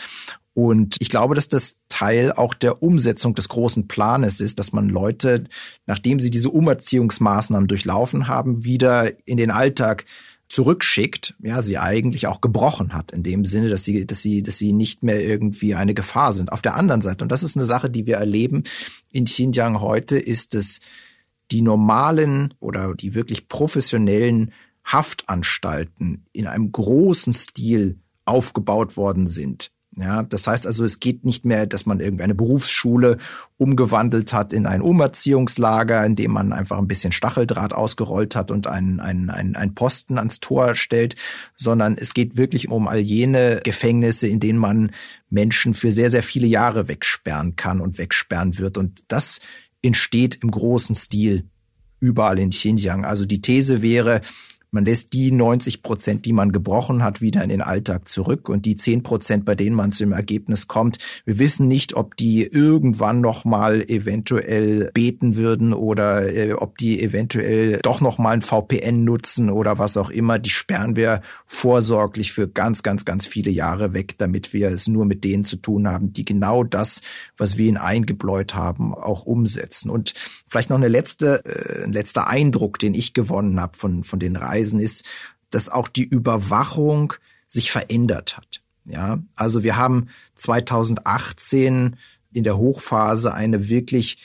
Und 0.53 0.95
ich 0.99 1.09
glaube, 1.09 1.35
dass 1.35 1.49
das 1.49 1.75
Teil 1.89 2.31
auch 2.31 2.53
der 2.53 2.81
Umsetzung 2.81 3.35
des 3.35 3.49
großen 3.49 3.89
Planes 3.89 4.39
ist, 4.39 4.57
dass 4.57 4.71
man 4.71 4.87
Leute, 4.87 5.43
nachdem 5.85 6.21
sie 6.21 6.31
diese 6.31 6.49
Umerziehungsmaßnahmen 6.49 7.67
durchlaufen 7.67 8.29
haben, 8.29 8.63
wieder 8.63 9.11
in 9.27 9.35
den 9.35 9.51
Alltag 9.51 10.05
zurückschickt, 10.49 11.33
ja, 11.41 11.61
sie 11.61 11.77
eigentlich 11.77 12.27
auch 12.27 12.39
gebrochen 12.39 12.93
hat, 12.93 13.11
in 13.11 13.23
dem 13.23 13.45
Sinne, 13.45 13.69
dass 13.69 13.83
sie, 13.83 14.05
dass 14.05 14.21
sie, 14.21 14.43
dass 14.43 14.57
sie 14.57 14.73
nicht 14.73 15.03
mehr 15.03 15.23
irgendwie 15.23 15.75
eine 15.75 15.93
Gefahr 15.93 16.33
sind. 16.33 16.51
Auf 16.51 16.61
der 16.61 16.75
anderen 16.75 17.01
Seite, 17.01 17.23
und 17.23 17.31
das 17.31 17.43
ist 17.43 17.55
eine 17.55 17.65
Sache, 17.65 17.89
die 17.89 18.05
wir 18.05 18.17
erleben 18.17 18.63
in 19.11 19.25
Xinjiang 19.25 19.81
heute, 19.81 20.17
ist 20.17 20.53
es 20.53 20.79
die 21.51 21.61
normalen 21.61 22.53
oder 22.59 22.93
die 22.93 23.15
wirklich 23.15 23.47
professionellen 23.47 24.51
Haftanstalten 24.83 26.25
in 26.31 26.47
einem 26.47 26.71
großen 26.71 27.33
Stil 27.33 27.99
aufgebaut 28.25 28.97
worden 28.97 29.27
sind 29.27 29.71
Ja, 29.97 30.23
das 30.23 30.45
heißt 30.45 30.67
also, 30.67 30.83
es 30.83 30.99
geht 30.99 31.23
nicht 31.23 31.45
mehr, 31.45 31.67
dass 31.67 31.85
man 31.85 32.01
irgendwie 32.01 32.23
eine 32.23 32.35
Berufsschule 32.35 33.17
umgewandelt 33.57 34.33
hat 34.33 34.51
in 34.51 34.65
ein 34.65 34.81
Umerziehungslager, 34.81 36.05
in 36.05 36.17
dem 36.17 36.31
man 36.31 36.51
einfach 36.51 36.77
ein 36.77 36.87
bisschen 36.87 37.13
Stacheldraht 37.13 37.73
ausgerollt 37.73 38.35
hat 38.35 38.51
und 38.51 38.67
einen, 38.67 38.99
einen, 38.99 39.29
einen, 39.29 39.55
einen 39.55 39.73
Posten 39.73 40.17
ans 40.17 40.41
Tor 40.41 40.75
stellt, 40.75 41.15
sondern 41.55 41.97
es 41.97 42.13
geht 42.13 42.35
wirklich 42.35 42.67
um 42.69 42.89
all 42.89 42.99
jene 42.99 43.61
Gefängnisse, 43.63 44.27
in 44.27 44.41
denen 44.41 44.59
man 44.59 44.91
Menschen 45.29 45.73
für 45.73 45.93
sehr, 45.93 46.09
sehr 46.09 46.23
viele 46.23 46.47
Jahre 46.47 46.89
wegsperren 46.89 47.55
kann 47.55 47.79
und 47.79 47.97
wegsperren 47.97 48.57
wird. 48.57 48.77
Und 48.77 49.03
das 49.07 49.39
entsteht 49.81 50.39
im 50.43 50.51
großen 50.51 50.95
Stil 50.95 51.45
überall 52.01 52.37
in 52.39 52.49
Xinjiang. 52.49 53.05
Also 53.05 53.25
die 53.25 53.39
These 53.39 53.81
wäre, 53.81 54.21
man 54.71 54.85
lässt 54.85 55.13
die 55.13 55.31
90 55.31 55.81
Prozent, 55.81 56.25
die 56.25 56.33
man 56.33 56.51
gebrochen 56.51 57.03
hat, 57.03 57.21
wieder 57.21 57.43
in 57.43 57.49
den 57.49 57.61
Alltag 57.61 58.07
zurück 58.07 58.49
und 58.49 58.65
die 58.65 58.75
10 58.75 59.03
Prozent, 59.03 59.45
bei 59.45 59.55
denen 59.55 59.75
man 59.75 59.91
zu 59.91 60.03
dem 60.03 60.11
Ergebnis 60.11 60.67
kommt. 60.67 60.97
Wir 61.25 61.39
wissen 61.39 61.67
nicht, 61.67 61.95
ob 61.95 62.17
die 62.17 62.43
irgendwann 62.43 63.21
noch 63.21 63.45
mal 63.45 63.81
eventuell 63.89 64.91
beten 64.93 65.35
würden 65.35 65.73
oder 65.73 66.33
äh, 66.33 66.53
ob 66.53 66.77
die 66.77 67.01
eventuell 67.01 67.79
doch 67.81 68.01
noch 68.01 68.17
mal 68.17 68.31
ein 68.31 68.41
VPN 68.41 69.03
nutzen 69.03 69.49
oder 69.49 69.79
was 69.79 69.97
auch 69.97 70.09
immer. 70.09 70.39
Die 70.39 70.49
sperren 70.49 70.95
wir 70.95 71.21
vorsorglich 71.45 72.33
für 72.33 72.47
ganz, 72.47 72.83
ganz, 72.83 73.05
ganz 73.05 73.25
viele 73.25 73.51
Jahre 73.51 73.93
weg, 73.93 74.15
damit 74.17 74.53
wir 74.53 74.69
es 74.69 74.87
nur 74.87 75.05
mit 75.05 75.23
denen 75.23 75.45
zu 75.45 75.55
tun 75.57 75.87
haben, 75.87 76.11
die 76.11 76.25
genau 76.25 76.63
das, 76.63 77.01
was 77.37 77.57
wir 77.57 77.67
ihnen 77.67 77.77
eingebläut 77.77 78.55
haben, 78.55 78.93
auch 78.93 79.25
umsetzen. 79.25 79.89
Und 79.89 80.13
vielleicht 80.47 80.69
noch 80.69 80.77
eine 80.77 80.87
letzte, 80.87 81.43
äh, 81.45 81.83
ein 81.83 81.93
letzter 81.93 82.27
Eindruck, 82.27 82.79
den 82.79 82.93
ich 82.93 83.13
gewonnen 83.13 83.59
habe 83.59 83.77
von, 83.77 84.03
von 84.03 84.19
den 84.19 84.35
Reisen 84.35 84.64
gewesen 84.65 84.79
ist, 84.79 85.05
dass 85.49 85.69
auch 85.69 85.87
die 85.87 86.03
Überwachung 86.03 87.13
sich 87.47 87.71
verändert 87.71 88.37
hat. 88.37 88.61
Ja, 88.85 89.19
also 89.35 89.63
wir 89.63 89.77
haben 89.77 90.07
2018 90.35 91.95
in 92.33 92.43
der 92.43 92.57
Hochphase 92.57 93.33
eine 93.33 93.69
wirklich 93.69 94.17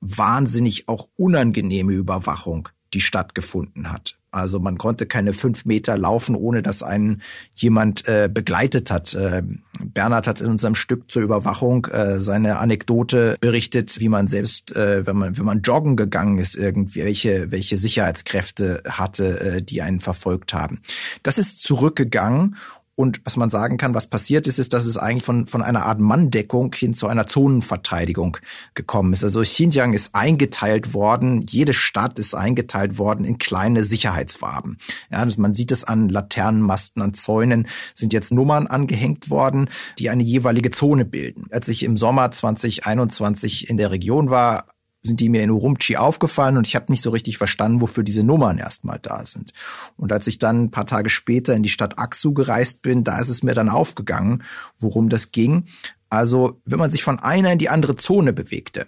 wahnsinnig 0.00 0.88
auch 0.88 1.08
unangenehme 1.16 1.92
Überwachung, 1.92 2.68
die 2.94 3.00
stattgefunden 3.00 3.92
hat. 3.92 4.18
Also 4.30 4.60
man 4.60 4.76
konnte 4.76 5.06
keine 5.06 5.32
fünf 5.32 5.64
Meter 5.64 5.96
laufen, 5.96 6.34
ohne 6.34 6.62
dass 6.62 6.82
einen 6.82 7.22
jemand 7.54 8.06
äh, 8.06 8.28
begleitet 8.32 8.90
hat. 8.90 9.14
Äh, 9.14 9.42
Bernhard 9.80 10.26
hat 10.26 10.42
in 10.42 10.48
unserem 10.48 10.74
Stück 10.74 11.10
zur 11.10 11.22
Überwachung 11.22 11.86
äh, 11.86 12.20
seine 12.20 12.58
Anekdote 12.58 13.36
berichtet, 13.40 14.00
wie 14.00 14.10
man 14.10 14.28
selbst, 14.28 14.76
äh, 14.76 15.06
wenn 15.06 15.16
man 15.16 15.38
wenn 15.38 15.46
man 15.46 15.62
joggen 15.62 15.96
gegangen 15.96 16.38
ist, 16.38 16.56
irgendwie 16.56 17.04
welche 17.04 17.50
welche 17.50 17.78
Sicherheitskräfte 17.78 18.82
hatte, 18.86 19.40
äh, 19.40 19.62
die 19.62 19.80
einen 19.80 20.00
verfolgt 20.00 20.52
haben. 20.52 20.82
Das 21.22 21.38
ist 21.38 21.60
zurückgegangen 21.60 22.56
und 22.98 23.20
was 23.22 23.36
man 23.36 23.48
sagen 23.48 23.76
kann, 23.76 23.94
was 23.94 24.08
passiert 24.08 24.48
ist, 24.48 24.58
ist, 24.58 24.72
dass 24.72 24.84
es 24.84 24.96
eigentlich 24.96 25.22
von, 25.22 25.46
von 25.46 25.62
einer 25.62 25.86
Art 25.86 26.00
Manndeckung 26.00 26.74
hin 26.74 26.94
zu 26.94 27.06
einer 27.06 27.28
Zonenverteidigung 27.28 28.38
gekommen 28.74 29.12
ist. 29.12 29.22
Also 29.22 29.42
Xinjiang 29.42 29.92
ist 29.92 30.16
eingeteilt 30.16 30.94
worden, 30.94 31.46
jede 31.48 31.74
Stadt 31.74 32.18
ist 32.18 32.34
eingeteilt 32.34 32.98
worden 32.98 33.24
in 33.24 33.38
kleine 33.38 33.84
Sicherheitsfarben. 33.84 34.78
Ja, 35.12 35.18
also 35.18 35.40
man 35.40 35.54
sieht 35.54 35.70
es 35.70 35.84
an 35.84 36.08
Laternenmasten, 36.08 37.00
an 37.00 37.14
Zäunen 37.14 37.68
sind 37.94 38.12
jetzt 38.12 38.32
Nummern 38.32 38.66
angehängt 38.66 39.30
worden, 39.30 39.70
die 40.00 40.10
eine 40.10 40.24
jeweilige 40.24 40.72
Zone 40.72 41.04
bilden. 41.04 41.46
Als 41.52 41.68
ich 41.68 41.84
im 41.84 41.96
Sommer 41.96 42.32
2021 42.32 43.70
in 43.70 43.76
der 43.76 43.92
Region 43.92 44.28
war, 44.28 44.64
sind 45.08 45.20
die 45.20 45.28
mir 45.28 45.42
in 45.42 45.50
Urumqi 45.50 45.96
aufgefallen 45.96 46.56
und 46.56 46.66
ich 46.66 46.76
habe 46.76 46.92
nicht 46.92 47.02
so 47.02 47.10
richtig 47.10 47.38
verstanden, 47.38 47.80
wofür 47.80 48.04
diese 48.04 48.22
Nummern 48.22 48.58
erstmal 48.58 49.00
da 49.00 49.26
sind. 49.26 49.52
Und 49.96 50.12
als 50.12 50.28
ich 50.28 50.38
dann 50.38 50.64
ein 50.64 50.70
paar 50.70 50.86
Tage 50.86 51.10
später 51.10 51.54
in 51.54 51.64
die 51.64 51.68
Stadt 51.68 51.98
Aksu 51.98 52.32
gereist 52.32 52.82
bin, 52.82 53.02
da 53.02 53.18
ist 53.18 53.28
es 53.28 53.42
mir 53.42 53.54
dann 53.54 53.68
aufgegangen, 53.68 54.44
worum 54.78 55.08
das 55.08 55.32
ging. 55.32 55.64
Also, 56.10 56.60
wenn 56.64 56.78
man 56.78 56.90
sich 56.90 57.02
von 57.02 57.18
einer 57.18 57.52
in 57.52 57.58
die 57.58 57.68
andere 57.68 57.96
Zone 57.96 58.32
bewegte, 58.32 58.86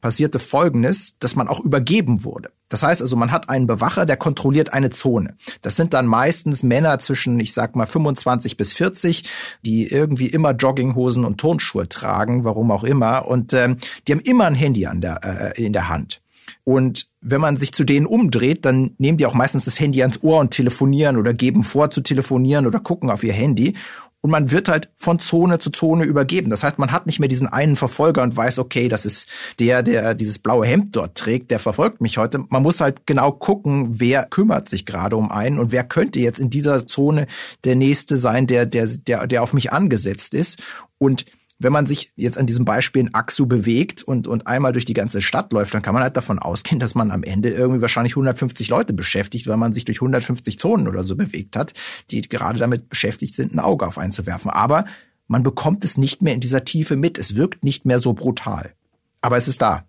passierte 0.00 0.38
Folgendes, 0.38 1.16
dass 1.18 1.36
man 1.36 1.48
auch 1.48 1.60
übergeben 1.60 2.24
wurde. 2.24 2.50
Das 2.68 2.82
heißt 2.82 3.02
also, 3.02 3.16
man 3.16 3.32
hat 3.32 3.48
einen 3.48 3.66
Bewacher, 3.66 4.06
der 4.06 4.16
kontrolliert 4.16 4.72
eine 4.72 4.90
Zone. 4.90 5.36
Das 5.60 5.76
sind 5.76 5.92
dann 5.92 6.06
meistens 6.06 6.62
Männer 6.62 6.98
zwischen, 7.00 7.38
ich 7.40 7.52
sag 7.52 7.74
mal, 7.74 7.86
25 7.86 8.56
bis 8.56 8.72
40, 8.72 9.24
die 9.62 9.88
irgendwie 9.88 10.28
immer 10.28 10.52
Jogginghosen 10.52 11.24
und 11.24 11.38
Turnschuhe 11.38 11.88
tragen, 11.88 12.44
warum 12.44 12.70
auch 12.70 12.84
immer. 12.84 13.26
Und 13.26 13.52
ähm, 13.52 13.78
die 14.06 14.12
haben 14.12 14.20
immer 14.20 14.46
ein 14.46 14.54
Handy 14.54 14.86
an 14.86 15.00
der, 15.00 15.54
äh, 15.56 15.64
in 15.64 15.72
der 15.72 15.88
Hand. 15.88 16.22
Und 16.64 17.08
wenn 17.20 17.40
man 17.40 17.56
sich 17.56 17.72
zu 17.72 17.84
denen 17.84 18.06
umdreht, 18.06 18.64
dann 18.64 18.94
nehmen 18.98 19.18
die 19.18 19.26
auch 19.26 19.34
meistens 19.34 19.64
das 19.64 19.80
Handy 19.80 20.02
ans 20.02 20.22
Ohr 20.22 20.38
und 20.40 20.50
telefonieren 20.50 21.16
oder 21.16 21.34
geben 21.34 21.62
vor 21.62 21.90
zu 21.90 22.00
telefonieren 22.00 22.66
oder 22.66 22.80
gucken 22.80 23.10
auf 23.10 23.24
ihr 23.24 23.32
Handy 23.32 23.74
und 24.22 24.30
man 24.30 24.50
wird 24.50 24.68
halt 24.68 24.90
von 24.96 25.18
Zone 25.18 25.58
zu 25.58 25.70
Zone 25.70 26.04
übergeben. 26.04 26.50
Das 26.50 26.62
heißt, 26.62 26.78
man 26.78 26.92
hat 26.92 27.06
nicht 27.06 27.20
mehr 27.20 27.28
diesen 27.28 27.46
einen 27.46 27.76
Verfolger 27.76 28.22
und 28.22 28.36
weiß, 28.36 28.58
okay, 28.58 28.88
das 28.88 29.06
ist 29.06 29.28
der, 29.58 29.82
der 29.82 30.14
dieses 30.14 30.38
blaue 30.38 30.66
Hemd 30.66 30.94
dort 30.96 31.16
trägt, 31.16 31.50
der 31.50 31.58
verfolgt 31.58 32.00
mich 32.00 32.18
heute. 32.18 32.44
Man 32.50 32.62
muss 32.62 32.80
halt 32.80 33.06
genau 33.06 33.32
gucken, 33.32 34.00
wer 34.00 34.24
kümmert 34.24 34.68
sich 34.68 34.84
gerade 34.84 35.16
um 35.16 35.30
einen 35.30 35.58
und 35.58 35.72
wer 35.72 35.84
könnte 35.84 36.20
jetzt 36.20 36.38
in 36.38 36.50
dieser 36.50 36.86
Zone 36.86 37.26
der 37.64 37.76
nächste 37.76 38.16
sein, 38.16 38.46
der 38.46 38.66
der 38.66 38.86
der 38.86 39.26
der 39.26 39.42
auf 39.42 39.52
mich 39.52 39.72
angesetzt 39.72 40.34
ist 40.34 40.62
und 40.98 41.24
wenn 41.60 41.72
man 41.72 41.86
sich 41.86 42.10
jetzt 42.16 42.38
an 42.38 42.46
diesem 42.46 42.64
Beispiel 42.64 43.00
in 43.00 43.14
Aksu 43.14 43.46
bewegt 43.46 44.02
und, 44.02 44.26
und 44.26 44.46
einmal 44.46 44.72
durch 44.72 44.86
die 44.86 44.94
ganze 44.94 45.20
Stadt 45.20 45.52
läuft, 45.52 45.74
dann 45.74 45.82
kann 45.82 45.92
man 45.92 46.02
halt 46.02 46.16
davon 46.16 46.38
ausgehen, 46.38 46.80
dass 46.80 46.94
man 46.94 47.10
am 47.10 47.22
Ende 47.22 47.50
irgendwie 47.50 47.82
wahrscheinlich 47.82 48.14
150 48.14 48.68
Leute 48.70 48.94
beschäftigt, 48.94 49.46
weil 49.46 49.58
man 49.58 49.74
sich 49.74 49.84
durch 49.84 49.98
150 49.98 50.58
Zonen 50.58 50.88
oder 50.88 51.04
so 51.04 51.16
bewegt 51.16 51.56
hat, 51.56 51.74
die 52.10 52.22
gerade 52.22 52.58
damit 52.58 52.88
beschäftigt 52.88 53.34
sind, 53.34 53.54
ein 53.54 53.60
Auge 53.60 53.86
auf 53.86 53.98
einzuwerfen. 53.98 54.50
Aber 54.50 54.86
man 55.28 55.42
bekommt 55.42 55.84
es 55.84 55.98
nicht 55.98 56.22
mehr 56.22 56.34
in 56.34 56.40
dieser 56.40 56.64
Tiefe 56.64 56.96
mit. 56.96 57.18
Es 57.18 57.36
wirkt 57.36 57.62
nicht 57.62 57.84
mehr 57.84 57.98
so 57.98 58.14
brutal. 58.14 58.72
Aber 59.20 59.36
es 59.36 59.46
ist 59.46 59.60
da. 59.60 59.84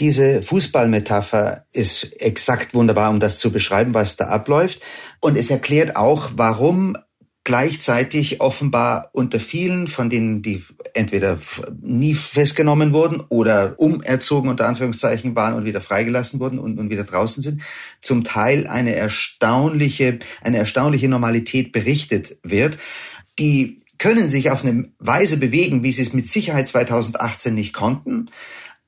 Diese 0.00 0.42
Fußballmetapher 0.42 1.66
ist 1.72 2.20
exakt 2.20 2.74
wunderbar, 2.74 3.10
um 3.10 3.20
das 3.20 3.38
zu 3.38 3.52
beschreiben, 3.52 3.94
was 3.94 4.16
da 4.16 4.26
abläuft. 4.26 4.82
Und 5.20 5.36
es 5.36 5.50
erklärt 5.50 5.96
auch, 5.96 6.32
warum 6.34 6.96
gleichzeitig 7.44 8.40
offenbar 8.40 9.10
unter 9.12 9.40
vielen 9.40 9.88
von 9.88 10.10
denen, 10.10 10.42
die 10.42 10.62
entweder 10.94 11.38
nie 11.80 12.14
festgenommen 12.14 12.92
wurden 12.92 13.20
oder 13.28 13.74
umerzogen 13.78 14.48
unter 14.48 14.68
Anführungszeichen 14.68 15.34
waren 15.34 15.54
und 15.54 15.64
wieder 15.64 15.80
freigelassen 15.80 16.38
wurden 16.38 16.58
und, 16.58 16.78
und 16.78 16.90
wieder 16.90 17.04
draußen 17.04 17.42
sind, 17.42 17.62
zum 18.00 18.22
Teil 18.22 18.66
eine 18.68 18.94
erstaunliche, 18.94 20.20
eine 20.42 20.58
erstaunliche 20.58 21.08
Normalität 21.08 21.72
berichtet 21.72 22.36
wird, 22.44 22.78
die 23.38 23.82
können 23.98 24.28
sich 24.28 24.50
auf 24.50 24.64
eine 24.64 24.88
Weise 24.98 25.36
bewegen, 25.36 25.84
wie 25.84 25.92
sie 25.92 26.02
es 26.02 26.12
mit 26.12 26.26
Sicherheit 26.26 26.68
2018 26.68 27.54
nicht 27.54 27.72
konnten. 27.72 28.30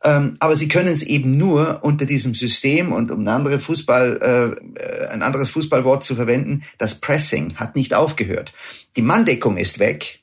Ähm, 0.05 0.37
aber 0.39 0.55
sie 0.55 0.69
können 0.69 0.89
es 0.89 1.03
eben 1.03 1.31
nur 1.39 1.83
unter 1.83 2.05
diesem 2.05 2.35
System 2.35 2.93
und 2.93 3.11
um 3.11 3.21
eine 3.21 3.33
andere 3.33 3.59
Fußball, 3.59 4.57
äh, 4.79 5.09
ein 5.09 5.23
anderes 5.23 5.51
Fußballwort 5.51 6.05
zu 6.05 6.15
verwenden, 6.15 6.63
das 6.77 7.01
Pressing 7.01 7.57
hat 7.57 7.75
nicht 7.75 7.95
aufgehört. 7.95 8.53
Die 8.97 9.03
Manndeckung 9.03 9.57
ist 9.57 9.79
weg, 9.79 10.21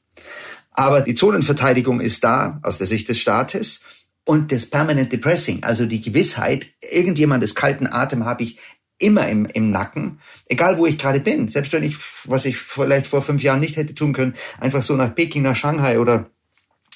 aber 0.71 1.01
die 1.01 1.15
Zonenverteidigung 1.15 1.99
ist 1.99 2.23
da 2.23 2.59
aus 2.61 2.77
der 2.77 2.85
Sicht 2.85 3.09
des 3.09 3.19
Staates 3.19 3.81
und 4.23 4.51
das 4.51 4.67
permanente 4.67 5.17
Pressing, 5.17 5.63
also 5.63 5.87
die 5.87 6.01
Gewissheit, 6.01 6.67
irgendjemandes 6.91 7.55
kalten 7.55 7.87
Atem 7.87 8.23
habe 8.25 8.43
ich 8.43 8.59
immer 8.99 9.27
im, 9.27 9.47
im 9.47 9.71
Nacken, 9.71 10.19
egal 10.47 10.77
wo 10.77 10.85
ich 10.85 10.99
gerade 10.99 11.19
bin. 11.19 11.47
Selbst 11.47 11.73
wenn 11.73 11.81
ich, 11.81 11.95
was 12.25 12.45
ich 12.45 12.57
vielleicht 12.57 13.07
vor 13.07 13.23
fünf 13.23 13.41
Jahren 13.41 13.59
nicht 13.59 13.77
hätte 13.77 13.95
tun 13.95 14.13
können, 14.13 14.35
einfach 14.59 14.83
so 14.83 14.95
nach 14.95 15.15
Peking, 15.15 15.41
nach 15.41 15.55
Shanghai 15.55 15.99
oder 15.99 16.29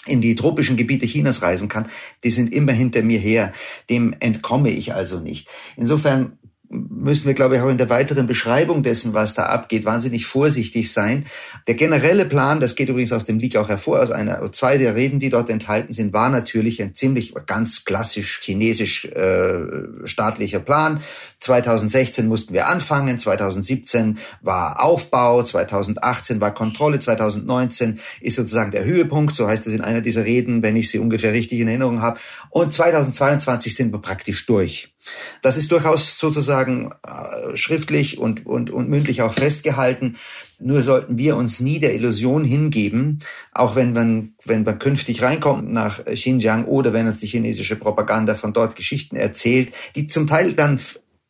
in 0.05 0.21
die 0.21 0.35
tropischen 0.35 0.77
Gebiete 0.77 1.05
Chinas 1.05 1.41
reisen 1.41 1.67
kann, 1.67 1.87
die 2.23 2.31
sind 2.31 2.53
immer 2.53 2.71
hinter 2.71 3.01
mir 3.01 3.19
her. 3.19 3.53
Dem 3.89 4.15
entkomme 4.19 4.69
ich 4.69 4.93
also 4.93 5.19
nicht. 5.19 5.47
Insofern 5.75 6.37
müssen 6.69 7.27
wir, 7.27 7.33
glaube 7.33 7.55
ich, 7.55 7.61
auch 7.61 7.69
in 7.69 7.77
der 7.77 7.89
weiteren 7.89 8.27
Beschreibung 8.27 8.83
dessen, 8.83 9.13
was 9.13 9.33
da 9.33 9.47
abgeht, 9.47 9.85
wahnsinnig 9.85 10.25
vorsichtig 10.25 10.91
sein. 10.91 11.25
Der 11.67 11.75
generelle 11.75 12.25
Plan, 12.25 12.59
das 12.59 12.75
geht 12.75 12.89
übrigens 12.89 13.11
aus 13.11 13.25
dem 13.25 13.39
Leak 13.39 13.57
auch 13.57 13.69
hervor, 13.69 14.01
aus 14.01 14.11
einer, 14.11 14.51
zwei 14.51 14.77
der 14.77 14.95
Reden, 14.95 15.19
die 15.19 15.29
dort 15.29 15.49
enthalten 15.49 15.93
sind, 15.93 16.13
war 16.13 16.29
natürlich 16.29 16.81
ein 16.81 16.95
ziemlich 16.95 17.33
ganz 17.45 17.85
klassisch 17.85 18.41
chinesisch 18.41 19.05
äh, 19.05 20.05
staatlicher 20.05 20.59
Plan. 20.59 21.01
2016 21.39 22.27
mussten 22.27 22.53
wir 22.53 22.67
anfangen, 22.67 23.19
2017 23.19 24.17
war 24.41 24.83
Aufbau, 24.83 25.43
2018 25.43 26.41
war 26.41 26.53
Kontrolle, 26.53 26.99
2019 26.99 27.99
ist 28.21 28.35
sozusagen 28.35 28.71
der 28.71 28.85
Höhepunkt, 28.85 29.35
so 29.35 29.47
heißt 29.47 29.67
es 29.67 29.73
in 29.73 29.81
einer 29.81 30.01
dieser 30.01 30.25
Reden, 30.25 30.63
wenn 30.63 30.75
ich 30.75 30.89
sie 30.89 30.99
ungefähr 30.99 31.33
richtig 31.33 31.59
in 31.59 31.67
Erinnerung 31.67 32.01
habe. 32.01 32.19
Und 32.49 32.73
2022 32.73 33.75
sind 33.75 33.91
wir 33.91 33.99
praktisch 33.99 34.45
durch. 34.45 34.94
Das 35.41 35.57
ist 35.57 35.71
durchaus 35.71 36.17
sozusagen 36.17 36.91
äh, 37.05 37.55
schriftlich 37.55 38.17
und, 38.17 38.45
und, 38.45 38.69
und 38.69 38.89
mündlich 38.89 39.21
auch 39.21 39.33
festgehalten. 39.33 40.17
Nur 40.59 40.83
sollten 40.83 41.17
wir 41.17 41.35
uns 41.35 41.59
nie 41.59 41.79
der 41.79 41.93
Illusion 41.93 42.45
hingeben, 42.45 43.19
auch 43.51 43.75
wenn 43.75 43.93
man, 43.93 44.33
wenn 44.45 44.63
man 44.63 44.79
künftig 44.79 45.21
reinkommt 45.21 45.71
nach 45.71 46.05
Xinjiang 46.05 46.65
oder 46.65 46.93
wenn 46.93 47.07
uns 47.07 47.19
die 47.19 47.27
chinesische 47.27 47.75
Propaganda 47.75 48.35
von 48.35 48.53
dort 48.53 48.75
Geschichten 48.75 49.15
erzählt, 49.15 49.73
die 49.95 50.07
zum 50.07 50.27
Teil 50.27 50.53
dann 50.53 50.79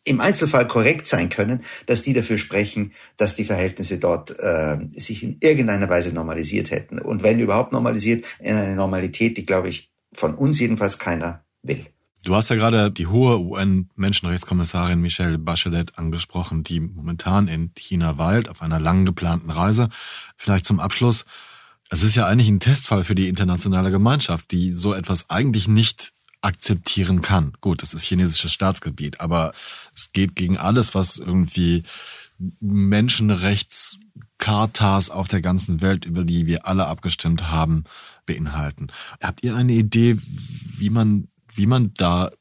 im 0.06 0.22
Einzelfall 0.22 0.68
korrekt 0.68 1.08
sein 1.08 1.30
können, 1.30 1.64
dass 1.88 2.04
die 2.04 2.14
dafür 2.14 2.38
sprechen, 2.38 2.94
dass 3.18 3.36
die 3.36 3.44
Verhältnisse 3.44 3.98
dort 3.98 4.40
äh, 4.40 4.78
sich 4.96 5.24
in 5.24 5.38
irgendeiner 5.42 5.90
Weise 5.90 6.14
normalisiert 6.14 6.70
hätten. 6.72 7.00
Und 7.00 7.24
wenn 7.24 7.40
überhaupt 7.40 7.74
normalisiert, 7.74 8.24
in 8.40 8.56
eine 8.56 8.76
Normalität, 8.76 9.36
die, 9.38 9.46
glaube 9.46 9.70
ich, 9.70 9.92
von 10.14 10.36
uns 10.36 10.60
jedenfalls 10.60 11.00
keiner 11.00 11.44
will. 11.64 11.86
Du 12.26 12.36
hast 12.36 12.50
ja 12.50 12.56
gerade 12.56 12.90
die 12.90 13.06
hohe 13.06 13.40
UN-Menschenrechtskommissarin 13.40 15.00
Michelle 15.00 15.38
Bachelet 15.38 16.00
angesprochen, 16.00 16.64
die 16.64 16.80
momentan 16.80 17.48
in 17.48 17.70
China 17.76 18.18
weilt, 18.18 18.50
auf 18.50 18.64
einer 18.64 18.80
lang 18.80 19.06
geplanten 19.06 19.52
Reise. 19.52 19.90
Vielleicht 20.36 20.66
zum 20.66 20.80
Abschluss. 20.80 21.26
Es 21.90 22.02
ist 22.02 22.16
ja 22.16 22.26
eigentlich 22.26 22.50
ein 22.50 22.60
Testfall 22.60 23.04
für 23.04 23.14
die 23.14 23.28
internationale 23.28 23.92
Gemeinschaft, 23.92 24.50
die 24.50 24.74
so 24.74 24.96
etwas 24.96 25.30
eigentlich 25.30 25.68
nicht 25.68 26.14
akzeptieren 26.42 27.22
kann. 27.22 27.54
Gut, 27.62 27.84
das 27.84 27.94
ist 27.94 28.02
chinesisches 28.04 28.52
Staatsgebiet, 28.52 29.20
aber 29.20 29.54
es 29.94 30.12
geht 30.12 30.36
gegen 30.36 30.58
alles, 30.58 30.96
was 30.96 31.20
irgendwie 31.20 31.84
Menschenrechtschartas 32.60 35.12
auf 35.12 35.28
der 35.28 35.42
ganzen 35.42 35.82
Welt, 35.82 36.06
über 36.06 36.24
die 36.24 36.48
wir 36.48 36.66
alle 36.66 36.88
abgestimmt 36.88 37.52
haben, 37.52 37.84
beinhalten. 38.26 38.88
Habt 39.22 39.44
ihr 39.44 39.56
eine 39.56 39.74
Idee, 39.74 40.18
wie 40.20 40.90
man, 40.90 41.28
wie 41.56 41.68
man 41.68 41.94
da 41.96 42.32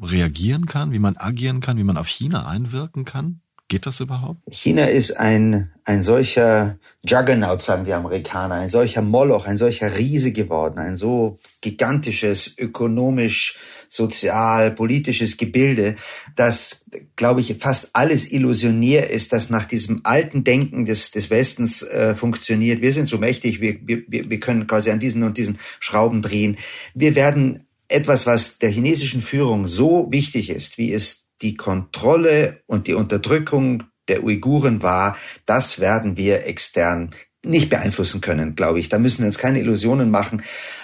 reagieren 0.00 0.66
kann, 0.66 0.92
wie 0.92 0.98
man 0.98 1.16
agieren 1.16 1.60
kann, 1.60 1.76
wie 1.76 1.84
man 1.84 1.96
auf 1.96 2.08
China 2.08 2.46
einwirken 2.46 3.04
kann? 3.04 3.40
Geht 3.68 3.86
das 3.86 4.00
überhaupt? 4.00 4.40
China 4.50 4.84
ist 4.84 5.12
ein, 5.12 5.70
ein 5.84 6.02
solcher 6.02 6.78
Juggernaut, 7.02 7.62
sagen 7.62 7.86
die 7.86 7.94
Amerikaner, 7.94 8.56
ein 8.56 8.68
solcher 8.68 9.00
Moloch, 9.00 9.46
ein 9.46 9.56
solcher 9.56 9.96
Riese 9.96 10.32
geworden, 10.32 10.78
ein 10.78 10.96
so 10.96 11.38
gigantisches 11.62 12.56
ökonomisch, 12.58 13.58
sozial, 13.88 14.70
politisches 14.70 15.38
Gebilde, 15.38 15.96
dass, 16.36 16.84
glaube 17.16 17.40
ich, 17.40 17.56
fast 17.58 17.96
alles 17.96 18.30
illusionär 18.30 19.08
ist, 19.08 19.32
das 19.32 19.48
nach 19.48 19.64
diesem 19.64 20.02
alten 20.04 20.44
Denken 20.44 20.84
des, 20.84 21.10
des 21.10 21.30
Westens 21.30 21.82
äh, 21.82 22.14
funktioniert. 22.14 22.82
Wir 22.82 22.92
sind 22.92 23.08
so 23.08 23.16
mächtig, 23.16 23.62
wir, 23.62 23.78
wir, 23.82 24.04
wir 24.08 24.40
können 24.40 24.66
quasi 24.66 24.90
an 24.90 25.00
diesen 25.00 25.22
und 25.22 25.38
diesen 25.38 25.58
Schrauben 25.80 26.20
drehen. 26.20 26.58
Wir 26.92 27.14
werden 27.14 27.64
etwas, 27.88 28.26
was 28.26 28.58
der 28.58 28.70
chinesischen 28.70 29.22
Führung 29.22 29.66
so 29.66 30.10
wichtig 30.10 30.50
ist, 30.50 30.78
wie 30.78 30.92
es 30.92 31.28
die 31.42 31.56
Kontrolle 31.56 32.62
und 32.66 32.86
die 32.86 32.94
Unterdrückung 32.94 33.84
der 34.08 34.22
Uiguren 34.22 34.82
war, 34.82 35.16
das 35.46 35.80
werden 35.80 36.16
wir 36.16 36.46
extern 36.46 37.10
nicht 37.44 37.70
beeinflussen 37.70 38.20
können, 38.20 38.54
glaube 38.54 38.80
ich. 38.80 38.88
Da 38.88 38.98
müssen 38.98 39.20
wir 39.20 39.26
uns 39.26 39.38
keine 39.38 39.60
Illusionen 39.60 40.10
machen, 40.10 40.42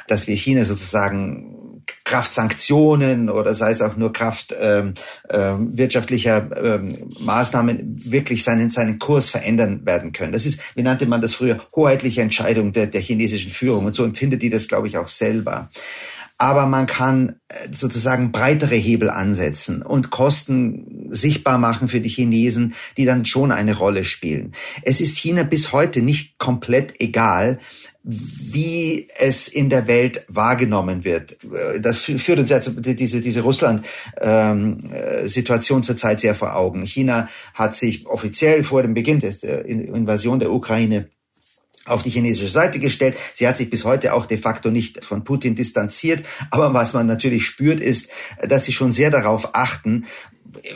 dass 0.09 0.27
wir 0.27 0.37
China 0.37 0.65
sozusagen 0.65 1.57
Kraft 2.05 2.33
Sanktionen 2.33 3.31
oder 3.31 3.55
sei 3.55 3.71
es 3.71 3.81
auch 3.81 3.97
nur 3.97 4.13
Kraft 4.13 4.55
ähm, 4.61 4.95
äh, 5.29 5.39
wirtschaftlicher 5.39 6.51
ähm, 6.63 6.97
Maßnahmen 7.21 7.97
wirklich 8.05 8.45
seinen, 8.45 8.71
seinen 8.71 8.99
Kurs 8.99 9.31
verändern 9.31 9.87
werden 9.87 10.13
können. 10.13 10.33
Das 10.33 10.47
ist, 10.47 10.77
wie 10.77 10.83
nannte 10.83 11.07
man 11.07 11.21
das 11.21 11.35
früher, 11.35 11.61
hoheitliche 11.75 12.23
Entscheidung 12.23 12.73
der, 12.73 12.87
der 12.87 13.01
chinesischen 13.01 13.51
Führung. 13.51 13.87
Und 13.87 13.95
so 13.95 14.05
empfindet 14.05 14.43
die 14.43 14.51
das, 14.51 14.69
glaube 14.69 14.89
ich, 14.89 14.99
auch 14.99 15.09
selber 15.09 15.71
aber 16.41 16.66
man 16.66 16.86
kann 16.86 17.36
äh, 17.49 17.68
sozusagen 17.70 18.32
breitere 18.32 18.74
Hebel 18.74 19.11
ansetzen 19.11 19.82
und 19.82 20.11
Kosten 20.11 21.09
sichtbar 21.11 21.59
machen 21.59 21.88
für 21.88 22.01
die 22.01 22.09
Chinesen, 22.09 22.72
die 22.97 23.05
dann 23.05 23.26
schon 23.26 23.53
eine 23.53 23.76
Rolle 23.76 24.05
spielen. 24.05 24.53
Es 24.82 25.03
ist 25.03 25.18
China 25.18 25.43
bis 25.43 25.72
heute 25.72 26.01
nicht 26.01 26.38
komplett 26.38 26.99
egal, 26.99 27.59
wie 28.03 29.07
es 29.18 29.49
in 29.49 29.68
der 29.68 29.86
Welt 29.86 30.24
wahrgenommen 30.28 31.05
wird. 31.05 31.36
Das 31.80 31.99
führt 31.99 32.38
uns 32.38 32.49
zu 32.49 32.70
diese, 32.70 33.20
diese 33.20 33.43
Russland-Situation 33.43 35.78
ähm, 35.78 35.82
zurzeit 35.82 36.20
sehr 36.20 36.34
vor 36.34 36.57
Augen. 36.57 36.86
China 36.86 37.28
hat 37.53 37.76
sich 37.76 38.07
offiziell 38.07 38.64
vor 38.64 38.80
dem 38.80 38.95
Beginn 38.95 39.20
der 39.20 39.66
Invasion 39.66 40.41
der 40.41 40.51
Ukraine 40.51 41.11
auf 41.87 42.03
die 42.03 42.11
chinesische 42.11 42.49
Seite 42.49 42.78
gestellt. 42.78 43.16
Sie 43.33 43.49
hat 43.49 43.57
sich 43.57 43.70
bis 43.70 43.85
heute 43.85 44.14
auch 44.14 44.26
de 44.26 44.39
facto 44.39 44.70
nicht 44.70 45.05
von 45.05 45.24
Putin 45.24 45.55
distanziert. 45.55 46.24
Aber 46.51 46.74
was 46.74 46.93
man 46.93 47.07
natürlich 47.07 47.47
spürt, 47.47 47.81
ist, 47.81 48.11
dass 48.47 48.64
sie 48.64 48.72
schon 48.72 48.93
sehr 48.93 49.11
darauf 49.11 49.55
achten, 49.55 50.07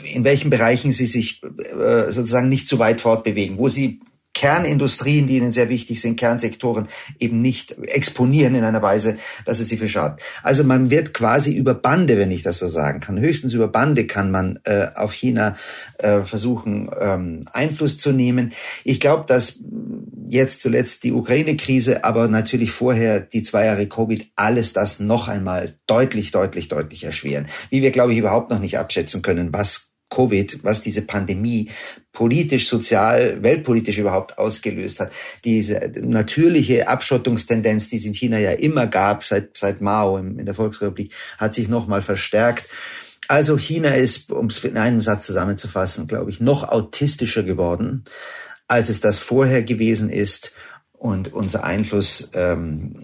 in 0.03 0.23
welchen 0.23 0.49
Bereichen 0.49 0.91
sie 0.91 1.07
sich 1.07 1.43
äh, 1.43 2.11
sozusagen 2.11 2.49
nicht 2.49 2.67
zu 2.67 2.79
weit 2.79 3.01
fortbewegen, 3.01 3.57
wo 3.57 3.69
sie 3.69 3.99
Kernindustrien, 4.35 5.25
die 5.25 5.37
ihnen 5.37 5.51
sehr 5.51 5.69
wichtig 5.69 6.01
sind, 6.01 6.19
Kernsektoren 6.19 6.87
eben 7.19 7.41
nicht 7.41 7.77
exponieren 7.87 8.53
in 8.53 8.63
einer 8.63 8.81
Weise, 8.81 9.17
dass 9.45 9.59
es 9.59 9.69
sie 9.69 9.77
für 9.77 9.89
schadet. 9.89 10.21
Also 10.43 10.63
man 10.63 10.91
wird 10.91 11.13
quasi 11.13 11.55
über 11.55 11.73
Bande, 11.73 12.17
wenn 12.17 12.31
ich 12.31 12.43
das 12.43 12.59
so 12.59 12.67
sagen 12.67 12.99
kann, 12.99 13.19
höchstens 13.19 13.53
über 13.53 13.69
Bande 13.69 14.05
kann 14.05 14.31
man 14.31 14.59
äh, 14.65 14.87
auf 14.93 15.13
China 15.13 15.55
äh, 15.97 16.19
versuchen, 16.21 16.91
ähm, 16.99 17.45
Einfluss 17.51 17.97
zu 17.97 18.11
nehmen. 18.11 18.51
Ich 18.83 18.99
glaube, 18.99 19.23
dass 19.25 19.59
jetzt 20.29 20.61
zuletzt 20.61 21.03
die 21.05 21.13
Ukraine-Krise, 21.13 22.03
aber 22.03 22.27
natürlich 22.27 22.71
vorher 22.71 23.21
die 23.21 23.41
zwei 23.41 23.65
Jahre 23.65 23.87
Covid, 23.87 24.27
alles 24.35 24.73
das 24.73 24.99
noch 24.99 25.29
einmal 25.29 25.75
deutlich, 25.87 26.31
deutlich, 26.31 26.67
deutlich 26.67 27.05
erschweren. 27.05 27.45
Wie 27.69 27.81
wir, 27.81 27.91
glaube 27.91 28.11
ich, 28.11 28.19
überhaupt 28.19 28.49
noch 28.49 28.59
nicht 28.59 28.77
abschätzen 28.77 29.21
können, 29.21 29.53
was 29.53 29.94
Covid, 30.09 30.63
was 30.63 30.81
diese 30.81 31.01
Pandemie 31.01 31.69
politisch, 32.11 32.67
sozial, 32.69 33.43
weltpolitisch 33.43 33.97
überhaupt 33.97 34.37
ausgelöst 34.37 34.99
hat. 34.99 35.11
Diese 35.43 35.91
natürliche 36.01 36.87
Abschottungstendenz, 36.87 37.89
die 37.89 37.97
es 37.97 38.05
in 38.05 38.13
China 38.13 38.39
ja 38.39 38.51
immer 38.51 38.87
gab, 38.87 39.23
seit, 39.23 39.57
seit 39.57 39.81
Mao 39.81 40.17
in 40.17 40.45
der 40.45 40.55
Volksrepublik, 40.55 41.13
hat 41.37 41.53
sich 41.53 41.67
nochmal 41.67 42.01
verstärkt. 42.01 42.65
Also 43.27 43.57
China 43.57 43.89
ist, 43.89 44.31
um 44.31 44.47
es 44.47 44.63
in 44.63 44.77
einem 44.77 45.01
Satz 45.01 45.25
zusammenzufassen, 45.25 46.07
glaube 46.07 46.29
ich, 46.29 46.39
noch 46.39 46.63
autistischer 46.63 47.43
geworden, 47.43 48.03
als 48.67 48.89
es 48.89 49.01
das 49.01 49.19
vorher 49.19 49.63
gewesen 49.63 50.09
ist. 50.09 50.53
Und 50.93 51.33
unser 51.33 51.63
Einfluss, 51.63 52.31
ähm, 52.33 52.95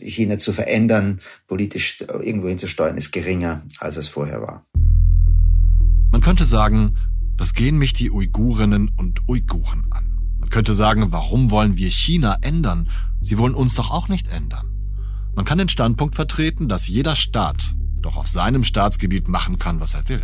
China 0.00 0.38
zu 0.38 0.52
verändern, 0.52 1.20
politisch 1.46 2.00
irgendwo 2.00 2.48
hinzusteuern, 2.48 2.96
ist 2.96 3.10
geringer, 3.10 3.64
als 3.78 3.96
es 3.96 4.08
vorher 4.08 4.40
war. 4.40 4.66
Man 6.10 6.20
könnte 6.20 6.44
sagen, 6.44 6.96
was 7.38 7.54
gehen 7.54 7.78
mich 7.78 7.92
die 7.92 8.10
Uigurinnen 8.10 8.90
und 8.96 9.28
Uiguren 9.28 9.86
an? 9.90 10.18
Man 10.40 10.50
könnte 10.50 10.74
sagen, 10.74 11.12
warum 11.12 11.50
wollen 11.50 11.76
wir 11.76 11.88
China 11.88 12.36
ändern? 12.40 12.88
Sie 13.20 13.38
wollen 13.38 13.54
uns 13.54 13.74
doch 13.76 13.90
auch 13.90 14.08
nicht 14.08 14.28
ändern. 14.28 14.66
Man 15.36 15.44
kann 15.44 15.58
den 15.58 15.68
Standpunkt 15.68 16.16
vertreten, 16.16 16.68
dass 16.68 16.88
jeder 16.88 17.14
Staat 17.14 17.76
doch 18.02 18.16
auf 18.16 18.26
seinem 18.26 18.64
Staatsgebiet 18.64 19.28
machen 19.28 19.58
kann, 19.58 19.80
was 19.80 19.94
er 19.94 20.08
will. 20.08 20.22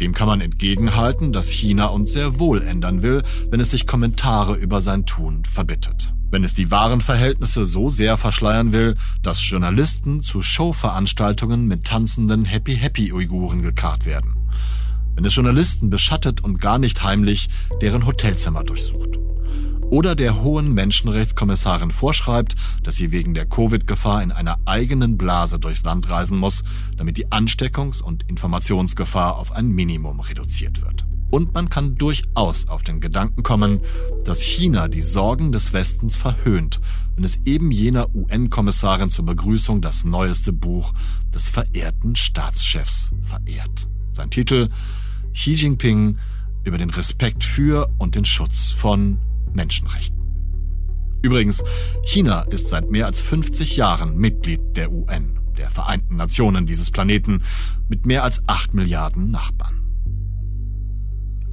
Dem 0.00 0.12
kann 0.12 0.28
man 0.28 0.40
entgegenhalten, 0.40 1.32
dass 1.32 1.48
China 1.48 1.86
uns 1.86 2.12
sehr 2.12 2.38
wohl 2.38 2.62
ändern 2.62 3.02
will, 3.02 3.24
wenn 3.50 3.58
es 3.58 3.70
sich 3.70 3.86
Kommentare 3.86 4.54
über 4.54 4.80
sein 4.80 5.06
Tun 5.06 5.44
verbittet. 5.44 6.14
Wenn 6.30 6.44
es 6.44 6.54
die 6.54 6.70
wahren 6.70 7.00
Verhältnisse 7.00 7.66
so 7.66 7.88
sehr 7.88 8.16
verschleiern 8.16 8.72
will, 8.72 8.96
dass 9.22 9.48
Journalisten 9.48 10.20
zu 10.20 10.42
Showveranstaltungen 10.42 11.66
mit 11.66 11.84
tanzenden 11.84 12.44
Happy-Happy-Uiguren 12.44 13.62
gekarrt 13.62 14.06
werden 14.06 14.47
wenn 15.18 15.24
es 15.24 15.34
Journalisten 15.34 15.90
beschattet 15.90 16.44
und 16.44 16.60
gar 16.60 16.78
nicht 16.78 17.02
heimlich 17.02 17.48
deren 17.82 18.06
Hotelzimmer 18.06 18.62
durchsucht. 18.62 19.18
Oder 19.90 20.14
der 20.14 20.44
hohen 20.44 20.72
Menschenrechtskommissarin 20.72 21.90
vorschreibt, 21.90 22.54
dass 22.84 22.94
sie 22.94 23.10
wegen 23.10 23.34
der 23.34 23.44
Covid-Gefahr 23.44 24.22
in 24.22 24.30
einer 24.30 24.60
eigenen 24.64 25.18
Blase 25.18 25.58
durchs 25.58 25.82
Land 25.82 26.08
reisen 26.08 26.38
muss, 26.38 26.62
damit 26.96 27.16
die 27.16 27.26
Ansteckungs- 27.32 28.00
und 28.00 28.28
Informationsgefahr 28.28 29.38
auf 29.38 29.50
ein 29.50 29.70
Minimum 29.70 30.20
reduziert 30.20 30.82
wird. 30.82 31.04
Und 31.30 31.52
man 31.52 31.68
kann 31.68 31.96
durchaus 31.96 32.68
auf 32.68 32.84
den 32.84 33.00
Gedanken 33.00 33.42
kommen, 33.42 33.80
dass 34.24 34.40
China 34.40 34.86
die 34.86 35.02
Sorgen 35.02 35.50
des 35.50 35.72
Westens 35.72 36.16
verhöhnt, 36.16 36.80
wenn 37.16 37.24
es 37.24 37.40
eben 37.44 37.72
jener 37.72 38.14
UN-Kommissarin 38.14 39.10
zur 39.10 39.26
Begrüßung 39.26 39.80
das 39.80 40.04
neueste 40.04 40.52
Buch 40.52 40.92
des 41.34 41.48
verehrten 41.48 42.14
Staatschefs 42.14 43.10
verehrt. 43.24 43.88
Sein 44.12 44.30
Titel 44.30 44.68
Xi 45.32 45.54
Jinping 45.54 46.18
über 46.64 46.78
den 46.78 46.90
Respekt 46.90 47.44
für 47.44 47.88
und 47.98 48.14
den 48.14 48.24
Schutz 48.24 48.70
von 48.72 49.18
Menschenrechten. 49.52 50.18
Übrigens, 51.22 51.64
China 52.04 52.42
ist 52.42 52.68
seit 52.68 52.90
mehr 52.90 53.06
als 53.06 53.20
50 53.20 53.76
Jahren 53.76 54.16
Mitglied 54.16 54.60
der 54.76 54.92
UN, 54.92 55.40
der 55.56 55.70
Vereinten 55.70 56.16
Nationen 56.16 56.66
dieses 56.66 56.90
Planeten, 56.90 57.42
mit 57.88 58.06
mehr 58.06 58.22
als 58.22 58.42
8 58.46 58.74
Milliarden 58.74 59.30
Nachbarn. 59.30 59.82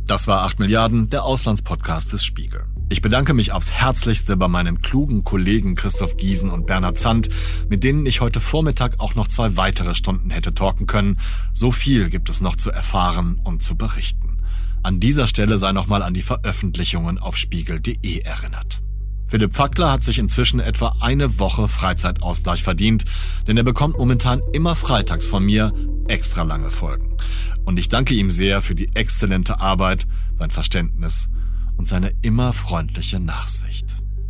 Das 0.06 0.28
war 0.28 0.44
8 0.44 0.60
Milliarden, 0.60 1.10
der 1.10 1.24
Auslandspodcast 1.24 2.14
des 2.14 2.24
Spiegel. 2.24 2.66
Ich 2.88 3.02
bedanke 3.02 3.34
mich 3.34 3.52
aufs 3.52 3.72
Herzlichste 3.72 4.38
bei 4.38 4.48
meinen 4.48 4.80
klugen 4.80 5.24
Kollegen 5.24 5.74
Christoph 5.74 6.18
Giesen 6.18 6.52
und 6.52 6.68
Bernhard 6.68 7.00
Zandt, 7.00 7.30
mit 7.68 7.84
denen 7.84 8.06
ich 8.06 8.22
heute 8.22 8.40
Vormittag 8.40 9.00
auch 9.00 9.16
noch 9.16 9.28
zwei 9.28 9.58
weitere 9.58 9.96
Stunden 9.96 10.30
hätte 10.30 10.54
talken 10.54 10.86
können. 10.86 11.18
So 11.52 11.72
viel 11.72 12.12
gibt 12.12 12.30
es 12.30 12.42
noch 12.42 12.56
zu 12.56 12.70
erfahren 12.70 13.42
und 13.44 13.64
zu 13.64 13.76
berichten. 13.76 14.38
An 14.84 15.00
dieser 15.00 15.26
Stelle 15.26 15.58
sei 15.58 15.72
nochmal 15.72 16.04
an 16.04 16.14
die 16.14 16.22
Veröffentlichungen 16.22 17.18
auf 17.18 17.38
spiegel.de 17.38 18.20
erinnert. 18.20 18.84
Philipp 19.26 19.56
Fackler 19.56 19.92
hat 19.92 20.04
sich 20.04 20.20
inzwischen 20.20 20.60
etwa 20.60 20.96
eine 21.00 21.40
Woche 21.40 21.68
Freizeitausgleich 21.68 22.62
verdient, 22.62 23.06
denn 23.48 23.58
er 23.58 23.64
bekommt 23.64 23.98
momentan 23.98 24.44
immer 24.54 24.76
freitags 24.76 25.26
von 25.26 25.44
mir 25.44 25.74
extra 26.08 26.44
lange 26.44 26.70
Folgen. 26.70 27.18
Und 27.64 27.80
ich 27.80 27.90
danke 27.90 28.14
ihm 28.14 28.30
sehr 28.30 28.62
für 28.62 28.76
die 28.76 28.96
exzellente 28.96 29.60
Arbeit, 29.60 30.06
sein 30.38 30.52
Verständnis 30.52 31.30
und 31.78 31.88
seine 31.88 32.14
immer 32.22 32.54
freundliche 32.54 33.20
Nachsicht. 33.20 33.86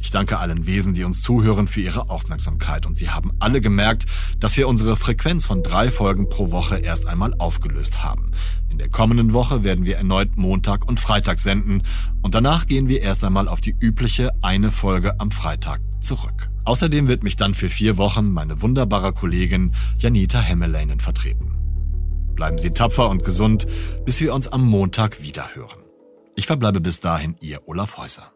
Ich 0.05 0.11
danke 0.11 0.37
allen 0.37 0.67
Wesen, 0.67 0.93
die 0.93 1.03
uns 1.03 1.23
zuhören, 1.23 1.65
für 1.65 1.81
ihre 1.81 2.11
Aufmerksamkeit. 2.11 2.85
Und 2.85 2.95
Sie 2.95 3.09
haben 3.09 3.31
alle 3.39 3.59
gemerkt, 3.59 4.05
dass 4.39 4.55
wir 4.55 4.67
unsere 4.67 4.97
Frequenz 4.97 5.47
von 5.47 5.63
drei 5.63 5.89
Folgen 5.89 6.29
pro 6.29 6.51
Woche 6.51 6.77
erst 6.77 7.07
einmal 7.07 7.33
aufgelöst 7.39 8.03
haben. 8.03 8.29
In 8.71 8.77
der 8.77 8.89
kommenden 8.89 9.33
Woche 9.33 9.63
werden 9.63 9.83
wir 9.83 9.97
erneut 9.97 10.37
Montag 10.37 10.87
und 10.87 10.99
Freitag 10.99 11.39
senden. 11.39 11.81
Und 12.21 12.35
danach 12.35 12.67
gehen 12.67 12.87
wir 12.87 13.01
erst 13.01 13.23
einmal 13.23 13.47
auf 13.47 13.61
die 13.61 13.75
übliche 13.79 14.29
eine 14.43 14.71
Folge 14.71 15.19
am 15.19 15.31
Freitag 15.31 15.81
zurück. 16.01 16.51
Außerdem 16.65 17.07
wird 17.07 17.23
mich 17.23 17.35
dann 17.35 17.55
für 17.55 17.69
vier 17.69 17.97
Wochen 17.97 18.31
meine 18.31 18.61
wunderbare 18.61 19.11
Kollegin 19.11 19.73
Janita 19.97 20.39
Hemmeleinen 20.39 20.99
vertreten. 20.99 21.51
Bleiben 22.35 22.59
Sie 22.59 22.69
tapfer 22.69 23.09
und 23.09 23.23
gesund, 23.23 23.65
bis 24.05 24.21
wir 24.21 24.35
uns 24.35 24.47
am 24.47 24.67
Montag 24.67 25.23
wiederhören. 25.23 25.84
Ich 26.37 26.47
verbleibe 26.47 26.81
bis 26.81 26.99
dahin 26.99 27.37
Ihr 27.39 27.65
Olaf 27.67 27.97
Häuser. 27.97 28.33